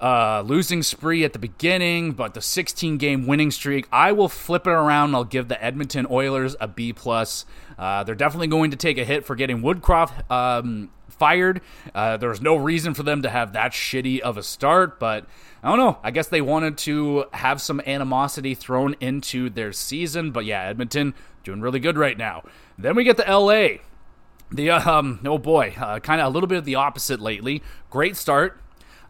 uh, 0.00 0.42
losing 0.46 0.84
spree 0.84 1.24
at 1.24 1.32
the 1.32 1.40
beginning, 1.40 2.12
but 2.12 2.34
the 2.34 2.40
16 2.40 2.98
game 2.98 3.26
winning 3.26 3.50
streak, 3.50 3.88
I 3.90 4.12
will 4.12 4.28
flip 4.28 4.64
it 4.64 4.70
around. 4.70 5.12
I'll 5.12 5.24
give 5.24 5.48
the 5.48 5.62
Edmonton 5.62 6.06
Oilers 6.08 6.54
a 6.60 6.68
B 6.68 6.92
plus. 6.92 7.44
Uh, 7.76 8.04
they're 8.04 8.14
definitely 8.14 8.46
going 8.46 8.70
to 8.70 8.76
take 8.76 8.96
a 8.96 9.04
hit 9.04 9.26
for 9.26 9.34
getting 9.34 9.60
Woodcroft 9.60 10.30
um, 10.30 10.90
fired. 11.08 11.60
Uh, 11.94 12.18
was 12.20 12.40
no 12.40 12.56
reason 12.56 12.94
for 12.94 13.02
them 13.02 13.22
to 13.22 13.30
have 13.30 13.52
that 13.52 13.72
shitty 13.72 14.20
of 14.20 14.36
a 14.36 14.42
start, 14.42 14.98
but 14.98 15.26
I 15.62 15.68
don't 15.68 15.78
know. 15.78 15.98
I 16.02 16.10
guess 16.10 16.28
they 16.28 16.40
wanted 16.40 16.78
to 16.78 17.24
have 17.32 17.60
some 17.60 17.80
animosity 17.86 18.54
thrown 18.54 18.94
into 19.00 19.50
their 19.50 19.72
season, 19.72 20.30
but 20.30 20.44
yeah, 20.44 20.62
Edmonton 20.64 21.14
doing 21.42 21.60
really 21.60 21.80
good 21.80 21.96
right 21.96 22.16
now. 22.16 22.44
Then 22.76 22.94
we 22.94 23.04
get 23.04 23.16
to 23.18 23.24
LA. 23.24 23.78
The 24.50 24.70
um 24.70 25.20
oh 25.26 25.38
boy, 25.38 25.74
uh, 25.78 26.00
kind 26.00 26.20
of 26.20 26.28
a 26.28 26.30
little 26.30 26.46
bit 26.46 26.58
of 26.58 26.64
the 26.64 26.76
opposite 26.76 27.20
lately. 27.20 27.62
Great 27.90 28.16
start. 28.16 28.60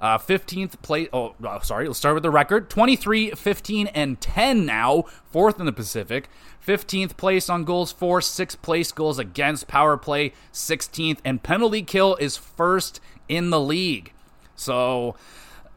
Uh, 0.01 0.17
15th 0.17 0.81
place. 0.81 1.09
Oh, 1.13 1.35
oh, 1.43 1.59
sorry. 1.61 1.87
Let's 1.89 1.99
start 1.99 2.15
with 2.15 2.23
the 2.23 2.31
record 2.31 2.71
23, 2.71 3.33
15, 3.33 3.89
and 3.89 4.21
10 4.21 4.65
now. 4.65 5.03
Fourth 5.33 5.59
in 5.59 5.67
the 5.67 5.73
Pacific. 5.73 6.29
15th 6.69 7.17
place 7.17 7.49
on 7.49 7.65
goals 7.65 7.93
for, 7.93 8.21
6th 8.21 8.61
place 8.61 8.93
goals 8.93 9.19
against, 9.19 9.69
power 9.69 9.97
play 9.97 10.35
16th, 10.53 11.19
and 11.25 11.43
penalty 11.43 11.83
kill 11.83 12.15
is 12.17 12.37
first 12.37 13.01
in 13.27 13.49
the 13.49 13.59
league. 13.59 14.13
So, 14.55 15.17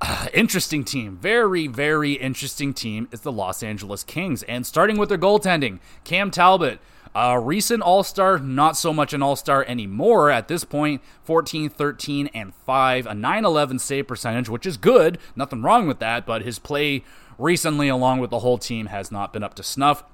uh, 0.01 0.27
interesting 0.33 0.83
team. 0.83 1.15
Very, 1.15 1.67
very 1.67 2.13
interesting 2.13 2.73
team 2.73 3.07
is 3.09 3.21
the 3.21 3.31
Los 3.31 3.63
Angeles 3.63 4.03
Kings. 4.03 4.43
And 4.43 4.65
starting 4.65 4.97
with 4.97 5.07
their 5.07 5.17
goaltending, 5.17 5.79
Cam 6.03 6.29
Talbot. 6.29 6.79
A 7.13 7.37
recent 7.37 7.83
All 7.83 8.03
Star, 8.03 8.39
not 8.39 8.77
so 8.77 8.93
much 8.93 9.13
an 9.13 9.21
All 9.21 9.35
Star 9.35 9.65
anymore 9.65 10.29
at 10.29 10.49
this 10.49 10.65
point. 10.65 11.01
14, 11.23 11.69
13, 11.69 12.29
and 12.33 12.53
5, 12.53 13.05
a 13.05 13.13
9 13.13 13.45
11 13.45 13.79
save 13.79 14.07
percentage, 14.07 14.49
which 14.49 14.65
is 14.65 14.77
good. 14.77 15.17
Nothing 15.37 15.61
wrong 15.61 15.87
with 15.87 15.99
that, 15.99 16.25
but 16.25 16.41
his 16.41 16.59
play 16.59 17.03
recently, 17.37 17.87
along 17.87 18.19
with 18.19 18.29
the 18.29 18.39
whole 18.39 18.57
team, 18.57 18.87
has 18.87 19.11
not 19.11 19.33
been 19.33 19.43
up 19.43 19.55
to 19.55 19.63
snuff. 19.63 20.05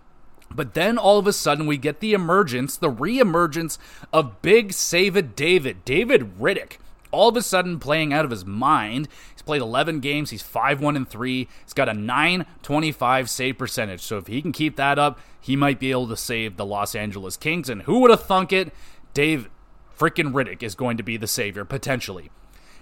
But 0.54 0.74
then 0.74 0.98
all 0.98 1.20
of 1.20 1.28
a 1.28 1.34
sudden, 1.34 1.68
we 1.68 1.78
get 1.78 2.00
the 2.00 2.14
emergence, 2.14 2.78
the 2.78 2.89
re 2.89 3.20
emergence 3.20 3.78
of 4.12 4.41
Big 4.41 4.74
Save 4.74 5.36
David, 5.36 5.86
David 5.86 6.39
Rittich. 6.39 6.78
all 7.12 7.30
of 7.30 7.38
a 7.38 7.41
sudden 7.41 7.80
playing 7.80 8.14
out 8.14 8.26
of 8.26 8.32
his 8.32 8.45
mind. 8.45 9.08
He's 9.34 9.41
played 9.41 9.62
11 9.62 10.00
games. 10.00 10.30
He's 10.30 10.41
5 10.41 10.82
1 10.82 10.95
and 10.95 11.08
3. 11.10 11.48
He's 11.64 11.74
got 11.74 11.89
a 11.89 11.93
925 11.93 13.30
save 13.30 13.58
percentage. 13.58 14.02
So 14.02 14.18
if 14.18 14.28
he 14.28 14.41
can 14.41 14.52
keep 14.52 14.76
that 14.76 15.00
up, 15.00 15.20
he 15.39 15.56
might 15.56 15.80
be 15.80 15.91
able 15.91 16.08
to 16.10 16.18
save 16.18 16.58
the 16.58 16.66
Los 16.66 16.95
Angeles 16.95 17.38
Kings. 17.38 17.70
And 17.70 17.84
who 17.84 18.00
would 18.00 18.12
have 18.12 18.24
thunk 18.24 18.52
it? 18.52 18.74
Dave 19.14 19.50
freaking 19.98 20.34
Rittich 20.34 20.62
is 20.64 20.76
going 20.76 20.98
to 20.98 21.04
be 21.04 21.18
the 21.18 21.28
savior, 21.28 21.66
potentially. 21.66 22.30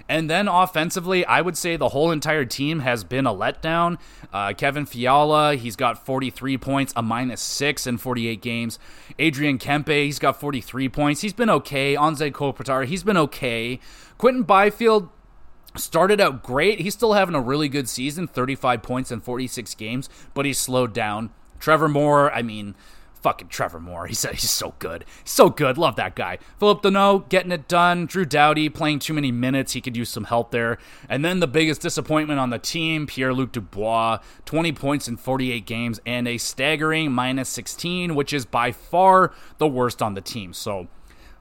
And 0.07 0.29
then 0.29 0.47
offensively, 0.47 1.25
I 1.25 1.41
would 1.41 1.57
say 1.57 1.77
the 1.77 1.89
whole 1.89 2.11
entire 2.11 2.45
team 2.45 2.79
has 2.79 3.03
been 3.03 3.25
a 3.25 3.33
letdown. 3.33 3.97
Uh, 4.31 4.53
Kevin 4.53 4.85
Fiala, 4.85 5.55
he's 5.55 5.75
got 5.75 6.05
43 6.05 6.57
points, 6.57 6.93
a 6.95 7.01
minus 7.01 7.41
six 7.41 7.87
in 7.87 7.97
48 7.97 8.41
games. 8.41 8.77
Adrian 9.17 9.57
Kempe, 9.57 10.05
he's 10.05 10.19
got 10.19 10.39
43 10.39 10.89
points. 10.89 11.21
He's 11.21 11.33
been 11.33 11.49
okay. 11.49 11.95
Anze 11.95 12.31
Kopitar, 12.31 12.85
he's 12.85 13.03
been 13.03 13.17
okay. 13.17 13.79
Quinton 14.17 14.43
Byfield, 14.43 15.09
started 15.75 16.21
out 16.21 16.43
great. 16.43 16.79
He's 16.79 16.93
still 16.93 17.13
having 17.13 17.35
a 17.35 17.41
really 17.41 17.67
good 17.67 17.89
season 17.89 18.27
35 18.27 18.81
points 18.83 19.11
in 19.11 19.21
46 19.21 19.73
games, 19.75 20.09
but 20.33 20.45
he's 20.45 20.59
slowed 20.59 20.93
down. 20.93 21.31
Trevor 21.59 21.87
Moore, 21.87 22.31
I 22.31 22.41
mean, 22.41 22.75
fucking 23.25 23.47
Trevor 23.47 23.79
Moore. 23.79 24.05
He 24.15 24.17
said 24.17 24.35
he's 24.35 24.51
so 24.51 24.75
good. 24.77 25.03
So 25.23 25.49
good. 25.49 25.79
Love 25.79 25.95
that 25.95 26.15
guy. 26.15 26.37
Philip 26.59 26.83
Danault 26.83 27.27
getting 27.27 27.51
it 27.51 27.67
done. 27.67 28.05
Drew 28.05 28.23
Doughty 28.23 28.69
playing 28.69 28.99
too 28.99 29.15
many 29.15 29.31
minutes. 29.31 29.73
He 29.73 29.81
could 29.81 29.97
use 29.97 30.09
some 30.09 30.25
help 30.25 30.51
there. 30.51 30.77
And 31.09 31.25
then 31.25 31.39
the 31.39 31.47
biggest 31.47 31.81
disappointment 31.81 32.39
on 32.39 32.51
the 32.51 32.59
team, 32.59 33.07
Pierre 33.07 33.33
Luc 33.33 33.51
Dubois, 33.51 34.19
20 34.45 34.71
points 34.73 35.07
in 35.07 35.17
48 35.17 35.65
games 35.65 35.99
and 36.05 36.27
a 36.27 36.37
staggering 36.37 37.11
minus 37.11 37.49
16, 37.49 38.13
which 38.13 38.31
is 38.31 38.45
by 38.45 38.71
far 38.71 39.33
the 39.57 39.67
worst 39.67 40.03
on 40.03 40.13
the 40.13 40.21
team. 40.21 40.53
So, 40.53 40.87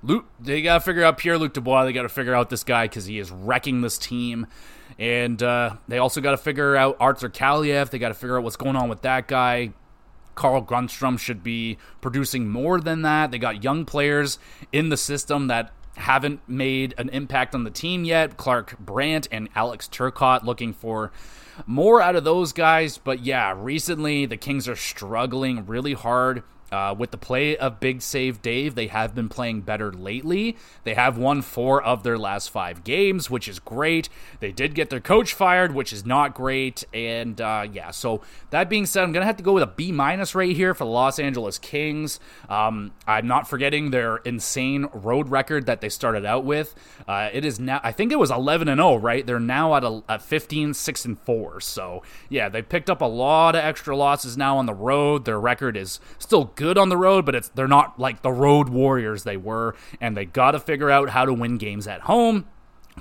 Luke, 0.02 0.24
they 0.40 0.62
got 0.62 0.78
to 0.78 0.80
figure 0.80 1.04
out 1.04 1.18
Pierre 1.18 1.36
Luc 1.36 1.52
Dubois. 1.52 1.84
They 1.84 1.92
got 1.92 2.02
to 2.02 2.08
figure 2.08 2.34
out 2.34 2.48
this 2.48 2.64
guy 2.64 2.86
because 2.86 3.04
he 3.04 3.18
is 3.18 3.30
wrecking 3.30 3.82
this 3.82 3.98
team. 3.98 4.46
And 4.98 5.42
uh, 5.42 5.76
they 5.86 5.98
also 5.98 6.22
got 6.22 6.30
to 6.30 6.38
figure 6.38 6.76
out 6.76 6.96
Arthur 6.98 7.28
Kaliyev. 7.28 7.90
They 7.90 7.98
got 7.98 8.08
to 8.08 8.14
figure 8.14 8.38
out 8.38 8.42
what's 8.42 8.56
going 8.56 8.76
on 8.76 8.88
with 8.88 9.02
that 9.02 9.28
guy. 9.28 9.72
Carl 10.34 10.62
Grundstrom 10.62 11.18
should 11.18 11.42
be 11.42 11.78
producing 12.00 12.48
more 12.48 12.80
than 12.80 13.02
that. 13.02 13.30
They 13.30 13.38
got 13.38 13.64
young 13.64 13.84
players 13.84 14.38
in 14.72 14.88
the 14.88 14.96
system 14.96 15.48
that 15.48 15.72
haven't 15.96 16.40
made 16.48 16.94
an 16.98 17.08
impact 17.10 17.54
on 17.54 17.64
the 17.64 17.70
team 17.70 18.04
yet. 18.04 18.36
Clark 18.36 18.78
Brandt 18.78 19.28
and 19.30 19.48
Alex 19.54 19.88
Turcotte 19.88 20.42
looking 20.42 20.72
for 20.72 21.12
more 21.66 22.00
out 22.00 22.16
of 22.16 22.24
those 22.24 22.52
guys. 22.52 22.98
But 22.98 23.20
yeah, 23.20 23.54
recently 23.56 24.26
the 24.26 24.36
Kings 24.36 24.68
are 24.68 24.76
struggling 24.76 25.66
really 25.66 25.92
hard 25.92 26.42
uh, 26.72 26.94
with 26.96 27.10
the 27.10 27.18
play 27.18 27.56
of 27.56 27.80
Big 27.80 28.02
Save 28.02 28.42
Dave, 28.42 28.74
they 28.74 28.88
have 28.88 29.14
been 29.14 29.28
playing 29.28 29.62
better 29.62 29.92
lately. 29.92 30.56
They 30.84 30.94
have 30.94 31.16
won 31.16 31.42
four 31.42 31.82
of 31.82 32.02
their 32.02 32.18
last 32.18 32.50
five 32.50 32.84
games, 32.84 33.30
which 33.30 33.48
is 33.48 33.58
great. 33.58 34.08
They 34.40 34.52
did 34.52 34.74
get 34.74 34.90
their 34.90 35.00
coach 35.00 35.34
fired, 35.34 35.74
which 35.74 35.92
is 35.92 36.04
not 36.04 36.34
great. 36.34 36.84
And 36.92 37.40
uh, 37.40 37.66
yeah, 37.72 37.90
so 37.90 38.22
that 38.50 38.68
being 38.68 38.86
said, 38.86 39.04
I'm 39.04 39.12
going 39.12 39.22
to 39.22 39.26
have 39.26 39.36
to 39.36 39.42
go 39.42 39.52
with 39.52 39.62
a 39.62 39.68
B 39.68 39.92
minus 39.92 40.34
right 40.34 40.54
here 40.54 40.74
for 40.74 40.84
the 40.84 40.90
Los 40.90 41.18
Angeles 41.18 41.58
Kings. 41.58 42.18
Um, 42.48 42.92
I'm 43.06 43.26
not 43.26 43.48
forgetting 43.48 43.90
their 43.90 44.16
insane 44.18 44.88
road 44.92 45.28
record 45.28 45.66
that 45.66 45.80
they 45.80 45.88
started 45.88 46.24
out 46.24 46.44
with. 46.44 46.74
Uh, 47.06 47.30
it 47.32 47.44
is 47.44 47.60
now, 47.60 47.80
I 47.82 47.92
think 47.92 48.12
it 48.12 48.18
was 48.18 48.30
11 48.30 48.68
and 48.68 48.78
0, 48.78 48.96
right? 48.96 49.26
They're 49.26 49.38
now 49.40 49.74
at, 49.74 49.84
a, 49.84 50.02
at 50.08 50.22
15, 50.22 50.74
6 50.74 51.04
and 51.04 51.18
4. 51.18 51.60
So 51.60 52.02
yeah, 52.28 52.48
they 52.48 52.62
picked 52.62 52.90
up 52.90 53.00
a 53.00 53.06
lot 53.06 53.54
of 53.54 53.64
extra 53.64 53.96
losses 53.96 54.36
now 54.36 54.56
on 54.58 54.66
the 54.66 54.74
road. 54.74 55.24
Their 55.24 55.40
record 55.40 55.76
is 55.76 56.00
still 56.18 56.46
good 56.54 56.78
on 56.78 56.88
the 56.88 56.96
road, 56.96 57.24
but 57.24 57.34
it's 57.34 57.48
they're 57.48 57.68
not 57.68 57.98
like 57.98 58.22
the 58.22 58.32
road 58.32 58.68
warriors 58.68 59.24
they 59.24 59.36
were, 59.36 59.74
and 60.00 60.16
they 60.16 60.24
got 60.24 60.52
to 60.52 60.60
figure 60.60 60.90
out 60.90 61.10
how 61.10 61.24
to 61.24 61.32
win 61.32 61.56
games 61.56 61.86
at 61.86 62.02
home. 62.02 62.46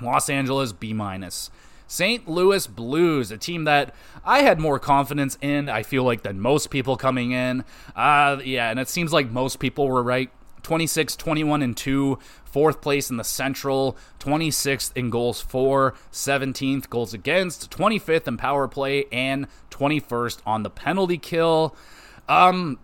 Los 0.00 0.28
Angeles 0.28 0.72
B 0.72 0.92
minus. 0.92 1.50
St. 1.86 2.28
Louis 2.28 2.66
Blues, 2.66 3.30
a 3.30 3.38
team 3.38 3.64
that 3.64 3.94
I 4.24 4.40
had 4.40 4.58
more 4.58 4.78
confidence 4.78 5.36
in, 5.40 5.68
I 5.68 5.82
feel 5.82 6.02
like, 6.02 6.22
than 6.22 6.40
most 6.40 6.70
people 6.70 6.96
coming 6.96 7.32
in. 7.32 7.64
Uh, 7.94 8.38
yeah, 8.44 8.70
and 8.70 8.80
it 8.80 8.88
seems 8.88 9.12
like 9.12 9.30
most 9.30 9.58
people 9.58 9.86
were 9.86 10.02
right. 10.02 10.30
26, 10.62 11.14
21, 11.16 11.60
and 11.60 11.76
2, 11.76 12.18
fourth 12.46 12.80
place 12.80 13.10
in 13.10 13.18
the 13.18 13.24
Central, 13.24 13.96
26th 14.18 14.96
in 14.96 15.10
goals 15.10 15.42
for, 15.42 15.94
17th 16.10 16.88
goals 16.88 17.12
against, 17.12 17.70
25th 17.70 18.26
in 18.26 18.38
power 18.38 18.66
play, 18.66 19.04
and 19.12 19.46
21st 19.70 20.40
on 20.46 20.62
the 20.62 20.70
penalty 20.70 21.18
kill. 21.18 21.76
Um, 22.28 22.78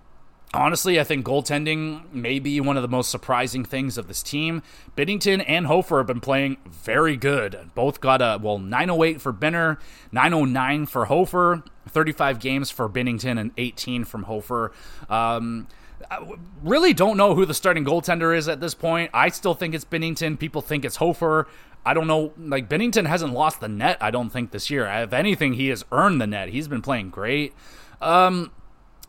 Honestly, 0.53 0.99
I 0.99 1.05
think 1.05 1.25
goaltending 1.25 2.13
may 2.13 2.41
be 2.41 2.61
one 2.61 2.77
of 2.77 2.83
the 2.83 2.89
most 2.89 3.09
surprising 3.09 3.65
things 3.65 3.97
of 3.97 4.09
this 4.09 4.21
team. 4.21 4.63
Binnington 4.97 5.45
and 5.47 5.69
Hofer 5.69 5.99
have 5.99 6.09
been 6.09 6.21
playing 6.21 6.57
very 6.67 7.17
good. 7.17 7.71
Both 7.77 8.01
got 8.01 8.21
a, 8.21 8.37
well, 8.43 8.59
908 8.59 9.21
for 9.21 9.31
Benner, 9.31 9.79
909 10.11 10.87
for 10.87 11.05
Hofer, 11.05 11.63
35 11.89 12.41
games 12.41 12.69
for 12.69 12.89
Binnington, 12.89 13.39
and 13.39 13.53
18 13.59 14.05
from 14.05 14.25
Hofer. 14.25 14.73
Um, 15.09 15.69
I 16.11 16.29
really 16.65 16.95
don't 16.95 17.17
know 17.17 17.37
who 17.37 17.47
the 17.47 17.55
starting 17.55 17.85
goaltender 17.85 18.37
is 18.37 18.49
at 18.49 18.61
this 18.61 18.75
point. 18.75 19.11
I 19.15 19.29
still 19.29 19.55
think 19.55 19.73
it's 19.73 19.85
Binnington. 19.85 20.37
People 20.37 20.63
think 20.63 20.85
it's 20.85 20.97
Hofer. 20.97 21.47
I 21.87 21.95
don't 21.95 22.09
know. 22.09 22.33
Like, 22.37 22.69
Binnington 22.69 23.07
hasn't 23.07 23.33
lost 23.33 23.61
the 23.61 23.69
net, 23.69 23.99
I 24.01 24.11
don't 24.11 24.31
think, 24.31 24.51
this 24.51 24.69
year. 24.69 24.87
If 24.87 25.13
anything, 25.13 25.53
he 25.53 25.69
has 25.69 25.85
earned 25.93 26.21
the 26.21 26.27
net. 26.27 26.49
He's 26.49 26.67
been 26.67 26.83
playing 26.83 27.11
great. 27.11 27.55
Um, 28.01 28.51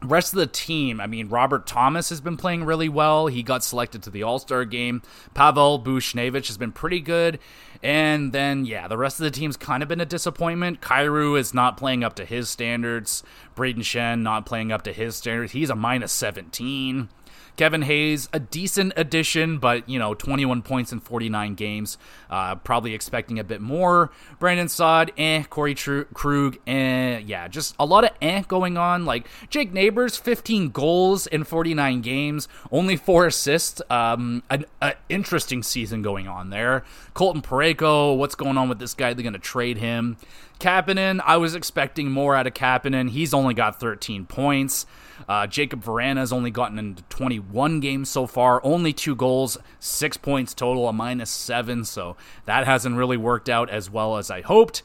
Rest 0.04 0.34
of 0.34 0.40
the 0.40 0.48
team, 0.48 1.00
I 1.00 1.06
mean, 1.06 1.30
Robert 1.30 1.68
Thomas 1.68 2.10
has 2.10 2.22
been 2.22 2.36
playing 2.36 2.64
really 2.64 2.90
well. 2.90 3.28
He 3.28 3.44
got 3.44 3.64
selected 3.64 4.02
to 4.04 4.10
the 4.10 4.24
All 4.24 4.40
Star 4.40 4.66
game. 4.66 5.04
Pavel 5.36 5.80
Buchnevich 5.80 6.48
has 6.48 6.58
been 6.58 6.72
pretty 6.72 7.00
good. 7.00 7.38
And 7.84 8.34
then, 8.34 8.66
yeah, 8.66 8.88
the 8.88 8.98
rest 8.98 9.20
of 9.20 9.26
the 9.26 9.32
team's 9.32 9.58
kind 9.58 9.84
of 9.84 9.90
been 9.90 10.02
a 10.02 10.06
disappointment. 10.06 10.82
Kyrou 10.82 11.38
is 11.38 11.54
not 11.54 11.78
playing 11.78 12.04
up 12.04 12.16
to 12.16 12.26
his 12.26 12.50
standards. 12.50 13.24
Brayden 13.56 13.84
Schenn 13.84 14.22
not 14.22 14.46
playing 14.46 14.72
up 14.72 14.82
to 14.84 14.94
his 14.94 15.16
standards. 15.16 15.52
He's 15.52 15.70
a 15.70 15.76
minus 15.76 16.12
17. 16.12 17.10
Kevin 17.58 17.84
Hayes, 17.84 18.30
a 18.34 18.40
decent 18.40 18.94
addition, 18.96 19.58
but, 19.60 19.88
you 19.88 20.00
know, 20.00 20.14
21 20.14 20.62
points 20.62 20.92
in 20.92 21.00
49 21.00 21.56
games. 21.56 21.98
Uh, 22.30 22.56
probably 22.56 22.94
expecting 22.94 23.40
a 23.40 23.44
bit 23.44 23.62
more. 23.62 24.12
Brandon 24.40 24.70
Saad, 24.70 25.12
eh. 25.18 25.44
Corey 25.44 25.76
Tr- 25.76 26.04
Krug, 26.14 26.58
eh. 26.66 27.20
Yeah, 27.20 27.48
just 27.48 27.76
a 27.80 27.86
lot 27.86 28.04
of 28.04 28.12
eh 28.22 28.44
going 28.48 28.78
on. 28.78 29.06
Like, 29.06 29.28
Jake 29.50 29.74
Neighbors, 29.74 30.18
15 30.18 30.70
goals 30.70 31.28
in 31.28 31.44
49 31.44 32.02
games, 32.02 32.48
only 32.72 32.96
four 32.96 33.28
assists. 33.28 33.82
Um, 33.90 34.44
an, 34.50 34.66
an 34.82 34.94
interesting 35.10 35.64
season 35.64 36.02
going 36.02 36.28
on 36.28 36.50
there. 36.50 36.84
Colton 37.14 37.42
Parayko, 37.42 38.18
what's 38.18 38.36
going 38.36 38.58
on 38.58 38.70
with 38.70 38.80
this 38.80 38.94
guy? 38.94 39.14
They're 39.14 39.24
going 39.24 39.34
to 39.34 39.40
trade 39.40 39.78
him. 39.78 40.18
Kapanen, 40.60 41.20
I 41.26 41.38
was 41.38 41.56
expecting 41.56 42.12
more 42.12 42.36
out 42.36 42.46
of 42.46 42.54
Kapanen. 42.54 43.10
He's 43.10 43.34
only 43.34 43.56
got 43.56 43.80
13 43.80 44.26
points. 44.28 44.86
Uh, 45.28 45.48
Jacob 45.48 45.84
has 45.86 46.32
only 46.32 46.52
gotten 46.52 46.80
into 46.80 47.04
21 47.04 47.80
games 47.80 48.10
so 48.10 48.28
far, 48.28 48.62
only 48.64 48.94
two 48.94 49.16
goals, 49.16 49.58
six 49.80 50.18
points 50.18 50.54
total, 50.54 50.88
a 50.88 50.94
minus 50.94 51.30
seven. 51.30 51.86
So 51.86 52.16
that 52.46 52.66
hasn't 52.66 52.96
really 52.96 53.18
worked 53.18 53.50
out 53.50 53.70
as 53.70 53.90
well 53.90 54.18
as 54.18 54.30
I 54.32 54.42
hoped. 54.42 54.84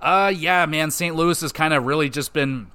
Uh, 0.00 0.32
yeah, 0.34 0.64
man, 0.66 0.90
St. 0.90 1.14
Louis 1.16 1.40
has 1.40 1.52
kind 1.52 1.74
of 1.74 1.84
really 1.84 2.08
just 2.08 2.32
been 2.32 2.70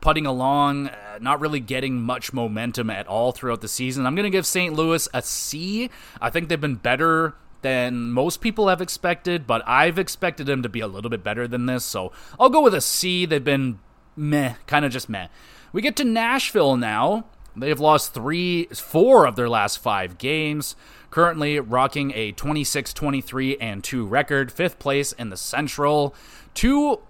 putting 0.00 0.26
along, 0.26 0.88
uh, 0.88 1.18
not 1.20 1.40
really 1.40 1.60
getting 1.60 2.00
much 2.00 2.32
momentum 2.32 2.90
at 2.90 3.06
all 3.06 3.32
throughout 3.32 3.60
the 3.60 3.68
season. 3.68 4.06
I'm 4.06 4.14
going 4.14 4.24
to 4.24 4.30
give 4.30 4.46
St. 4.46 4.74
Louis 4.74 5.08
a 5.14 5.22
C. 5.22 5.90
I 6.20 6.30
think 6.30 6.48
they've 6.48 6.60
been 6.60 6.76
better 6.76 7.34
than 7.62 8.10
most 8.12 8.40
people 8.40 8.68
have 8.68 8.80
expected, 8.80 9.46
but 9.46 9.62
I've 9.66 9.98
expected 9.98 10.46
them 10.46 10.62
to 10.62 10.68
be 10.68 10.80
a 10.80 10.86
little 10.86 11.10
bit 11.10 11.24
better 11.24 11.48
than 11.48 11.66
this. 11.66 11.84
So 11.84 12.12
I'll 12.38 12.50
go 12.50 12.62
with 12.62 12.74
a 12.74 12.80
C. 12.80 13.26
They've 13.26 13.42
been 13.42 13.80
meh, 14.16 14.54
kind 14.66 14.84
of 14.84 14.92
just 14.92 15.08
meh. 15.08 15.28
We 15.72 15.82
get 15.82 15.96
to 15.96 16.04
Nashville 16.04 16.76
now. 16.76 17.26
They've 17.56 17.78
lost 17.78 18.14
three, 18.14 18.66
four 18.66 19.26
of 19.26 19.36
their 19.36 19.48
last 19.48 19.78
five 19.78 20.18
games. 20.18 20.76
Currently 21.10 21.60
rocking 21.60 22.12
a 22.14 22.32
26 22.32 22.92
23 22.92 23.56
and 23.58 23.82
2 23.82 24.06
record, 24.06 24.52
fifth 24.52 24.78
place 24.78 25.12
in 25.12 25.30
the 25.30 25.36
Central. 25.36 26.14
Two 26.54 27.00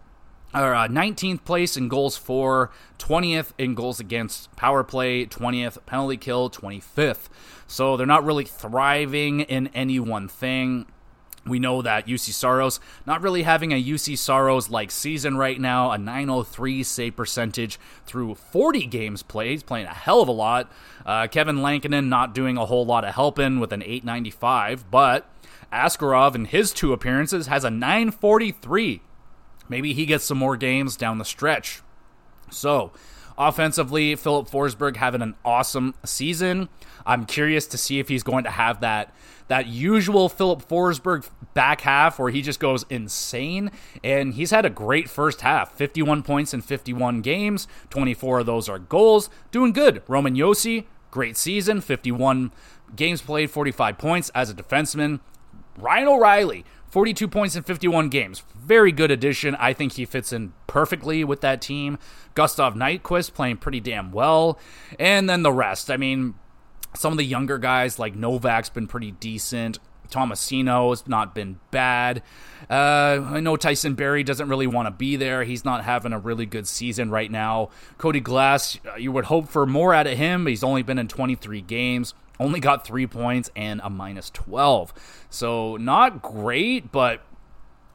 or 0.54 0.74
uh, 0.74 0.88
19th 0.88 1.44
place 1.44 1.76
in 1.76 1.88
goals 1.88 2.16
for, 2.16 2.70
20th 2.98 3.52
in 3.58 3.74
goals 3.74 4.00
against 4.00 4.54
power 4.56 4.82
play, 4.82 5.26
20th 5.26 5.84
penalty 5.84 6.16
kill, 6.16 6.48
25th. 6.48 7.28
So 7.66 7.96
they're 7.96 8.06
not 8.06 8.24
really 8.24 8.44
thriving 8.44 9.40
in 9.40 9.66
any 9.68 10.00
one 10.00 10.26
thing. 10.26 10.86
We 11.48 11.58
know 11.58 11.82
that 11.82 12.06
Juuse 12.06 12.32
Saros 12.32 12.80
not 13.06 13.22
really 13.22 13.42
having 13.42 13.72
a 13.72 13.82
Juuse 13.82 14.16
Saros 14.18 14.70
like 14.70 14.90
season 14.90 15.36
right 15.36 15.60
now, 15.60 15.90
a 15.90 15.98
903 15.98 16.82
save 16.82 17.16
percentage 17.16 17.78
through 18.06 18.34
40 18.34 18.86
games 18.86 19.22
played. 19.22 19.50
He's 19.50 19.62
playing 19.62 19.86
a 19.86 19.94
hell 19.94 20.20
of 20.20 20.28
a 20.28 20.32
lot. 20.32 20.70
Uh, 21.04 21.26
Kevin 21.26 21.62
Lankinen 21.62 22.08
not 22.08 22.34
doing 22.34 22.56
a 22.56 22.66
whole 22.66 22.86
lot 22.86 23.04
of 23.04 23.14
helping 23.14 23.60
with 23.60 23.72
an 23.72 23.82
895, 23.82 24.90
but 24.90 25.30
Askarov 25.72 26.34
in 26.34 26.46
his 26.46 26.72
two 26.72 26.92
appearances 26.92 27.46
has 27.46 27.64
a 27.64 27.70
943. 27.70 29.02
Maybe 29.68 29.92
he 29.92 30.06
gets 30.06 30.24
some 30.24 30.38
more 30.38 30.56
games 30.56 30.96
down 30.96 31.18
the 31.18 31.24
stretch. 31.24 31.82
So, 32.50 32.92
offensively, 33.36 34.14
Filip 34.14 34.48
Forsberg 34.48 34.96
having 34.96 35.22
an 35.22 35.34
awesome 35.44 35.94
season. 36.04 36.68
I'm 37.04 37.26
curious 37.26 37.66
to 37.68 37.78
see 37.78 37.98
if 37.98 38.08
he's 38.08 38.22
going 38.22 38.44
to 38.44 38.50
have 38.50 38.80
that 38.80 39.14
that 39.48 39.66
usual 39.66 40.28
Filip 40.28 40.66
Forsberg 40.66 41.28
back 41.54 41.80
half 41.80 42.18
where 42.18 42.30
he 42.30 42.40
just 42.42 42.60
goes 42.60 42.84
insane. 42.88 43.70
And 44.04 44.34
he's 44.34 44.50
had 44.50 44.64
a 44.64 44.70
great 44.70 45.10
first 45.10 45.40
half 45.40 45.72
51 45.72 46.22
points 46.22 46.54
in 46.54 46.60
51 46.60 47.20
games, 47.20 47.66
24 47.90 48.40
of 48.40 48.46
those 48.46 48.68
are 48.68 48.78
goals. 48.78 49.28
Doing 49.50 49.72
good. 49.72 50.02
Roman 50.06 50.36
Josi, 50.36 50.84
great 51.10 51.36
season, 51.36 51.80
51 51.80 52.52
games 52.94 53.20
played, 53.20 53.50
45 53.50 53.98
points 53.98 54.30
as 54.34 54.50
a 54.50 54.54
defenseman. 54.54 55.20
Ryan 55.76 56.08
O'Reilly, 56.08 56.64
42 56.90 57.28
points 57.28 57.54
in 57.54 57.62
51 57.62 58.08
games. 58.08 58.42
Very 58.56 58.92
good 58.92 59.10
addition. 59.10 59.54
I 59.56 59.72
think 59.72 59.92
he 59.94 60.04
fits 60.04 60.32
in 60.32 60.52
perfectly 60.66 61.24
with 61.24 61.40
that 61.42 61.60
team. 61.60 61.98
Gustav 62.34 62.74
Nyquist 62.74 63.34
playing 63.34 63.58
pretty 63.58 63.80
damn 63.80 64.10
well. 64.10 64.58
And 64.98 65.28
then 65.28 65.42
the 65.42 65.52
rest. 65.52 65.90
I 65.90 65.96
mean, 65.96 66.34
some 66.94 67.12
of 67.12 67.18
the 67.18 67.24
younger 67.24 67.58
guys 67.58 67.98
like 67.98 68.14
Novak's 68.14 68.70
been 68.70 68.86
pretty 68.86 69.12
decent. 69.12 69.78
Tomasino 70.10 70.88
has 70.88 71.06
not 71.06 71.34
been 71.34 71.60
bad. 71.70 72.22
Uh, 72.70 73.22
I 73.26 73.40
know 73.40 73.56
Tyson 73.56 73.92
Barrie 73.92 74.24
doesn't 74.24 74.48
really 74.48 74.66
want 74.66 74.86
to 74.86 74.90
be 74.90 75.16
there. 75.16 75.44
He's 75.44 75.66
not 75.66 75.84
having 75.84 76.14
a 76.14 76.18
really 76.18 76.46
good 76.46 76.66
season 76.66 77.10
right 77.10 77.30
now. 77.30 77.68
Cody 77.98 78.20
Glass, 78.20 78.78
uh, 78.90 78.96
you 78.96 79.12
would 79.12 79.26
hope 79.26 79.48
for 79.48 79.66
more 79.66 79.92
out 79.92 80.06
of 80.06 80.16
him. 80.16 80.46
He's 80.46 80.64
only 80.64 80.82
been 80.82 80.98
in 80.98 81.08
23 81.08 81.60
games 81.60 82.14
only 82.40 82.60
got 82.60 82.86
three 82.86 83.06
points 83.06 83.50
and 83.56 83.80
a 83.82 83.90
minus 83.90 84.30
12. 84.30 84.92
So 85.30 85.76
not 85.76 86.22
great, 86.22 86.92
but 86.92 87.20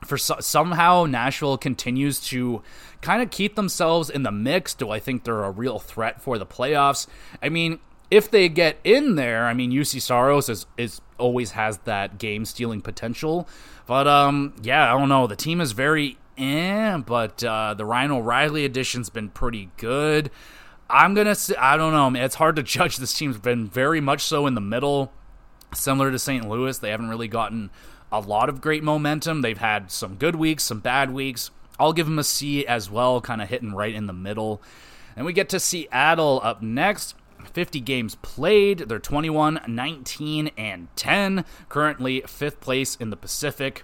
for 0.05 0.17
so- 0.17 0.39
somehow 0.39 1.05
Nashville 1.05 1.57
continues 1.57 2.19
to 2.27 2.61
kind 3.01 3.21
of 3.21 3.31
keep 3.31 3.55
themselves 3.55 4.09
in 4.09 4.23
the 4.23 4.31
mix. 4.31 4.73
Do 4.73 4.89
I 4.89 4.99
think 4.99 5.23
they're 5.23 5.43
a 5.43 5.51
real 5.51 5.79
threat 5.79 6.21
for 6.21 6.37
the 6.37 6.45
playoffs? 6.45 7.07
I 7.41 7.49
mean, 7.49 7.79
if 8.13 8.29
they 8.29 8.47
get 8.47 8.77
in 8.83 9.15
there, 9.15 9.47
I 9.47 9.55
mean, 9.55 9.71
Juuse 9.71 9.99
Saros 9.99 10.47
is, 10.47 10.67
is 10.77 11.01
always 11.17 11.51
has 11.51 11.79
that 11.79 12.19
game 12.19 12.45
stealing 12.45 12.79
potential. 12.79 13.47
But 13.87 14.07
um, 14.07 14.53
yeah, 14.61 14.93
I 14.93 14.99
don't 14.99 15.09
know. 15.09 15.25
The 15.25 15.35
team 15.35 15.59
is 15.59 15.71
very 15.71 16.19
eh, 16.37 16.97
but 16.97 17.43
uh, 17.43 17.73
the 17.73 17.85
Ryan 17.85 18.11
O'Reilly 18.11 18.65
addition's 18.65 19.09
been 19.09 19.29
pretty 19.29 19.71
good. 19.77 20.29
I'm 20.91 21.15
gonna. 21.15 21.33
Say, 21.33 21.55
I 21.55 21.75
don't 21.75 21.91
know. 21.91 22.21
It's 22.23 22.35
hard 22.35 22.55
to 22.57 22.63
judge. 22.75 22.97
This 22.97 23.13
team's 23.13 23.39
been 23.39 23.67
very 23.67 23.99
much 23.99 24.21
so 24.21 24.45
in 24.45 24.53
the 24.53 24.61
middle, 24.61 25.11
similar 25.73 26.11
to 26.11 26.19
St. 26.19 26.47
Louis. 26.47 26.77
They 26.77 26.91
haven't 26.91 27.09
really 27.09 27.27
gotten 27.27 27.71
a 28.11 28.19
lot 28.19 28.47
of 28.47 28.61
great 28.61 28.83
momentum. 28.83 29.41
They've 29.41 29.57
had 29.57 29.89
some 29.89 30.15
good 30.17 30.35
weeks, 30.35 30.63
some 30.65 30.81
bad 30.81 31.11
weeks. 31.11 31.49
I'll 31.79 31.93
give 31.93 32.05
them 32.05 32.19
a 32.19 32.23
C 32.23 32.63
as 32.67 32.91
well, 32.91 33.21
kind 33.21 33.41
of 33.41 33.49
hitting 33.49 33.73
right 33.73 33.95
in 33.95 34.05
the 34.05 34.13
middle. 34.13 34.61
And 35.15 35.25
we 35.25 35.33
get 35.33 35.49
to 35.49 35.59
Seattle 35.59 36.39
up 36.43 36.61
next. 36.61 37.15
50 37.47 37.79
games 37.81 38.15
played. 38.15 38.79
They're 38.89 38.99
21, 38.99 39.61
19, 39.67 40.51
and 40.57 40.87
10. 40.95 41.45
Currently 41.69 42.21
fifth 42.27 42.59
place 42.59 42.95
in 42.95 43.09
the 43.09 43.17
Pacific. 43.17 43.83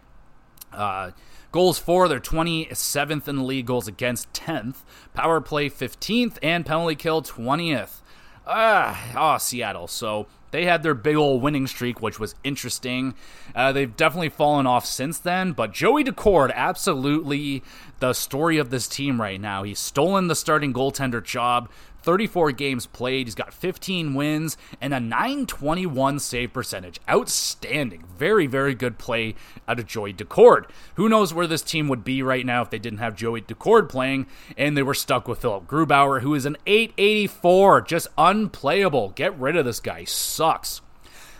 Uh, 0.71 1.11
Goals 1.51 1.79
for, 1.79 2.07
they're 2.07 2.19
27th 2.19 3.27
in 3.27 3.37
the 3.37 3.43
league, 3.43 3.65
goals 3.65 3.87
against 3.87 4.31
10th. 4.33 4.83
Power 5.15 5.41
play 5.41 5.67
15th, 5.67 6.37
and 6.43 6.63
penalty 6.63 6.95
kill 6.95 7.23
20th. 7.23 8.01
Ah, 8.45 9.35
oh, 9.35 9.37
Seattle. 9.39 9.87
So 9.87 10.27
they 10.51 10.65
had 10.65 10.83
their 10.83 10.93
big 10.93 11.15
old 11.15 11.41
winning 11.41 11.65
streak, 11.65 12.03
which 12.03 12.19
was 12.19 12.35
interesting. 12.43 13.15
Uh, 13.55 13.71
they've 13.71 13.95
definitely 13.95 14.29
fallen 14.29 14.67
off 14.67 14.85
since 14.85 15.17
then, 15.17 15.53
but 15.53 15.73
Joey 15.73 16.03
Daccord, 16.03 16.53
absolutely 16.53 17.63
the 17.99 18.13
story 18.13 18.59
of 18.59 18.69
this 18.69 18.87
team 18.87 19.19
right 19.19 19.41
now. 19.41 19.63
He's 19.63 19.79
stolen 19.79 20.27
the 20.27 20.35
starting 20.35 20.71
goaltender 20.71 21.23
job 21.23 21.69
34 22.09 22.53
games 22.53 22.87
played. 22.87 23.27
He's 23.27 23.35
got 23.35 23.53
15 23.53 24.15
wins 24.15 24.57
and 24.81 24.95
a 24.95 24.99
921 24.99 26.17
save 26.17 26.51
percentage. 26.51 26.99
Outstanding. 27.07 28.03
Very, 28.17 28.47
very 28.47 28.73
good 28.73 28.97
play 28.97 29.35
out 29.67 29.77
of 29.77 29.85
Joey 29.85 30.11
Daccord. 30.11 30.65
Who 30.95 31.07
knows 31.07 31.35
where 31.35 31.45
this 31.45 31.61
team 31.61 31.87
would 31.87 32.03
be 32.03 32.23
right 32.23 32.47
now 32.47 32.63
if 32.63 32.71
they 32.71 32.79
didn't 32.79 32.97
have 32.97 33.15
Joey 33.15 33.43
Daccord 33.43 33.89
playing 33.89 34.25
and 34.57 34.75
they 34.75 34.81
were 34.81 34.95
stuck 34.95 35.27
with 35.27 35.37
Philipp 35.37 35.67
Grubauer, 35.67 36.21
who 36.21 36.33
is 36.33 36.47
an 36.47 36.57
884. 36.65 37.81
Just 37.81 38.07
unplayable. 38.17 39.09
Get 39.09 39.39
rid 39.39 39.55
of 39.55 39.65
this 39.65 39.79
guy. 39.79 40.03
Sucks. 40.05 40.81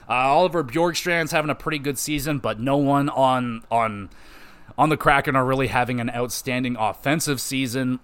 Uh, 0.08 0.14
Oliver 0.14 0.64
Bjorkstrand's 0.64 1.32
having 1.32 1.50
a 1.50 1.56
pretty 1.56 1.80
good 1.80 1.98
season, 1.98 2.38
but 2.38 2.60
no 2.60 2.78
one 2.78 3.10
on 3.10 3.64
on 3.72 4.12
on 4.78 4.90
the 4.90 4.98
Kraken 4.98 5.36
are 5.36 5.46
really 5.46 5.68
having 5.68 6.00
an 6.00 6.12
outstanding 6.12 6.76
offensive 6.78 7.42
season. 7.42 8.02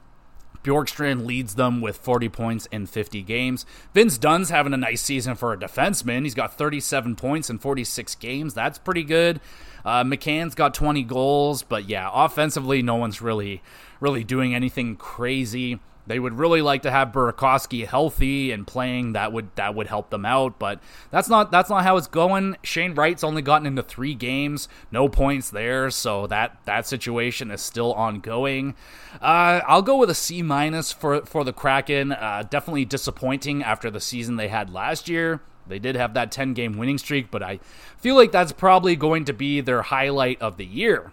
Bjorkstrand 0.66 1.26
leads 1.26 1.56
them 1.56 1.80
with 1.80 1.98
40 1.98 2.28
points 2.30 2.66
in 2.72 2.88
50 2.88 3.22
games. 3.22 3.66
Vince 3.94 4.18
Dunn's 4.18 4.50
having 4.50 4.74
a 4.74 4.78
nice 4.78 5.02
season 5.02 5.36
for 5.36 5.54
a 5.54 5.58
defenseman. 5.58 6.24
He's 6.24 6.34
got 6.34 6.58
37 6.58 7.16
points 7.16 7.52
in 7.52 7.60
46 7.60 8.16
games. 8.16 8.56
That's 8.56 8.80
pretty 8.80 9.04
good. 9.04 9.40
Uh, 9.86 10.04
McCann's 10.04 10.56
got 10.56 10.74
20 10.74 11.04
goals, 11.04 11.62
but 11.62 11.88
yeah, 11.88 12.10
offensively, 12.12 12.82
no 12.82 12.96
one's 12.96 13.22
really, 13.22 13.62
really 14.00 14.24
doing 14.24 14.56
anything 14.56 14.96
crazy. 14.96 15.80
They 16.08 16.20
would 16.20 16.38
really 16.38 16.62
like 16.62 16.84
to 16.84 16.92
have 16.92 17.12
Burakovsky 17.12 17.88
healthy 17.88 18.52
and 18.52 18.68
playing. 18.68 19.14
That 19.14 19.34
would 19.34 19.56
that 19.56 19.74
would 19.74 19.88
help 19.88 20.12
them 20.12 20.26
out, 20.26 20.60
but 20.60 20.80
that's 21.10 21.30
not 21.30 21.52
that's 21.52 21.70
not 21.70 21.84
how 21.84 21.98
it's 21.98 22.08
going. 22.08 22.58
Shane 22.64 22.94
Wright's 22.94 23.24
only 23.24 23.42
gotten 23.42 23.66
into 23.66 23.82
three 23.82 24.14
games, 24.14 24.68
no 24.92 25.10
points 25.10 25.50
there, 25.50 25.90
so 25.90 26.28
that 26.28 26.60
that 26.66 26.86
situation 26.86 27.50
is 27.50 27.62
still 27.62 27.94
ongoing. 27.94 28.76
Uh, 29.22 29.62
I'll 29.68 29.82
go 29.82 29.98
with 29.98 30.10
a 30.10 30.16
C 30.16 30.42
minus 30.42 30.92
for 30.92 31.26
for 31.26 31.44
the 31.44 31.54
Kraken. 31.54 32.12
Uh, 32.12 32.44
definitely 32.48 32.86
disappointing 32.86 33.64
after 33.64 33.90
the 33.90 34.00
season 34.02 34.36
they 34.36 34.50
had 34.50 34.70
last 34.72 35.10
year. 35.10 35.42
They 35.68 35.80
did 35.80 35.96
have 35.96 36.14
that 36.14 36.32
10 36.32 36.54
game 36.54 36.78
winning 36.78 37.00
streak, 37.00 37.32
but 37.32 37.42
I 37.42 37.60
feel 37.98 38.16
like 38.16 38.32
that's 38.32 38.52
probably 38.52 38.96
going 38.96 39.26
to 39.26 39.34
be 39.34 39.62
their 39.62 39.82
highlight 39.82 40.40
of 40.42 40.58
the 40.58 40.66
year. 40.66 41.12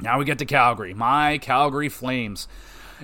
Now 0.00 0.18
we 0.18 0.24
get 0.24 0.38
to 0.38 0.46
Calgary. 0.46 0.94
My 0.94 1.38
Calgary 1.38 1.88
Flames. 1.88 2.48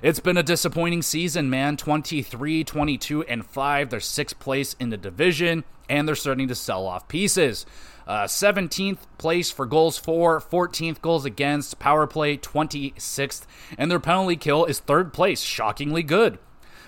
It's 0.03 0.21
been 0.21 0.37
a 0.37 0.43
disappointing 0.43 1.03
season, 1.03 1.51
man. 1.51 1.77
23, 1.77 2.65
22, 2.65 3.23
and 3.25 3.45
5. 3.45 3.91
They're 3.91 4.01
sixth 4.01 4.39
place 4.39 4.75
in 4.81 4.91
the 4.91 4.97
division, 4.97 5.65
and 5.89 6.07
they're 6.07 6.15
starting 6.15 6.49
to 6.49 6.55
sell 6.55 6.87
off 6.87 7.09
pieces. 7.09 7.67
Uh, 8.07 8.25
17th 8.25 8.99
place 9.19 9.51
for 9.51 9.67
goals 9.67 9.97
for, 9.97 10.41
14th 10.41 11.01
goals 11.01 11.25
against, 11.25 11.79
power 11.79 12.07
play 12.07 12.37
26th, 12.37 13.47
and 13.79 13.91
their 13.91 14.01
penalty 14.01 14.37
kill 14.37 14.65
is 14.65 14.81
third 14.81 15.13
place. 15.13 15.41
Shockingly 15.43 16.03
good. 16.03 16.39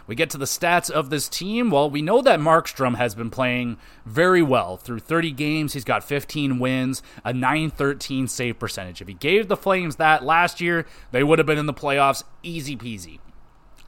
We 0.07 0.15
get 0.15 0.31
to 0.31 0.39
the 0.39 0.45
stats 0.45 0.91
of 0.91 1.11
this 1.11 1.29
team. 1.29 1.71
Well, 1.71 1.89
we 1.89 2.03
know 2.03 2.23
that 2.23 2.41
Markstrom 2.41 2.97
has 2.97 3.15
been 3.15 3.31
playing 3.31 3.79
very 4.05 4.43
well 4.43 4.77
through 4.77 5.01
30 5.01 5.33
games. 5.33 5.73
He's 5.73 5.85
got 5.85 6.05
15 6.05 6.59
wins, 6.59 7.03
a 7.25 7.33
913 7.33 8.29
save 8.29 8.59
percentage. 8.59 9.01
If 9.01 9.09
he 9.09 9.15
gave 9.15 9.49
the 9.49 9.57
Flames 9.57 9.97
that 9.97 10.25
last 10.25 10.61
year, 10.61 10.87
they 11.11 11.23
would 11.23 11.39
have 11.39 11.47
been 11.47 11.59
in 11.59 11.67
the 11.67 11.75
playoffs 11.75 12.25
easy 12.43 12.77
peasy. 12.77 13.21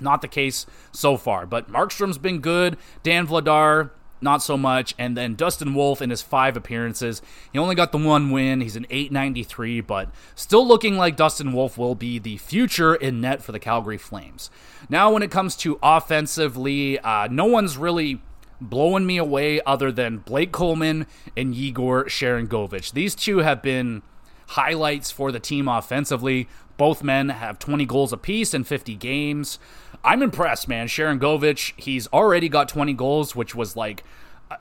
Not 0.00 0.22
the 0.22 0.28
case 0.28 0.66
so 0.92 1.16
far, 1.16 1.46
but 1.46 1.70
Markstrom's 1.70 2.18
been 2.18 2.40
good. 2.40 2.76
Dan 3.02 3.26
Vladar, 3.26 3.90
not 4.24 4.42
so 4.42 4.56
much. 4.56 4.94
And 4.98 5.16
then 5.16 5.36
Dustin 5.36 5.74
Wolf 5.74 6.02
in 6.02 6.10
his 6.10 6.22
five 6.22 6.56
appearances, 6.56 7.22
he 7.52 7.58
only 7.58 7.76
got 7.76 7.92
the 7.92 7.98
one 7.98 8.30
win. 8.32 8.60
He's 8.60 8.74
an 8.74 8.86
893, 8.90 9.82
but 9.82 10.10
still 10.34 10.66
looking 10.66 10.96
like 10.96 11.16
Dustin 11.16 11.52
Wolf 11.52 11.78
will 11.78 11.94
be 11.94 12.18
the 12.18 12.38
future 12.38 12.94
in 12.96 13.20
net 13.20 13.42
for 13.42 13.52
the 13.52 13.60
Calgary 13.60 13.98
Flames. 13.98 14.50
Now, 14.88 15.12
when 15.12 15.22
it 15.22 15.30
comes 15.30 15.54
to 15.56 15.78
offensively, 15.82 16.98
uh, 16.98 17.28
no 17.30 17.44
one's 17.44 17.76
really 17.76 18.20
blowing 18.60 19.06
me 19.06 19.18
away 19.18 19.60
other 19.66 19.92
than 19.92 20.18
Blake 20.18 20.50
Coleman 20.52 21.06
and 21.36 21.54
Yegor 21.54 22.04
Sharangovich. 22.04 22.92
These 22.92 23.14
two 23.14 23.38
have 23.38 23.62
been 23.62 24.02
highlights 24.48 25.10
for 25.10 25.32
the 25.32 25.40
team 25.40 25.68
offensively. 25.68 26.48
Both 26.76 27.02
men 27.02 27.28
have 27.28 27.58
20 27.58 27.86
goals 27.86 28.12
apiece 28.12 28.54
in 28.54 28.64
50 28.64 28.96
games. 28.96 29.58
I'm 30.02 30.22
impressed, 30.22 30.68
man. 30.68 30.86
Sharangovich, 30.86 31.72
he's 31.76 32.06
already 32.08 32.48
got 32.48 32.68
20 32.68 32.92
goals, 32.94 33.36
which 33.36 33.54
was 33.54 33.76
like, 33.76 34.04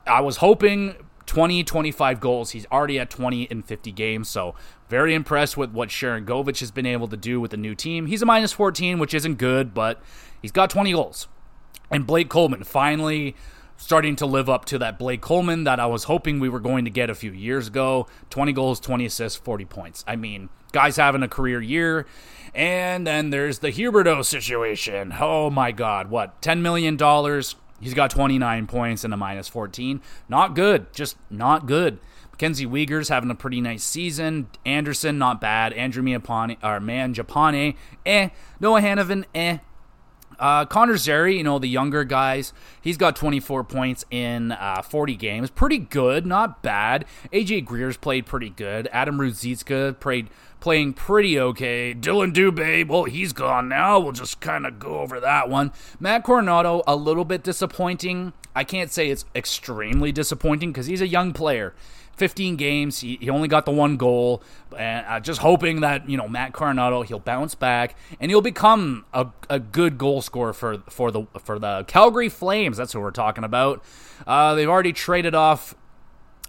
I 0.06 0.20
was 0.20 0.38
hoping 0.38 0.94
20, 1.26 1.64
25 1.64 2.20
goals. 2.20 2.50
He's 2.50 2.66
already 2.70 2.98
at 2.98 3.10
20 3.10 3.44
in 3.44 3.62
50 3.62 3.92
games. 3.92 4.28
So, 4.28 4.54
very 4.88 5.14
impressed 5.14 5.56
with 5.56 5.70
what 5.70 5.88
Sharangovich 5.88 6.60
has 6.60 6.70
been 6.70 6.86
able 6.86 7.08
to 7.08 7.16
do 7.16 7.40
with 7.40 7.50
the 7.50 7.56
new 7.56 7.74
team. 7.74 8.06
He's 8.06 8.22
a 8.22 8.26
minus 8.26 8.52
14, 8.52 8.98
which 8.98 9.14
isn't 9.14 9.36
good, 9.36 9.74
but 9.74 10.00
he's 10.40 10.52
got 10.52 10.70
20 10.70 10.92
goals. 10.92 11.28
And 11.90 12.06
Blake 12.06 12.28
Coleman 12.28 12.64
finally 12.64 13.34
starting 13.76 14.16
to 14.16 14.26
live 14.26 14.48
up 14.48 14.64
to 14.66 14.78
that 14.78 14.98
Blake 14.98 15.20
Coleman 15.20 15.64
that 15.64 15.80
I 15.80 15.86
was 15.86 16.04
hoping 16.04 16.40
we 16.40 16.48
were 16.48 16.60
going 16.60 16.84
to 16.84 16.90
get 16.90 17.10
a 17.10 17.14
few 17.14 17.32
years 17.32 17.68
ago 17.68 18.06
20 18.30 18.52
goals, 18.52 18.80
20 18.80 19.06
assists, 19.06 19.38
40 19.38 19.64
points. 19.64 20.04
I 20.06 20.16
mean, 20.16 20.48
guy's 20.72 20.96
having 20.96 21.22
a 21.22 21.28
career 21.28 21.60
year. 21.60 22.06
And 22.54 23.06
then 23.06 23.30
there's 23.30 23.60
the 23.60 23.72
Huberdeau 23.72 24.24
situation. 24.24 25.14
Oh 25.18 25.50
my 25.50 25.72
God, 25.72 26.10
what? 26.10 26.40
$10 26.42 26.60
million. 26.60 26.96
He's 27.80 27.94
got 27.94 28.10
29 28.10 28.66
points 28.66 29.04
and 29.04 29.12
a 29.12 29.16
minus 29.16 29.48
14. 29.48 30.00
Not 30.28 30.54
good. 30.54 30.92
Just 30.92 31.16
not 31.30 31.66
good. 31.66 31.98
Mackenzie 32.30 32.66
Weegar's 32.66 33.10
having 33.10 33.30
a 33.30 33.34
pretty 33.34 33.60
nice 33.60 33.84
season. 33.84 34.48
Anderson, 34.64 35.18
not 35.18 35.40
bad. 35.40 35.72
Andrew 35.72 36.02
Miapane, 36.02 36.56
or 36.62 36.80
Mangiapane, 36.80 37.76
eh. 38.04 38.30
Noah 38.58 38.80
Hanifin, 38.80 39.24
eh. 39.34 39.58
Uh, 40.38 40.64
Connor 40.66 40.96
Zary, 40.96 41.36
you 41.36 41.44
know, 41.44 41.58
the 41.58 41.68
younger 41.68 42.04
guys, 42.04 42.52
he's 42.80 42.96
got 42.96 43.16
24 43.16 43.64
points 43.64 44.04
in 44.10 44.52
uh, 44.52 44.82
40 44.82 45.16
games. 45.16 45.50
Pretty 45.50 45.78
good, 45.78 46.26
not 46.26 46.62
bad. 46.62 47.04
AJ 47.32 47.64
Greer's 47.64 47.96
played 47.96 48.26
pretty 48.26 48.50
good. 48.50 48.88
Adam 48.92 49.18
Ruzicka 49.18 49.98
played 50.00 50.28
playing 50.64 50.94
pretty 50.94 51.38
okay. 51.38 51.94
Dylan 51.94 52.32
Dubé, 52.32 52.88
well, 52.88 53.04
he's 53.04 53.34
gone 53.34 53.68
now. 53.68 54.00
We'll 54.00 54.12
just 54.12 54.40
kind 54.40 54.64
of 54.64 54.78
go 54.78 55.00
over 55.00 55.20
that 55.20 55.50
one. 55.50 55.72
Matt 56.00 56.24
Coronato, 56.24 56.82
a 56.86 56.96
little 56.96 57.26
bit 57.26 57.42
disappointing. 57.42 58.32
I 58.56 58.64
can't 58.64 58.90
say 58.90 59.10
it's 59.10 59.26
extremely 59.36 60.10
disappointing 60.10 60.72
because 60.72 60.86
he's 60.86 61.02
a 61.02 61.06
young 61.06 61.34
player. 61.34 61.74
15 62.16 62.56
games. 62.56 63.00
He, 63.00 63.18
he 63.20 63.28
only 63.28 63.46
got 63.46 63.66
the 63.66 63.72
one 63.72 63.98
goal. 63.98 64.42
And 64.74 65.04
uh, 65.06 65.20
just 65.20 65.42
hoping 65.42 65.82
that, 65.82 66.08
you 66.08 66.16
know, 66.16 66.28
Matt 66.28 66.54
Coronato, 66.54 67.04
he'll 67.04 67.18
bounce 67.18 67.54
back 67.54 67.94
and 68.18 68.30
he'll 68.30 68.40
become 68.40 69.04
a, 69.12 69.26
a 69.50 69.60
good 69.60 69.98
goal 69.98 70.22
scorer 70.22 70.54
for, 70.54 70.78
for, 70.88 71.10
the, 71.10 71.26
for 71.40 71.58
the 71.58 71.84
Calgary 71.86 72.30
Flames. 72.30 72.78
That's 72.78 72.94
what 72.94 73.02
we're 73.02 73.10
talking 73.10 73.44
about. 73.44 73.84
Uh, 74.26 74.54
they've 74.54 74.68
already 74.68 74.94
traded 74.94 75.34
off 75.34 75.74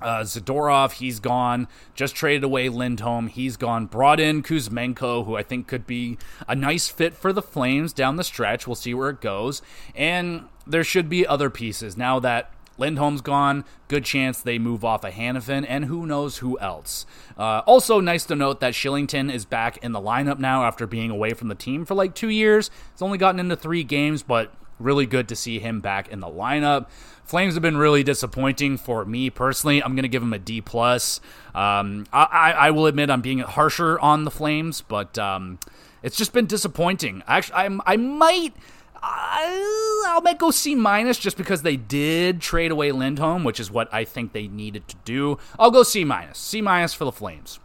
uh, 0.01 0.21
Zadorov, 0.21 0.93
he's 0.93 1.19
gone. 1.19 1.67
Just 1.93 2.15
traded 2.15 2.43
away 2.43 2.69
Lindholm, 2.69 3.27
he's 3.27 3.57
gone. 3.57 3.85
Brought 3.85 4.19
in 4.19 4.43
Kuzmenko, 4.43 5.25
who 5.25 5.35
I 5.35 5.43
think 5.43 5.67
could 5.67 5.87
be 5.87 6.17
a 6.47 6.55
nice 6.55 6.89
fit 6.89 7.13
for 7.13 7.31
the 7.31 7.41
Flames 7.41 7.93
down 7.93 8.17
the 8.17 8.23
stretch. 8.23 8.67
We'll 8.67 8.75
see 8.75 8.93
where 8.93 9.09
it 9.09 9.21
goes. 9.21 9.61
And 9.95 10.45
there 10.67 10.83
should 10.83 11.09
be 11.09 11.25
other 11.25 11.49
pieces 11.49 11.95
now 11.95 12.19
that 12.19 12.51
Lindholm's 12.77 13.21
gone. 13.21 13.63
Good 13.87 14.03
chance 14.03 14.41
they 14.41 14.59
move 14.59 14.83
off 14.83 15.05
of 15.05 15.13
Hanifin, 15.13 15.65
and 15.67 15.85
who 15.85 16.05
knows 16.05 16.39
who 16.39 16.59
else. 16.59 17.05
Uh, 17.37 17.61
also, 17.65 17.99
nice 17.99 18.25
to 18.25 18.35
note 18.35 18.59
that 18.59 18.73
Kylington 18.73 19.33
is 19.33 19.45
back 19.45 19.77
in 19.77 19.91
the 19.91 20.01
lineup 20.01 20.39
now 20.39 20.65
after 20.65 20.85
being 20.85 21.09
away 21.09 21.33
from 21.33 21.47
the 21.47 21.55
team 21.55 21.85
for 21.85 21.95
like 21.95 22.13
two 22.15 22.29
years. 22.29 22.69
He's 22.91 23.01
only 23.01 23.17
gotten 23.17 23.39
into 23.39 23.55
three 23.55 23.83
games, 23.83 24.23
but 24.23 24.51
really 24.79 25.05
good 25.05 25.27
to 25.29 25.35
see 25.35 25.59
him 25.59 25.81
back 25.81 26.07
in 26.09 26.19
the 26.19 26.27
lineup. 26.27 26.87
Flames 27.23 27.55
have 27.55 27.63
been 27.63 27.77
really 27.77 28.03
disappointing 28.03 28.77
for 28.77 29.03
me 29.03 29.29
personally. 29.29 29.81
I'm 29.81 29.95
going 29.95 30.03
to 30.03 30.09
give 30.09 30.21
him 30.21 30.33
a 30.33 30.39
D 30.39 30.61
plus. 30.61 31.19
Um, 31.55 32.05
I, 32.13 32.53
I, 32.55 32.71
will 32.71 32.85
admit 32.85 33.09
I'm 33.09 33.21
being 33.21 33.39
harsher 33.39 33.97
on 33.99 34.25
the 34.25 34.31
Flames, 34.31 34.81
but 34.81 35.17
um, 35.17 35.57
it's 36.03 36.17
just 36.17 36.33
been 36.33 36.45
disappointing. 36.45 37.23
Actually, 37.27 37.55
I'm, 37.55 37.81
I 37.85 37.97
might 37.97 38.53
I'll 39.05 40.21
make 40.21 40.39
go 40.39 40.51
C 40.51 40.75
minus 40.75 41.17
just 41.17 41.37
because 41.37 41.61
they 41.61 41.75
did 41.75 42.41
trade 42.41 42.71
away 42.71 42.91
Lindholm, 42.91 43.43
which 43.43 43.59
is 43.59 43.69
what 43.69 43.93
I 43.93 44.03
think 44.03 44.33
they 44.33 44.47
needed 44.47 44.87
to 44.87 44.95
do. 45.05 45.37
I'll 45.59 45.71
go 45.71 45.83
C 45.83 46.03
minus. 46.03 46.37
C 46.37 46.61
minus 46.61 46.93
for 46.93 47.05
the 47.05 47.11
Flames. 47.11 47.59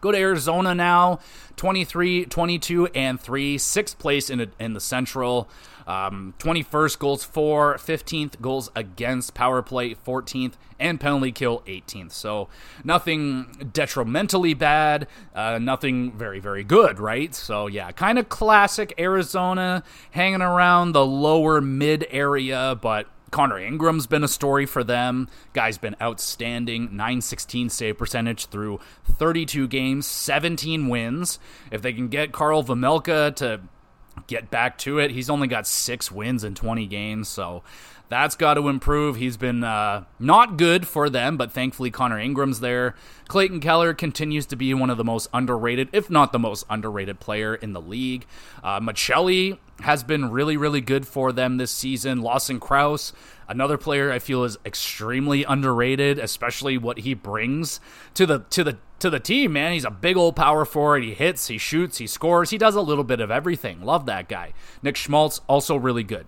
Go 0.00 0.12
to 0.12 0.18
Arizona 0.18 0.74
now, 0.74 1.20
23, 1.56 2.26
22, 2.26 2.88
and 2.88 3.18
3, 3.18 3.56
sixth 3.56 3.98
place 3.98 4.28
in, 4.28 4.40
a, 4.40 4.48
in 4.60 4.74
the 4.74 4.80
Central. 4.80 5.48
Um, 5.86 6.34
21st 6.38 6.98
goals 6.98 7.24
for, 7.24 7.74
15th 7.76 8.40
goals 8.40 8.70
against, 8.74 9.34
power 9.34 9.62
play 9.62 9.94
14th, 9.94 10.54
and 10.78 11.00
penalty 11.00 11.32
kill 11.32 11.60
18th. 11.66 12.12
So 12.12 12.48
nothing 12.82 13.70
detrimentally 13.72 14.54
bad, 14.54 15.06
uh, 15.34 15.58
nothing 15.58 16.12
very, 16.12 16.40
very 16.40 16.64
good, 16.64 16.98
right? 16.98 17.34
So 17.34 17.66
yeah, 17.66 17.92
kind 17.92 18.18
of 18.18 18.28
classic 18.28 18.94
Arizona 18.98 19.82
hanging 20.10 20.42
around 20.42 20.92
the 20.92 21.06
lower 21.06 21.60
mid 21.60 22.06
area, 22.10 22.78
but 22.80 23.08
Connor 23.34 23.58
Ingram's 23.58 24.06
been 24.06 24.22
a 24.22 24.28
story 24.28 24.64
for 24.64 24.84
them. 24.84 25.28
Guy's 25.54 25.76
been 25.76 25.96
outstanding. 26.00 26.84
916 26.92 27.68
save 27.68 27.98
percentage 27.98 28.46
through 28.46 28.78
32 29.10 29.66
games, 29.66 30.06
17 30.06 30.86
wins. 30.86 31.40
If 31.72 31.82
they 31.82 31.92
can 31.92 32.06
get 32.06 32.32
Karel 32.32 32.62
Vejmelka 32.62 33.34
to 33.34 33.62
get 34.26 34.50
back 34.50 34.78
to 34.78 34.98
it. 34.98 35.10
He's 35.10 35.30
only 35.30 35.48
got 35.48 35.66
six 35.66 36.10
wins 36.10 36.44
in 36.44 36.54
20 36.54 36.86
games, 36.86 37.28
so 37.28 37.62
that's 38.08 38.36
got 38.36 38.54
to 38.54 38.68
improve. 38.68 39.16
He's 39.16 39.36
been 39.36 39.64
uh, 39.64 40.04
not 40.18 40.56
good 40.56 40.86
for 40.86 41.08
them, 41.08 41.36
but 41.36 41.50
thankfully 41.50 41.90
Connor 41.90 42.18
Ingram's 42.18 42.60
there. 42.60 42.94
Clayton 43.28 43.60
Keller 43.60 43.94
continues 43.94 44.46
to 44.46 44.56
be 44.56 44.72
one 44.74 44.90
of 44.90 44.98
the 44.98 45.04
most 45.04 45.28
underrated, 45.32 45.88
if 45.92 46.10
not 46.10 46.32
the 46.32 46.38
most 46.38 46.64
underrated 46.68 47.18
player 47.18 47.54
in 47.54 47.72
the 47.72 47.80
league. 47.80 48.26
Uh, 48.62 48.78
Maccelli 48.80 49.58
has 49.80 50.04
been 50.04 50.30
really, 50.30 50.56
really 50.56 50.80
good 50.80 51.06
for 51.06 51.32
them 51.32 51.56
this 51.56 51.70
season. 51.70 52.20
Lawson 52.20 52.60
Crouse, 52.60 53.12
another 53.48 53.78
player 53.78 54.12
I 54.12 54.18
feel 54.18 54.44
is 54.44 54.58
extremely 54.64 55.44
underrated, 55.44 56.18
especially 56.18 56.78
what 56.78 57.00
he 57.00 57.14
brings 57.14 57.80
to 58.14 58.26
the 58.26 58.40
to 58.50 58.64
the 58.64 58.78
to 59.00 59.10
the 59.10 59.20
team. 59.20 59.52
Man, 59.52 59.72
he's 59.72 59.84
a 59.84 59.90
big 59.90 60.16
old 60.16 60.36
power 60.36 60.64
forward. 60.64 61.02
He 61.02 61.14
hits, 61.14 61.48
he 61.48 61.58
shoots, 61.58 61.98
he 61.98 62.06
scores. 62.06 62.50
He 62.50 62.58
does 62.58 62.74
a 62.74 62.80
little 62.80 63.04
bit 63.04 63.20
of 63.20 63.30
everything. 63.30 63.82
Love 63.82 64.06
that 64.06 64.28
guy. 64.28 64.52
Nick 64.82 64.96
Schmaltz 64.96 65.40
also 65.48 65.76
really 65.76 66.04
good. 66.04 66.26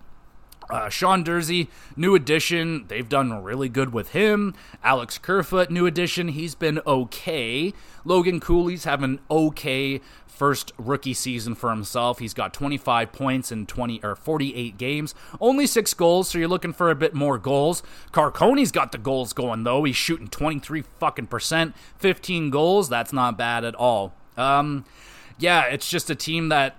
Uh, 0.69 0.89
Sean 0.89 1.23
Durzi, 1.23 1.67
new 1.95 2.13
addition. 2.13 2.85
They've 2.87 3.07
done 3.07 3.43
really 3.43 3.69
good 3.69 3.93
with 3.93 4.09
him. 4.09 4.53
Alex 4.83 5.17
Kerfoot, 5.17 5.69
new 5.69 5.85
addition. 5.85 6.29
He's 6.29 6.55
been 6.55 6.81
okay. 6.85 7.73
Logan 8.03 8.39
Cooley's 8.39 8.83
having 8.83 9.19
okay 9.31 10.01
first 10.37 10.71
rookie 10.77 11.13
season 11.13 11.55
for 11.55 11.71
himself. 11.71 12.19
He's 12.19 12.33
got 12.33 12.53
25 12.53 13.11
points 13.11 13.51
in 13.51 13.65
20 13.65 14.01
or 14.03 14.15
48 14.15 14.77
games, 14.77 15.15
only 15.41 15.65
six 15.65 15.93
goals. 15.93 16.29
So 16.29 16.37
you're 16.37 16.47
looking 16.47 16.73
for 16.73 16.91
a 16.91 16.95
bit 16.95 17.13
more 17.13 17.37
goals. 17.39 17.81
Carcone's 18.11 18.71
got 18.71 18.91
the 18.91 18.97
goals 18.97 19.33
going 19.33 19.63
though. 19.63 19.83
He's 19.83 19.95
shooting 19.95 20.27
23 20.27 20.83
fucking 20.99 21.27
percent, 21.27 21.75
15 21.97 22.49
goals. 22.51 22.87
That's 22.87 23.11
not 23.11 23.37
bad 23.37 23.63
at 23.65 23.73
all. 23.75 24.13
Um, 24.37 24.85
yeah, 25.39 25.63
it's 25.63 25.89
just 25.89 26.09
a 26.09 26.15
team 26.15 26.49
that 26.49 26.75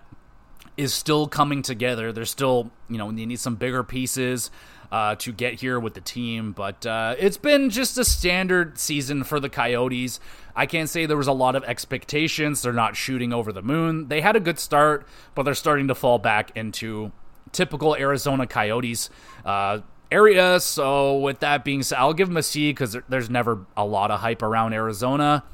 is 0.79 0.95
still 0.95 1.27
coming 1.29 1.61
together. 1.61 2.13
They're 2.13 2.25
still, 2.25 2.71
you 2.89 2.97
know, 2.97 3.13
they 3.13 3.27
need 3.27 3.41
some 3.41 3.57
bigger 3.57 3.85
pieces. 3.85 4.51
uh, 4.91 5.15
to 5.17 5.33
get 5.33 5.61
here 5.61 5.79
with 5.79 5.95
the 5.95 6.01
team. 6.01 6.53
But 6.53 6.87
uh, 6.87 7.15
it's 7.19 7.37
been 7.37 7.71
just 7.71 7.99
a 7.99 8.05
standard 8.05 8.79
season 8.79 9.25
for 9.25 9.41
the 9.41 9.49
Coyotes. 9.49 10.21
I 10.57 10.67
can't 10.67 10.89
say 10.89 11.07
there 11.07 11.17
was 11.17 11.27
a 11.27 11.33
lot 11.33 11.57
of 11.57 11.65
expectations. 11.65 12.63
They're 12.63 12.73
not 12.73 12.97
shooting 12.97 13.33
over 13.33 13.53
the 13.53 13.63
moon. 13.63 14.09
They 14.09 14.21
had 14.21 14.37
a 14.37 14.41
good 14.41 14.59
start, 14.59 15.07
but 15.35 15.43
they're 15.45 15.55
starting 15.55 15.89
to 15.89 15.95
fall 15.95 16.19
back 16.19 16.57
into 16.57 17.13
typical 17.53 17.95
Arizona 17.97 18.47
Coyotes 18.47 19.11
uh, 19.45 19.81
area. 20.11 20.59
So, 20.61 21.19
with 21.19 21.41
that 21.41 21.65
being 21.65 21.83
said, 21.83 21.99
I'll 21.99 22.15
give 22.15 22.29
them 22.29 22.37
a 22.37 22.43
C 22.43 22.71
because 22.71 22.97
there's 23.09 23.31
never 23.31 23.67
a 23.77 23.85
lot 23.85 24.11
of 24.11 24.21
hype 24.21 24.43
around 24.43 24.73
Arizona. 24.73 25.45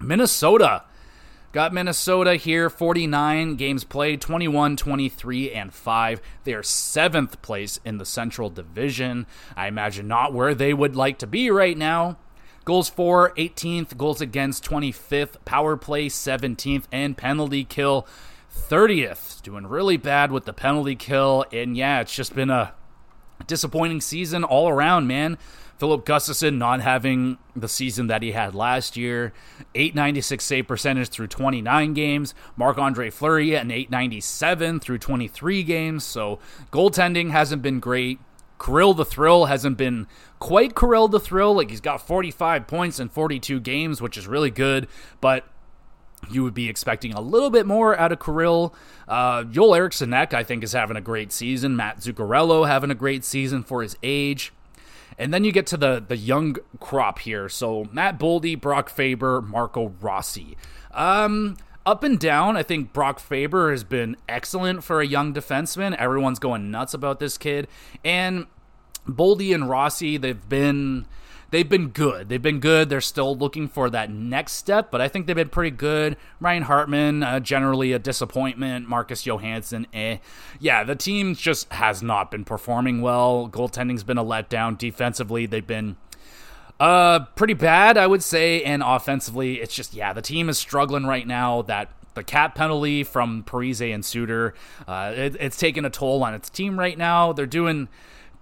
Minnesota. 0.00 0.84
Got 1.50 1.72
Minnesota 1.72 2.36
here, 2.36 2.68
49 2.68 3.56
games 3.56 3.82
played, 3.82 4.20
21, 4.20 4.76
23, 4.76 5.50
and 5.50 5.72
5. 5.72 6.20
They 6.44 6.52
are 6.52 6.62
seventh 6.62 7.40
place 7.40 7.80
in 7.86 7.96
the 7.96 8.04
Central 8.04 8.50
Division. 8.50 9.26
I 9.56 9.66
imagine 9.68 10.06
not 10.06 10.34
where 10.34 10.54
they 10.54 10.74
would 10.74 10.94
like 10.94 11.18
to 11.20 11.26
be 11.26 11.50
right 11.50 11.76
now. 11.76 12.18
Goals 12.66 12.90
for 12.90 13.32
18th, 13.38 13.96
goals 13.96 14.20
against 14.20 14.62
25th, 14.62 15.42
power 15.46 15.78
play 15.78 16.08
17th, 16.08 16.84
and 16.92 17.16
penalty 17.16 17.64
kill 17.64 18.06
30th. 18.54 19.40
Doing 19.40 19.66
really 19.66 19.96
bad 19.96 20.30
with 20.30 20.44
the 20.44 20.52
penalty 20.52 20.96
kill. 20.96 21.46
And 21.50 21.78
yeah, 21.78 22.00
it's 22.00 22.14
just 22.14 22.34
been 22.34 22.50
a 22.50 22.74
disappointing 23.46 24.02
season 24.02 24.44
all 24.44 24.68
around, 24.68 25.06
man. 25.06 25.38
Filip 25.78 26.04
Gustavsson 26.04 26.58
not 26.58 26.80
having 26.80 27.38
the 27.54 27.68
season 27.68 28.08
that 28.08 28.22
he 28.22 28.32
had 28.32 28.54
last 28.54 28.96
year. 28.96 29.32
896 29.74 30.44
save 30.44 30.66
percentage 30.66 31.08
through 31.08 31.28
29 31.28 31.94
games. 31.94 32.34
Marc 32.56 32.78
Andre 32.78 33.10
Fleury 33.10 33.54
an 33.54 33.70
897 33.70 34.80
through 34.80 34.98
23 34.98 35.62
games. 35.62 36.04
So 36.04 36.40
goaltending 36.72 37.30
hasn't 37.30 37.62
been 37.62 37.78
great. 37.78 38.18
Kirill 38.58 38.92
the 38.92 39.04
Thrill 39.04 39.46
hasn't 39.46 39.76
been 39.76 40.08
quite 40.40 40.74
Kirill 40.74 41.06
the 41.06 41.20
Thrill. 41.20 41.54
Like 41.54 41.70
he's 41.70 41.80
got 41.80 42.04
45 42.04 42.66
points 42.66 42.98
in 42.98 43.08
42 43.08 43.60
games, 43.60 44.02
which 44.02 44.16
is 44.16 44.26
really 44.26 44.50
good. 44.50 44.88
But 45.20 45.44
you 46.28 46.42
would 46.42 46.54
be 46.54 46.68
expecting 46.68 47.12
a 47.12 47.20
little 47.20 47.50
bit 47.50 47.66
more 47.66 47.96
out 47.96 48.10
of 48.10 48.18
Kirill. 48.18 48.74
Uh, 49.06 49.44
Joel 49.44 49.76
Eriksson 49.76 50.12
Ek, 50.12 50.34
I 50.34 50.42
think, 50.42 50.64
is 50.64 50.72
having 50.72 50.96
a 50.96 51.00
great 51.00 51.30
season. 51.30 51.76
Matt 51.76 51.98
Zuccarello 51.98 52.66
having 52.66 52.90
a 52.90 52.96
great 52.96 53.24
season 53.24 53.62
for 53.62 53.82
his 53.82 53.96
age. 54.02 54.52
And 55.18 55.34
then 55.34 55.44
you 55.44 55.52
get 55.52 55.66
to 55.68 55.76
the 55.76 56.02
the 56.06 56.16
young 56.16 56.56
crop 56.80 57.18
here. 57.18 57.48
So 57.48 57.88
Matt 57.92 58.18
Boldy, 58.18 58.58
Brock 58.58 58.88
Faber, 58.88 59.42
Marco 59.42 59.92
Rossi. 60.00 60.56
Um, 60.92 61.56
up 61.84 62.04
and 62.04 62.18
down, 62.18 62.56
I 62.56 62.62
think 62.62 62.92
Brock 62.92 63.18
Faber 63.18 63.70
has 63.70 63.82
been 63.82 64.16
excellent 64.28 64.84
for 64.84 65.00
a 65.00 65.06
young 65.06 65.32
defenseman. 65.32 65.96
Everyone's 65.96 66.38
going 66.38 66.70
nuts 66.70 66.94
about 66.94 67.18
this 67.18 67.38
kid. 67.38 67.66
And 68.04 68.46
Boldy 69.08 69.54
and 69.54 69.68
Rossi, 69.68 70.18
they've 70.18 70.48
been 70.48 71.06
they've 71.50 71.68
been 71.68 71.88
good. 71.88 72.28
They've 72.28 72.42
been 72.42 72.60
good. 72.60 72.88
They're 72.88 73.00
still 73.00 73.36
looking 73.36 73.68
for 73.68 73.90
that 73.90 74.10
next 74.10 74.52
step, 74.52 74.90
but 74.90 75.00
I 75.00 75.08
think 75.08 75.26
they've 75.26 75.36
been 75.36 75.48
pretty 75.48 75.74
good. 75.74 76.16
Ryan 76.40 76.64
Hartman, 76.64 77.22
uh, 77.22 77.40
generally 77.40 77.92
a 77.92 77.98
disappointment. 77.98 78.88
Marcus 78.88 79.26
Johansson, 79.26 79.86
eh. 79.92 80.18
Yeah, 80.58 80.84
the 80.84 80.96
team 80.96 81.34
just 81.34 81.72
has 81.72 82.02
not 82.02 82.30
been 82.30 82.44
performing 82.44 83.00
well. 83.00 83.48
Goaltending's 83.48 84.04
been 84.04 84.18
a 84.18 84.24
letdown. 84.24 84.76
Defensively, 84.76 85.46
they've 85.46 85.66
been 85.66 85.96
uh 86.80 87.20
pretty 87.34 87.54
bad, 87.54 87.98
I 87.98 88.06
would 88.06 88.22
say, 88.22 88.62
and 88.62 88.82
offensively, 88.84 89.60
it's 89.60 89.74
just 89.74 89.94
yeah, 89.94 90.12
the 90.12 90.22
team 90.22 90.48
is 90.48 90.58
struggling 90.58 91.06
right 91.06 91.26
now. 91.26 91.62
That 91.62 91.90
the 92.14 92.22
cap 92.24 92.54
penalty 92.54 93.04
from 93.04 93.42
Parise 93.44 93.94
and 93.94 94.04
Suter, 94.04 94.54
uh, 94.86 95.12
it, 95.14 95.36
it's 95.40 95.56
taking 95.56 95.84
a 95.84 95.90
toll 95.90 96.22
on 96.22 96.34
its 96.34 96.50
team 96.50 96.78
right 96.78 96.98
now. 96.98 97.32
They're 97.32 97.46
doing 97.46 97.88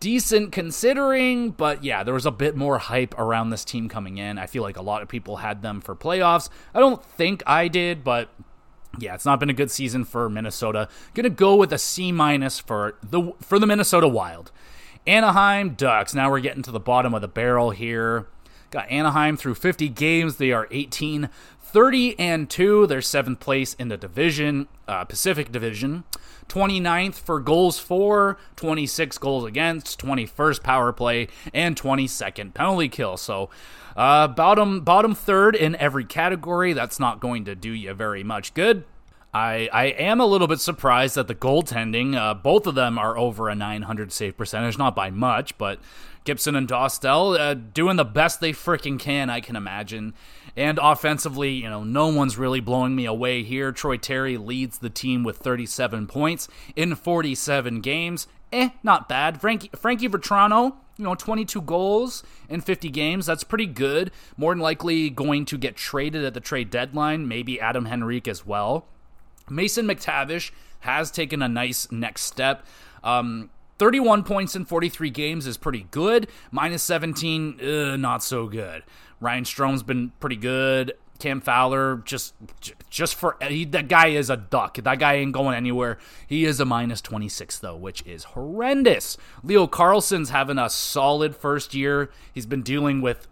decent 0.00 0.52
considering, 0.52 1.50
but 1.50 1.82
yeah, 1.84 2.02
there 2.02 2.14
was 2.14 2.26
a 2.26 2.30
bit 2.30 2.56
more 2.56 2.78
hype 2.78 3.18
around 3.18 3.50
this 3.50 3.64
team 3.64 3.88
coming 3.88 4.18
in. 4.18 4.38
I 4.38 4.46
feel 4.46 4.62
like 4.62 4.76
a 4.76 4.82
lot 4.82 5.02
of 5.02 5.08
people 5.08 5.36
had 5.38 5.62
them 5.62 5.80
for 5.80 5.94
playoffs. 5.94 6.48
I 6.74 6.80
don't 6.80 7.04
think 7.04 7.42
I 7.46 7.68
did, 7.68 8.04
but 8.04 8.28
yeah, 8.98 9.14
it's 9.14 9.24
not 9.24 9.40
been 9.40 9.50
a 9.50 9.54
good 9.54 9.70
season 9.70 10.04
for 10.04 10.28
Minnesota. 10.28 10.88
Gonna 11.14 11.30
go 11.30 11.56
with 11.56 11.72
a 11.72 11.78
C 11.78 12.12
minus 12.12 12.58
for 12.58 12.96
the 13.02 13.32
for 13.40 13.58
the 13.58 13.66
Minnesota 13.66 14.08
Wild. 14.08 14.52
Anaheim 15.06 15.74
Ducks. 15.74 16.14
Now 16.14 16.30
we're 16.30 16.40
getting 16.40 16.62
to 16.62 16.70
the 16.70 16.80
bottom 16.80 17.14
of 17.14 17.20
the 17.20 17.28
barrel 17.28 17.70
here. 17.70 18.26
Got 18.70 18.90
Anaheim 18.90 19.36
through 19.36 19.54
50 19.54 19.88
games. 19.90 20.36
They 20.36 20.50
are 20.50 20.66
18 20.72 21.28
30 21.76 22.18
and 22.18 22.48
2. 22.48 22.86
They're 22.86 23.02
seventh 23.02 23.38
place 23.38 23.74
in 23.74 23.88
the 23.88 23.98
division, 23.98 24.66
uh, 24.88 25.04
Pacific 25.04 25.52
Division. 25.52 26.04
29th 26.48 27.16
for 27.16 27.38
goals 27.38 27.78
for, 27.78 28.38
26 28.56 29.18
goals 29.18 29.44
against, 29.44 30.00
21st 30.00 30.62
power 30.62 30.90
play, 30.94 31.28
and 31.52 31.76
22nd 31.76 32.54
penalty 32.54 32.88
kill. 32.88 33.18
So, 33.18 33.50
uh, 33.94 34.26
bottom 34.26 34.80
bottom 34.80 35.14
third 35.14 35.54
in 35.54 35.76
every 35.76 36.06
category. 36.06 36.72
That's 36.72 36.98
not 36.98 37.20
going 37.20 37.44
to 37.44 37.54
do 37.54 37.72
you 37.72 37.92
very 37.92 38.24
much 38.24 38.54
good. 38.54 38.84
I, 39.34 39.68
I 39.70 39.84
am 39.84 40.18
a 40.18 40.24
little 40.24 40.46
bit 40.46 40.60
surprised 40.60 41.16
that 41.16 41.28
the 41.28 41.34
goaltending, 41.34 42.16
uh, 42.16 42.32
both 42.32 42.66
of 42.66 42.74
them 42.74 42.98
are 42.98 43.18
over 43.18 43.50
a 43.50 43.54
900 43.54 44.12
save 44.12 44.38
percentage, 44.38 44.78
not 44.78 44.96
by 44.96 45.10
much, 45.10 45.58
but 45.58 45.78
Gibson 46.24 46.56
and 46.56 46.66
Dostal 46.66 47.38
uh, 47.38 47.52
doing 47.52 47.96
the 47.96 48.04
best 48.04 48.40
they 48.40 48.52
freaking 48.52 48.98
can, 48.98 49.28
I 49.28 49.42
can 49.42 49.56
imagine. 49.56 50.14
And 50.56 50.78
offensively, 50.82 51.50
you 51.52 51.68
know, 51.68 51.84
no 51.84 52.08
one's 52.08 52.38
really 52.38 52.60
blowing 52.60 52.96
me 52.96 53.04
away 53.04 53.42
here. 53.42 53.72
Troy 53.72 53.98
Terry 53.98 54.38
leads 54.38 54.78
the 54.78 54.88
team 54.88 55.22
with 55.22 55.36
37 55.36 56.06
points 56.06 56.48
in 56.74 56.94
47 56.94 57.80
games. 57.80 58.26
Eh, 58.52 58.70
not 58.82 59.08
bad. 59.08 59.40
Frankie, 59.40 59.70
Frankie 59.76 60.08
Vatrano, 60.08 60.76
you 60.96 61.04
know, 61.04 61.14
22 61.14 61.60
goals 61.60 62.22
in 62.48 62.60
50 62.62 62.88
games. 62.88 63.26
That's 63.26 63.44
pretty 63.44 63.66
good. 63.66 64.10
More 64.36 64.52
than 64.52 64.60
likely 64.60 65.10
going 65.10 65.44
to 65.46 65.58
get 65.58 65.76
traded 65.76 66.24
at 66.24 66.32
the 66.32 66.40
trade 66.40 66.70
deadline. 66.70 67.28
Maybe 67.28 67.60
Adam 67.60 67.86
Henrique 67.86 68.28
as 68.28 68.46
well. 68.46 68.86
Mason 69.50 69.86
McTavish 69.86 70.52
has 70.80 71.10
taken 71.10 71.42
a 71.42 71.48
nice 71.48 71.90
next 71.92 72.22
step. 72.22 72.64
Um, 73.04 73.50
31 73.78 74.22
points 74.22 74.56
in 74.56 74.64
43 74.64 75.10
games 75.10 75.46
is 75.46 75.56
pretty 75.56 75.86
good. 75.90 76.28
Minus 76.50 76.82
17, 76.82 77.60
uh, 77.60 77.96
not 77.96 78.22
so 78.22 78.46
good. 78.46 78.82
Ryan 79.20 79.44
Strome's 79.44 79.82
been 79.82 80.12
pretty 80.20 80.36
good. 80.36 80.92
Cam 81.18 81.40
Fowler, 81.40 82.02
just 82.04 82.34
just 82.90 83.14
for 83.14 83.36
he, 83.40 83.64
that 83.64 83.88
guy 83.88 84.08
is 84.08 84.28
a 84.28 84.36
duck. 84.36 84.76
That 84.76 84.98
guy 84.98 85.14
ain't 85.14 85.32
going 85.32 85.56
anywhere. 85.56 85.98
He 86.26 86.44
is 86.44 86.60
a 86.60 86.64
minus 86.64 87.00
26 87.00 87.58
though, 87.58 87.76
which 87.76 88.02
is 88.06 88.24
horrendous. 88.24 89.16
Leo 89.42 89.66
Carlsson's 89.66 90.30
having 90.30 90.58
a 90.58 90.68
solid 90.68 91.34
first 91.34 91.74
year. 91.74 92.10
He's 92.32 92.46
been 92.46 92.62
dealing 92.62 93.00
with 93.00 93.26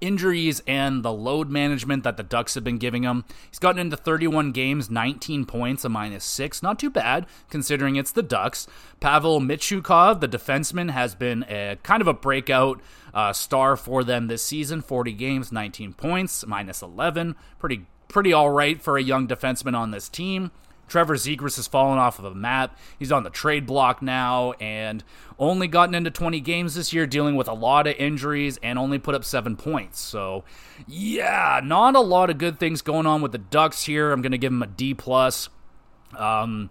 injuries 0.00 0.62
and 0.66 1.02
the 1.02 1.12
load 1.12 1.50
management 1.50 2.04
that 2.04 2.16
the 2.16 2.22
Ducks 2.22 2.54
have 2.54 2.64
been 2.64 2.78
giving 2.78 3.02
him. 3.02 3.24
He's 3.50 3.58
gotten 3.58 3.80
into 3.80 3.96
31 3.96 4.52
games, 4.52 4.90
19 4.90 5.46
points, 5.46 5.84
a 5.84 5.88
minus 5.88 6.24
six. 6.24 6.62
Not 6.62 6.78
too 6.78 6.90
bad 6.90 7.26
considering 7.50 7.96
it's 7.96 8.12
the 8.12 8.22
Ducks. 8.22 8.66
Pavel 9.00 9.40
Mintyukov, 9.40 10.20
the 10.20 10.28
defenseman, 10.28 10.90
has 10.90 11.14
been 11.14 11.44
a 11.48 11.78
kind 11.82 12.00
of 12.00 12.08
a 12.08 12.14
breakout 12.14 12.80
uh, 13.14 13.32
star 13.32 13.76
for 13.76 14.04
them 14.04 14.26
this 14.26 14.44
season. 14.44 14.82
40 14.82 15.12
games, 15.12 15.52
19 15.52 15.92
points, 15.94 16.46
minus 16.46 16.82
11. 16.82 17.34
Pretty 17.58 17.86
pretty 18.08 18.32
all 18.32 18.50
right 18.50 18.80
for 18.80 18.96
a 18.96 19.02
young 19.02 19.28
defenseman 19.28 19.76
on 19.76 19.90
this 19.90 20.08
team. 20.08 20.50
Trevor 20.88 21.14
Zegras 21.14 21.56
has 21.56 21.66
fallen 21.66 21.98
off 21.98 22.18
of 22.18 22.24
the 22.24 22.34
map. 22.34 22.76
He's 22.98 23.12
on 23.12 23.22
the 23.22 23.30
trade 23.30 23.66
block 23.66 24.02
now 24.02 24.52
and 24.52 25.04
only 25.38 25.68
gotten 25.68 25.94
into 25.94 26.10
20 26.10 26.40
games 26.40 26.74
this 26.74 26.92
year, 26.92 27.06
dealing 27.06 27.36
with 27.36 27.48
a 27.48 27.52
lot 27.52 27.86
of 27.86 27.94
injuries 27.96 28.58
and 28.62 28.78
only 28.78 28.98
put 28.98 29.14
up 29.14 29.24
seven 29.24 29.56
points. 29.56 30.00
So, 30.00 30.44
yeah, 30.86 31.60
not 31.62 31.94
a 31.94 32.00
lot 32.00 32.30
of 32.30 32.38
good 32.38 32.58
things 32.58 32.82
going 32.82 33.06
on 33.06 33.22
with 33.22 33.32
the 33.32 33.38
Ducks 33.38 33.84
here. 33.84 34.12
I'm 34.12 34.22
going 34.22 34.32
to 34.32 34.38
give 34.38 34.52
him 34.52 34.62
a 34.62 34.66
D 34.66 34.94
plus. 34.94 35.48
Um, 36.16 36.70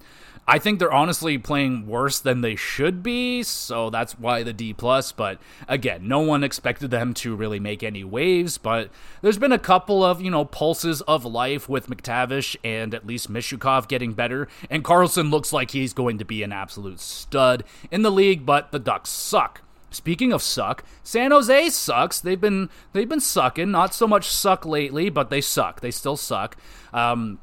I 0.50 0.60
think 0.60 0.80
they're 0.80 0.93
honestly 0.93 1.38
playing 1.38 1.88
worse 1.88 2.20
than 2.20 2.39
they 2.39 2.56
should 2.56 3.04
be, 3.04 3.43
so 3.43 3.89
that's 3.89 4.18
why 4.18 4.43
the 4.43 4.54
D 4.54 4.74
plus. 4.74 5.12
But 5.12 5.39
again, 5.68 6.08
no 6.08 6.20
one 6.22 6.41
expected 6.41 6.89
them 6.89 7.14
to 7.16 7.36
really 7.36 7.60
make 7.60 7.84
any 7.84 8.06
waves. 8.06 8.58
But 8.58 8.89
there's 9.22 9.38
been 9.38 9.52
a 9.52 9.60
couple 9.60 10.06
of 10.06 10.22
you 10.22 10.32
know 10.32 10.45
pulses 10.45 11.02
of 11.02 11.26
life 11.26 11.68
with 11.68 11.88
McTavish 11.88 12.56
and 12.64 12.93
at 12.93 13.06
least 13.06 13.32
Mishukov 13.32 13.89
getting 13.89 14.14
better, 14.14 14.48
and 14.70 14.86
Carlsson 14.86 15.32
looks 15.32 15.52
like 15.52 15.72
he's 15.72 15.91
going 15.91 16.18
to 16.18 16.26
be 16.26 16.43
an 16.43 16.54
absolute 16.54 17.02
stud 17.02 17.66
in 17.91 18.04
the 18.04 18.12
league. 18.12 18.45
But 18.45 18.72
the 18.72 18.80
Ducks 18.80 19.10
suck. 19.10 19.64
Speaking 19.89 20.32
of 20.32 20.41
suck, 20.41 20.84
San 21.04 21.32
Jose 21.32 21.70
sucks. 21.70 22.22
They've 22.22 22.39
been 22.39 22.70
they've 22.93 23.10
been 23.10 23.20
sucking. 23.20 23.72
Not 23.72 23.93
so 23.93 24.08
much 24.08 24.30
suck 24.30 24.66
lately, 24.66 25.10
but 25.10 25.30
they 25.30 25.41
suck. 25.41 25.82
They 25.82 25.91
still 25.91 26.18
suck. 26.18 26.56
Um, 26.93 27.39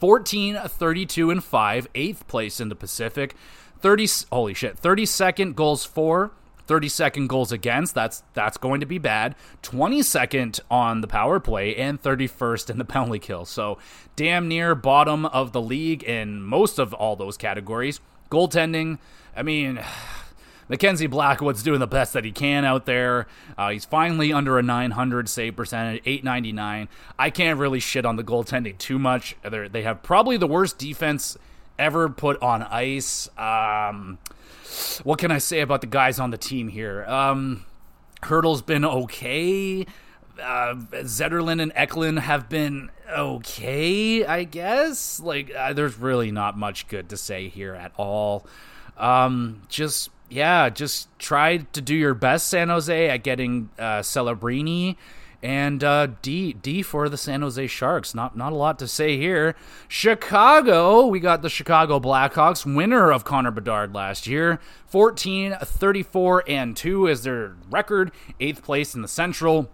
14, 0.00 0.58
32, 0.66 1.30
and 1.30 1.44
5, 1.44 1.88
eighth 1.94 2.26
place 2.26 2.60
in 2.60 2.68
the 2.70 2.74
Pacific. 2.74 3.36
30, 3.80 4.08
holy 4.32 4.54
shit, 4.54 4.80
32nd 4.80 5.54
goals 5.54 5.84
for, 5.84 6.32
32nd 6.66 7.26
goals 7.28 7.50
against. 7.50 7.94
That's 7.94 8.22
that's 8.32 8.56
going 8.56 8.80
to 8.80 8.86
be 8.86 8.98
bad. 8.98 9.34
22nd 9.62 10.60
on 10.70 11.00
the 11.00 11.08
power 11.08 11.40
play 11.40 11.74
and 11.74 12.00
31st 12.00 12.70
in 12.70 12.78
the 12.78 12.84
penalty 12.96 13.18
kill. 13.18 13.44
So 13.44 13.78
damn 14.16 14.48
near 14.48 14.74
bottom 14.74 15.26
of 15.26 15.52
the 15.52 15.60
league 15.60 16.02
in 16.04 16.42
most 16.42 16.78
of 16.78 16.94
all 16.94 17.16
those 17.16 17.36
categories. 17.36 18.00
Goaltending, 18.30 18.98
I 19.36 19.42
mean, 19.42 19.80
Mackenzie 20.70 21.08
Blackwood's 21.08 21.64
doing 21.64 21.80
the 21.80 21.88
best 21.88 22.12
that 22.12 22.24
he 22.24 22.30
can 22.30 22.64
out 22.64 22.86
there. 22.86 23.26
Uh, 23.58 23.70
he's 23.70 23.84
finally 23.84 24.32
under 24.32 24.56
a 24.56 24.62
900 24.62 25.28
save 25.28 25.56
percentage, 25.56 26.00
899. 26.06 26.88
I 27.18 27.30
can't 27.30 27.58
really 27.58 27.80
shit 27.80 28.06
on 28.06 28.14
the 28.14 28.22
goaltending 28.22 28.78
too 28.78 28.96
much. 28.96 29.34
They're, 29.42 29.68
they 29.68 29.82
have 29.82 30.04
probably 30.04 30.36
the 30.36 30.46
worst 30.46 30.78
defense 30.78 31.36
ever 31.76 32.08
put 32.08 32.40
on 32.40 32.62
ice. 32.62 33.28
Um, 33.36 34.18
what 35.02 35.18
can 35.18 35.32
I 35.32 35.38
say 35.38 35.60
about 35.60 35.80
the 35.80 35.88
guys 35.88 36.20
on 36.20 36.30
the 36.30 36.38
team 36.38 36.68
here? 36.68 37.04
Um, 37.04 37.66
Hertl's 38.22 38.62
been 38.62 38.84
okay. 38.84 39.86
Uh, 40.40 40.74
Zetterlund 41.02 41.60
and 41.60 41.72
Eklund 41.74 42.20
have 42.20 42.48
been 42.48 42.90
okay, 43.10 44.24
I 44.24 44.44
guess. 44.44 45.18
Like, 45.18 45.52
uh, 45.52 45.72
there's 45.72 45.98
really 45.98 46.30
not 46.30 46.56
much 46.56 46.86
good 46.86 47.08
to 47.08 47.16
say 47.16 47.48
here 47.48 47.74
at 47.74 47.90
all. 47.96 48.46
Um, 48.96 49.62
just 49.68 50.10
yeah, 50.30 50.70
just 50.70 51.08
try 51.18 51.58
to 51.58 51.80
do 51.80 51.94
your 51.94 52.14
best, 52.14 52.48
San 52.48 52.68
Jose, 52.68 53.08
at 53.08 53.22
getting 53.22 53.70
uh, 53.78 54.00
Celebrini 54.00 54.96
and 55.42 55.82
uh, 55.82 56.08
D 56.22 56.52
D 56.52 56.82
for 56.82 57.08
the 57.08 57.16
San 57.16 57.42
Jose 57.42 57.66
Sharks. 57.66 58.14
Not 58.14 58.36
not 58.36 58.52
a 58.52 58.56
lot 58.56 58.78
to 58.80 58.88
say 58.88 59.16
here. 59.16 59.56
Chicago, 59.88 61.06
we 61.06 61.20
got 61.20 61.42
the 61.42 61.48
Chicago 61.48 61.98
Blackhawks, 61.98 62.64
winner 62.64 63.10
of 63.10 63.24
Connor 63.24 63.50
Bedard 63.50 63.94
last 63.94 64.26
year, 64.26 64.60
14, 64.86 65.56
34, 65.62 66.44
and 66.46 66.76
2 66.76 67.06
is 67.06 67.22
their 67.22 67.56
record, 67.70 68.12
eighth 68.38 68.62
place 68.62 68.94
in 68.94 69.02
the 69.02 69.08
Central. 69.08 69.70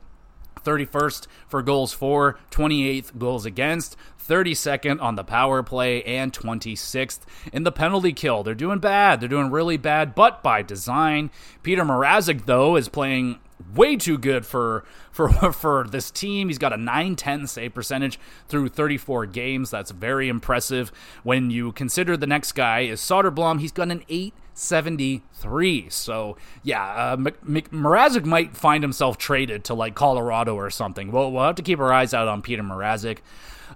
31st 0.62 1.26
for 1.48 1.62
goals 1.62 1.92
for, 1.92 2.38
28th 2.50 3.18
goals 3.18 3.46
against, 3.46 3.96
32nd 4.26 5.00
on 5.00 5.14
the 5.14 5.24
power 5.24 5.62
play, 5.62 6.02
and 6.02 6.32
26th 6.32 7.20
in 7.52 7.62
the 7.62 7.72
penalty 7.72 8.12
kill. 8.12 8.42
They're 8.42 8.54
doing 8.54 8.78
bad. 8.78 9.20
They're 9.20 9.28
doing 9.28 9.50
really 9.50 9.76
bad, 9.76 10.14
but 10.14 10.42
by 10.42 10.62
design. 10.62 11.30
Peter 11.62 11.84
Mrazek, 11.84 12.46
though, 12.46 12.76
is 12.76 12.88
playing 12.88 13.38
way 13.74 13.96
too 13.96 14.18
good 14.18 14.44
for 14.44 14.84
for 15.10 15.30
for 15.52 15.86
this 15.88 16.10
team. 16.10 16.48
He's 16.48 16.58
got 16.58 16.72
a 16.72 16.76
910 16.76 17.46
save 17.46 17.74
percentage 17.74 18.18
through 18.48 18.68
34 18.68 19.26
games. 19.26 19.70
That's 19.70 19.90
very 19.90 20.28
impressive. 20.28 20.92
When 21.22 21.50
you 21.50 21.72
consider 21.72 22.16
the 22.16 22.26
next 22.26 22.52
guy 22.52 22.80
is 22.80 23.00
Soderblom, 23.00 23.60
he's 23.60 23.72
got 23.72 23.90
an 23.90 24.02
873. 24.08 25.88
So 25.90 26.36
yeah, 26.62 26.84
uh, 26.84 27.16
Mrazek 27.16 28.24
might 28.24 28.56
find 28.56 28.82
himself 28.82 29.18
traded 29.18 29.64
to 29.64 29.74
like 29.74 29.94
Colorado 29.94 30.54
or 30.54 30.70
something. 30.70 31.10
We'll, 31.10 31.32
we'll 31.32 31.44
have 31.44 31.56
to 31.56 31.62
keep 31.62 31.78
our 31.78 31.92
eyes 31.92 32.14
out 32.14 32.28
on 32.28 32.42
Peter 32.42 32.62
Mrazek. 32.62 33.18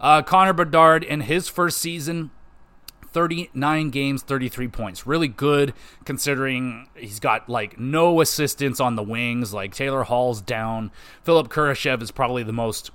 Uh, 0.00 0.22
Connor 0.22 0.52
Bedard 0.52 1.04
in 1.04 1.22
his 1.22 1.48
first 1.48 1.78
season 1.78 2.30
39 3.12 3.90
games, 3.90 4.22
33 4.22 4.68
points. 4.68 5.06
Really 5.06 5.28
good 5.28 5.74
considering 6.04 6.88
he's 6.94 7.20
got 7.20 7.48
like 7.48 7.78
no 7.78 8.20
assistance 8.20 8.80
on 8.80 8.96
the 8.96 9.02
wings. 9.02 9.52
Like 9.52 9.74
Taylor 9.74 10.04
Hall's 10.04 10.40
down. 10.40 10.90
Philipp 11.22 11.48
Kurashev 11.48 12.02
is 12.02 12.10
probably 12.10 12.42
the 12.42 12.52
most 12.52 12.90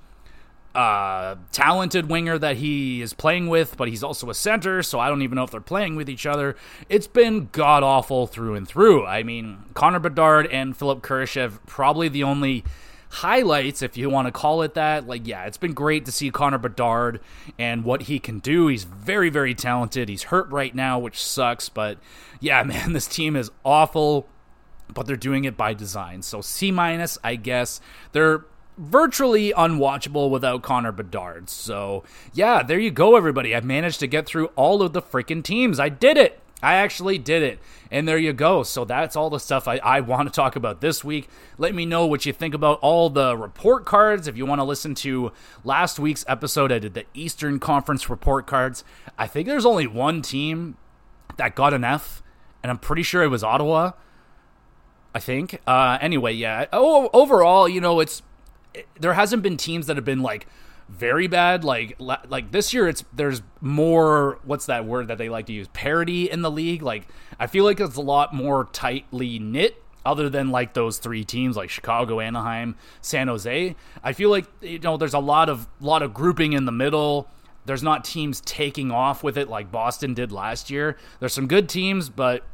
uh, 0.76 1.36
talented 1.52 2.10
winger 2.10 2.38
that 2.38 2.58
he 2.58 3.00
is 3.00 3.14
playing 3.14 3.48
with, 3.48 3.76
but 3.78 3.88
he's 3.88 4.04
also 4.04 4.28
a 4.28 4.34
center, 4.34 4.82
so 4.82 5.00
I 5.00 5.08
don't 5.08 5.22
even 5.22 5.36
know 5.36 5.42
if 5.42 5.50
they're 5.50 5.60
playing 5.60 5.96
with 5.96 6.10
each 6.10 6.26
other. 6.26 6.54
It's 6.90 7.06
been 7.06 7.48
god 7.50 7.82
awful 7.82 8.26
through 8.26 8.56
and 8.56 8.68
through. 8.68 9.06
I 9.06 9.22
mean, 9.22 9.64
Connor 9.72 10.00
Bedard 10.00 10.46
and 10.48 10.76
Philipp 10.76 11.00
Kurashev 11.00 11.60
probably 11.66 12.08
the 12.08 12.24
only 12.24 12.62
highlights, 13.08 13.82
if 13.82 13.96
you 13.96 14.10
want 14.10 14.26
to 14.26 14.32
call 14.32 14.62
it 14.62 14.74
that. 14.74 15.06
Like, 15.06 15.26
yeah, 15.26 15.44
it's 15.44 15.56
been 15.56 15.74
great 15.74 16.04
to 16.06 16.12
see 16.12 16.30
Connor 16.30 16.58
Bedard 16.58 17.20
and 17.58 17.84
what 17.84 18.02
he 18.02 18.18
can 18.18 18.38
do. 18.38 18.66
He's 18.68 18.84
very, 18.84 19.30
very 19.30 19.54
talented. 19.54 20.08
He's 20.08 20.24
hurt 20.24 20.48
right 20.50 20.74
now, 20.74 20.98
which 20.98 21.22
sucks. 21.22 21.68
But 21.68 21.98
yeah, 22.40 22.62
man, 22.64 22.92
this 22.92 23.06
team 23.06 23.36
is 23.36 23.50
awful, 23.64 24.28
but 24.92 25.06
they're 25.06 25.16
doing 25.16 25.44
it 25.44 25.56
by 25.56 25.74
design. 25.74 26.22
So 26.22 26.40
C 26.40 26.70
minus, 26.70 27.18
I 27.22 27.36
guess. 27.36 27.80
They're 28.12 28.44
virtually 28.78 29.52
unwatchable 29.52 30.30
without 30.30 30.62
Connor 30.62 30.92
Bedard. 30.92 31.48
So, 31.48 32.04
yeah, 32.34 32.62
there 32.62 32.78
you 32.78 32.90
go, 32.90 33.16
everybody. 33.16 33.54
I've 33.54 33.64
managed 33.64 34.00
to 34.00 34.06
get 34.06 34.26
through 34.26 34.46
all 34.48 34.82
of 34.82 34.92
the 34.92 35.02
freaking 35.02 35.42
teams. 35.42 35.80
I 35.80 35.88
did 35.88 36.16
it. 36.16 36.40
I 36.62 36.76
actually 36.76 37.18
did 37.18 37.42
it. 37.42 37.58
And 37.90 38.08
there 38.08 38.18
you 38.18 38.32
go. 38.32 38.62
So 38.62 38.84
that's 38.84 39.14
all 39.14 39.30
the 39.30 39.38
stuff 39.38 39.68
I, 39.68 39.76
I 39.76 40.00
want 40.00 40.28
to 40.28 40.34
talk 40.34 40.56
about 40.56 40.80
this 40.80 41.04
week. 41.04 41.28
Let 41.58 41.74
me 41.74 41.86
know 41.86 42.06
what 42.06 42.26
you 42.26 42.32
think 42.32 42.54
about 42.54 42.78
all 42.80 43.10
the 43.10 43.36
report 43.36 43.84
cards. 43.84 44.26
If 44.26 44.36
you 44.36 44.46
want 44.46 44.58
to 44.60 44.64
listen 44.64 44.94
to 44.96 45.32
last 45.64 45.98
week's 45.98 46.24
episode, 46.26 46.72
I 46.72 46.78
did 46.78 46.94
the 46.94 47.04
Eastern 47.14 47.58
Conference 47.58 48.10
report 48.10 48.46
cards. 48.46 48.84
I 49.18 49.26
think 49.26 49.46
there's 49.46 49.66
only 49.66 49.86
one 49.86 50.22
team 50.22 50.76
that 51.36 51.54
got 51.54 51.74
an 51.74 51.84
F, 51.84 52.22
and 52.62 52.70
I'm 52.70 52.78
pretty 52.78 53.02
sure 53.02 53.22
it 53.22 53.28
was 53.28 53.44
Ottawa. 53.44 53.92
I 55.14 55.18
think. 55.18 55.60
Uh, 55.66 55.96
anyway, 56.00 56.34
yeah. 56.34 56.66
Oh, 56.72 57.08
overall, 57.14 57.68
you 57.68 57.80
know, 57.80 58.00
it's 58.00 58.22
it, 58.74 58.86
there 59.00 59.14
hasn't 59.14 59.42
been 59.42 59.56
teams 59.56 59.86
that 59.86 59.96
have 59.96 60.04
been 60.04 60.22
like 60.22 60.46
very 60.88 61.26
bad. 61.26 61.64
Like 61.64 61.96
like 61.98 62.52
this 62.52 62.72
year, 62.72 62.88
it's 62.88 63.04
there's 63.12 63.42
more. 63.60 64.38
What's 64.44 64.66
that 64.66 64.84
word 64.84 65.08
that 65.08 65.18
they 65.18 65.28
like 65.28 65.46
to 65.46 65.52
use? 65.52 65.68
Parity 65.68 66.30
in 66.30 66.42
the 66.42 66.50
league. 66.50 66.82
Like 66.82 67.08
I 67.38 67.46
feel 67.46 67.64
like 67.64 67.80
it's 67.80 67.96
a 67.96 68.02
lot 68.02 68.34
more 68.34 68.68
tightly 68.72 69.38
knit. 69.38 69.82
Other 70.04 70.28
than 70.28 70.50
like 70.50 70.74
those 70.74 70.98
three 70.98 71.24
teams, 71.24 71.56
like 71.56 71.68
Chicago, 71.68 72.20
Anaheim, 72.20 72.76
San 73.00 73.26
Jose, 73.26 73.74
I 74.04 74.12
feel 74.12 74.30
like 74.30 74.46
you 74.60 74.78
know 74.78 74.96
there's 74.96 75.14
a 75.14 75.18
lot 75.18 75.48
of 75.48 75.66
lot 75.80 76.02
of 76.02 76.14
grouping 76.14 76.52
in 76.52 76.64
the 76.64 76.72
middle. 76.72 77.28
There's 77.64 77.82
not 77.82 78.04
teams 78.04 78.40
taking 78.42 78.92
off 78.92 79.24
with 79.24 79.36
it 79.36 79.48
like 79.48 79.72
Boston 79.72 80.14
did 80.14 80.30
last 80.30 80.70
year. 80.70 80.96
There's 81.18 81.32
some 81.32 81.48
good 81.48 81.68
teams, 81.68 82.08
but 82.08 82.44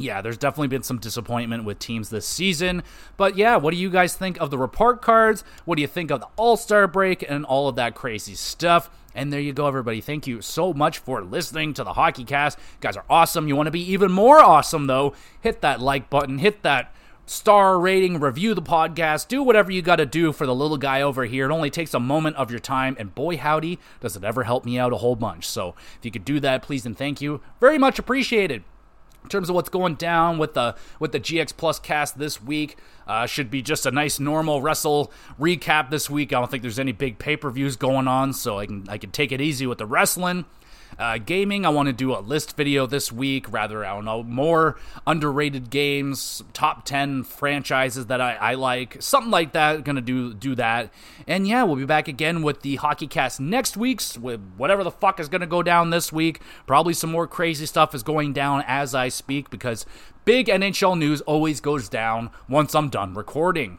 yeah, 0.00 0.20
there's 0.20 0.38
definitely 0.38 0.68
been 0.68 0.82
some 0.82 0.98
disappointment 0.98 1.64
with 1.64 1.78
teams 1.78 2.10
this 2.10 2.26
season. 2.26 2.82
But 3.16 3.36
yeah, 3.36 3.56
what 3.56 3.72
do 3.72 3.76
you 3.76 3.90
guys 3.90 4.14
think 4.14 4.40
of 4.40 4.50
the 4.50 4.58
report 4.58 5.02
cards? 5.02 5.44
What 5.64 5.76
do 5.76 5.82
you 5.82 5.88
think 5.88 6.10
of 6.10 6.20
the 6.20 6.28
All 6.36 6.56
Star 6.56 6.86
break 6.86 7.24
and 7.28 7.44
all 7.44 7.68
of 7.68 7.76
that 7.76 7.94
crazy 7.94 8.34
stuff? 8.34 8.90
And 9.14 9.32
there 9.32 9.40
you 9.40 9.52
go, 9.52 9.66
everybody. 9.66 10.00
Thank 10.00 10.26
you 10.26 10.40
so 10.40 10.72
much 10.72 10.98
for 10.98 11.22
listening 11.22 11.74
to 11.74 11.84
the 11.84 11.94
Hockey 11.94 12.24
Cast. 12.24 12.58
You 12.58 12.64
guys 12.80 12.96
are 12.96 13.04
awesome. 13.10 13.48
You 13.48 13.56
want 13.56 13.66
to 13.66 13.72
be 13.72 13.92
even 13.92 14.12
more 14.12 14.38
awesome, 14.38 14.86
though? 14.86 15.14
Hit 15.40 15.62
that 15.62 15.80
like 15.80 16.08
button, 16.08 16.38
hit 16.38 16.62
that 16.62 16.94
star 17.26 17.78
rating, 17.78 18.18
review 18.18 18.54
the 18.54 18.62
podcast, 18.62 19.28
do 19.28 19.42
whatever 19.42 19.70
you 19.70 19.82
got 19.82 19.96
to 19.96 20.06
do 20.06 20.32
for 20.32 20.46
the 20.46 20.54
little 20.54 20.76
guy 20.76 21.02
over 21.02 21.24
here. 21.24 21.48
It 21.48 21.52
only 21.52 21.70
takes 21.70 21.94
a 21.94 22.00
moment 22.00 22.36
of 22.36 22.50
your 22.50 22.60
time, 22.60 22.96
and 22.98 23.14
boy, 23.14 23.36
howdy, 23.36 23.78
does 24.00 24.16
it 24.16 24.24
ever 24.24 24.44
help 24.44 24.64
me 24.64 24.78
out 24.78 24.92
a 24.92 24.96
whole 24.96 25.16
bunch. 25.16 25.46
So 25.46 25.74
if 25.98 26.04
you 26.04 26.10
could 26.10 26.24
do 26.24 26.40
that, 26.40 26.62
please 26.62 26.86
and 26.86 26.96
thank 26.96 27.20
you. 27.20 27.40
Very 27.60 27.78
much 27.78 27.98
appreciated 27.98 28.64
in 29.22 29.28
terms 29.28 29.48
of 29.48 29.54
what's 29.54 29.68
going 29.68 29.94
down 29.94 30.38
with 30.38 30.54
the 30.54 30.74
with 30.98 31.12
the 31.12 31.20
GX 31.20 31.56
Plus 31.56 31.78
cast 31.78 32.18
this 32.18 32.42
week. 32.42 32.76
Uh, 33.06 33.26
should 33.26 33.50
be 33.50 33.60
just 33.60 33.86
a 33.86 33.90
nice 33.90 34.20
normal 34.20 34.62
wrestle 34.62 35.10
recap 35.38 35.90
this 35.90 36.08
week. 36.08 36.32
I 36.32 36.38
don't 36.38 36.50
think 36.50 36.62
there's 36.62 36.78
any 36.78 36.92
big 36.92 37.18
pay 37.18 37.36
per 37.36 37.50
views 37.50 37.76
going 37.76 38.06
on, 38.06 38.32
so 38.32 38.58
I 38.58 38.66
can 38.66 38.86
I 38.88 38.98
can 38.98 39.10
take 39.10 39.32
it 39.32 39.40
easy 39.40 39.66
with 39.66 39.78
the 39.78 39.86
wrestling. 39.86 40.44
Uh, 41.00 41.16
gaming, 41.16 41.64
I 41.64 41.70
want 41.70 41.86
to 41.86 41.94
do 41.94 42.14
a 42.14 42.20
list 42.20 42.58
video 42.58 42.86
this 42.86 43.10
week. 43.10 43.50
Rather, 43.50 43.86
I 43.86 43.94
don't 43.94 44.04
know, 44.04 44.22
more 44.22 44.78
underrated 45.06 45.70
games, 45.70 46.42
top 46.52 46.84
ten 46.84 47.24
franchises 47.24 48.06
that 48.06 48.20
I, 48.20 48.34
I 48.34 48.54
like, 48.54 49.00
something 49.00 49.30
like 49.30 49.54
that. 49.54 49.82
Gonna 49.82 50.02
do 50.02 50.34
do 50.34 50.54
that, 50.56 50.92
and 51.26 51.48
yeah, 51.48 51.62
we'll 51.62 51.76
be 51.76 51.86
back 51.86 52.06
again 52.06 52.42
with 52.42 52.60
the 52.60 52.76
Hockey 52.76 53.06
Cast 53.06 53.40
next 53.40 53.78
week's 53.78 54.18
with 54.18 54.42
whatever 54.58 54.84
the 54.84 54.90
fuck 54.90 55.18
is 55.18 55.30
gonna 55.30 55.46
go 55.46 55.62
down 55.62 55.88
this 55.88 56.12
week. 56.12 56.42
Probably 56.66 56.92
some 56.92 57.10
more 57.10 57.26
crazy 57.26 57.64
stuff 57.64 57.94
is 57.94 58.02
going 58.02 58.34
down 58.34 58.62
as 58.66 58.94
I 58.94 59.08
speak 59.08 59.48
because 59.48 59.86
big 60.26 60.48
NHL 60.48 60.98
news 60.98 61.22
always 61.22 61.62
goes 61.62 61.88
down 61.88 62.28
once 62.46 62.74
I'm 62.74 62.90
done 62.90 63.14
recording. 63.14 63.78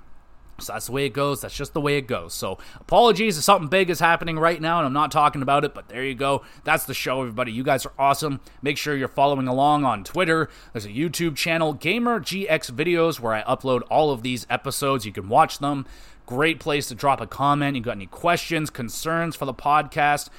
So 0.62 0.74
that's 0.74 0.86
the 0.86 0.92
way 0.92 1.06
it 1.06 1.14
goes. 1.14 1.42
That's 1.42 1.56
just 1.56 1.74
the 1.74 1.82
way 1.82 1.98
it 1.98 2.08
goes. 2.08 2.34
So 2.34 2.58
apologies 2.80 3.38
if 3.38 3.44
something 3.44 3.70
big 3.70 3.90
is 3.90 4.00
happening 4.00 4.40
right 4.40 4.62
now 4.62 4.78
and 4.80 4.88
I'm 4.88 4.94
not 4.94 5.12
talking 5.12 5.42
about 5.42 5.66
it, 5.66 5.74
but 5.74 5.90
there 5.90 6.04
you 6.04 6.16
go. 6.16 6.44
That's 6.64 6.86
the 6.86 6.94
show, 6.94 7.22
everybody. 7.22 7.52
You 7.52 7.64
guys 7.64 7.86
are 7.86 7.94
awesome. 7.98 8.40
Make 8.62 8.78
sure 8.78 8.96
you're 8.96 9.08
following 9.08 9.48
along 9.48 9.86
on 9.86 10.04
Twitter. 10.04 10.50
There's 10.74 10.86
a 10.86 10.90
YouTube 10.90 11.36
channel, 11.36 11.74
Gamer 11.74 12.20
GX 12.20 12.72
Videos, 12.72 13.20
where 13.20 13.34
I 13.34 13.44
upload 13.44 13.82
all 13.90 14.12
of 14.12 14.24
these 14.24 14.48
episodes. 14.50 15.06
You 15.06 15.12
can 15.12 15.30
watch 15.30 15.60
them. 15.60 15.86
Great 16.26 16.60
place 16.60 16.88
to 16.88 16.96
drop 16.96 17.20
a 17.20 17.28
comment. 17.28 17.76
You 17.76 17.82
got 17.82 17.96
any 17.98 18.06
questions, 18.06 18.70
concerns 18.70 19.36
for 19.36 19.46
the 19.46 19.54
podcast? 19.54 20.30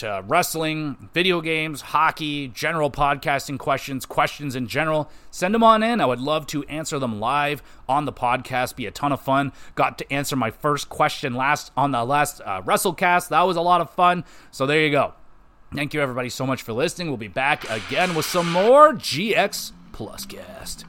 To 0.00 0.24
wrestling, 0.26 1.08
video 1.12 1.40
games, 1.40 1.80
hockey, 1.80 2.48
general 2.48 2.90
podcasting 2.90 3.58
questions, 3.58 4.06
questions 4.06 4.56
in 4.56 4.66
general, 4.66 5.10
send 5.30 5.54
them 5.54 5.62
on 5.62 5.82
in. 5.82 6.00
I 6.00 6.06
would 6.06 6.20
love 6.20 6.46
to 6.48 6.64
answer 6.64 6.98
them 6.98 7.20
live 7.20 7.62
on 7.88 8.06
the 8.06 8.12
podcast. 8.12 8.76
Be 8.76 8.86
a 8.86 8.90
ton 8.90 9.12
of 9.12 9.20
fun. 9.20 9.52
Got 9.74 9.98
to 9.98 10.12
answer 10.12 10.36
my 10.36 10.50
first 10.50 10.88
question 10.88 11.34
last 11.34 11.70
on 11.76 11.90
the 11.90 12.04
last 12.04 12.40
uh, 12.40 12.62
WrestleCast. 12.62 13.28
That 13.28 13.42
was 13.42 13.56
a 13.56 13.60
lot 13.60 13.80
of 13.80 13.90
fun. 13.90 14.24
So 14.50 14.66
there 14.66 14.80
you 14.80 14.90
go. 14.90 15.12
Thank 15.74 15.94
you 15.94 16.00
everybody 16.00 16.30
so 16.30 16.46
much 16.46 16.62
for 16.62 16.72
listening. 16.72 17.08
We'll 17.08 17.16
be 17.16 17.28
back 17.28 17.68
again 17.70 18.14
with 18.14 18.26
some 18.26 18.50
more 18.50 18.92
GX 18.94 19.72
Plus 19.92 20.26
Cast. 20.26 20.86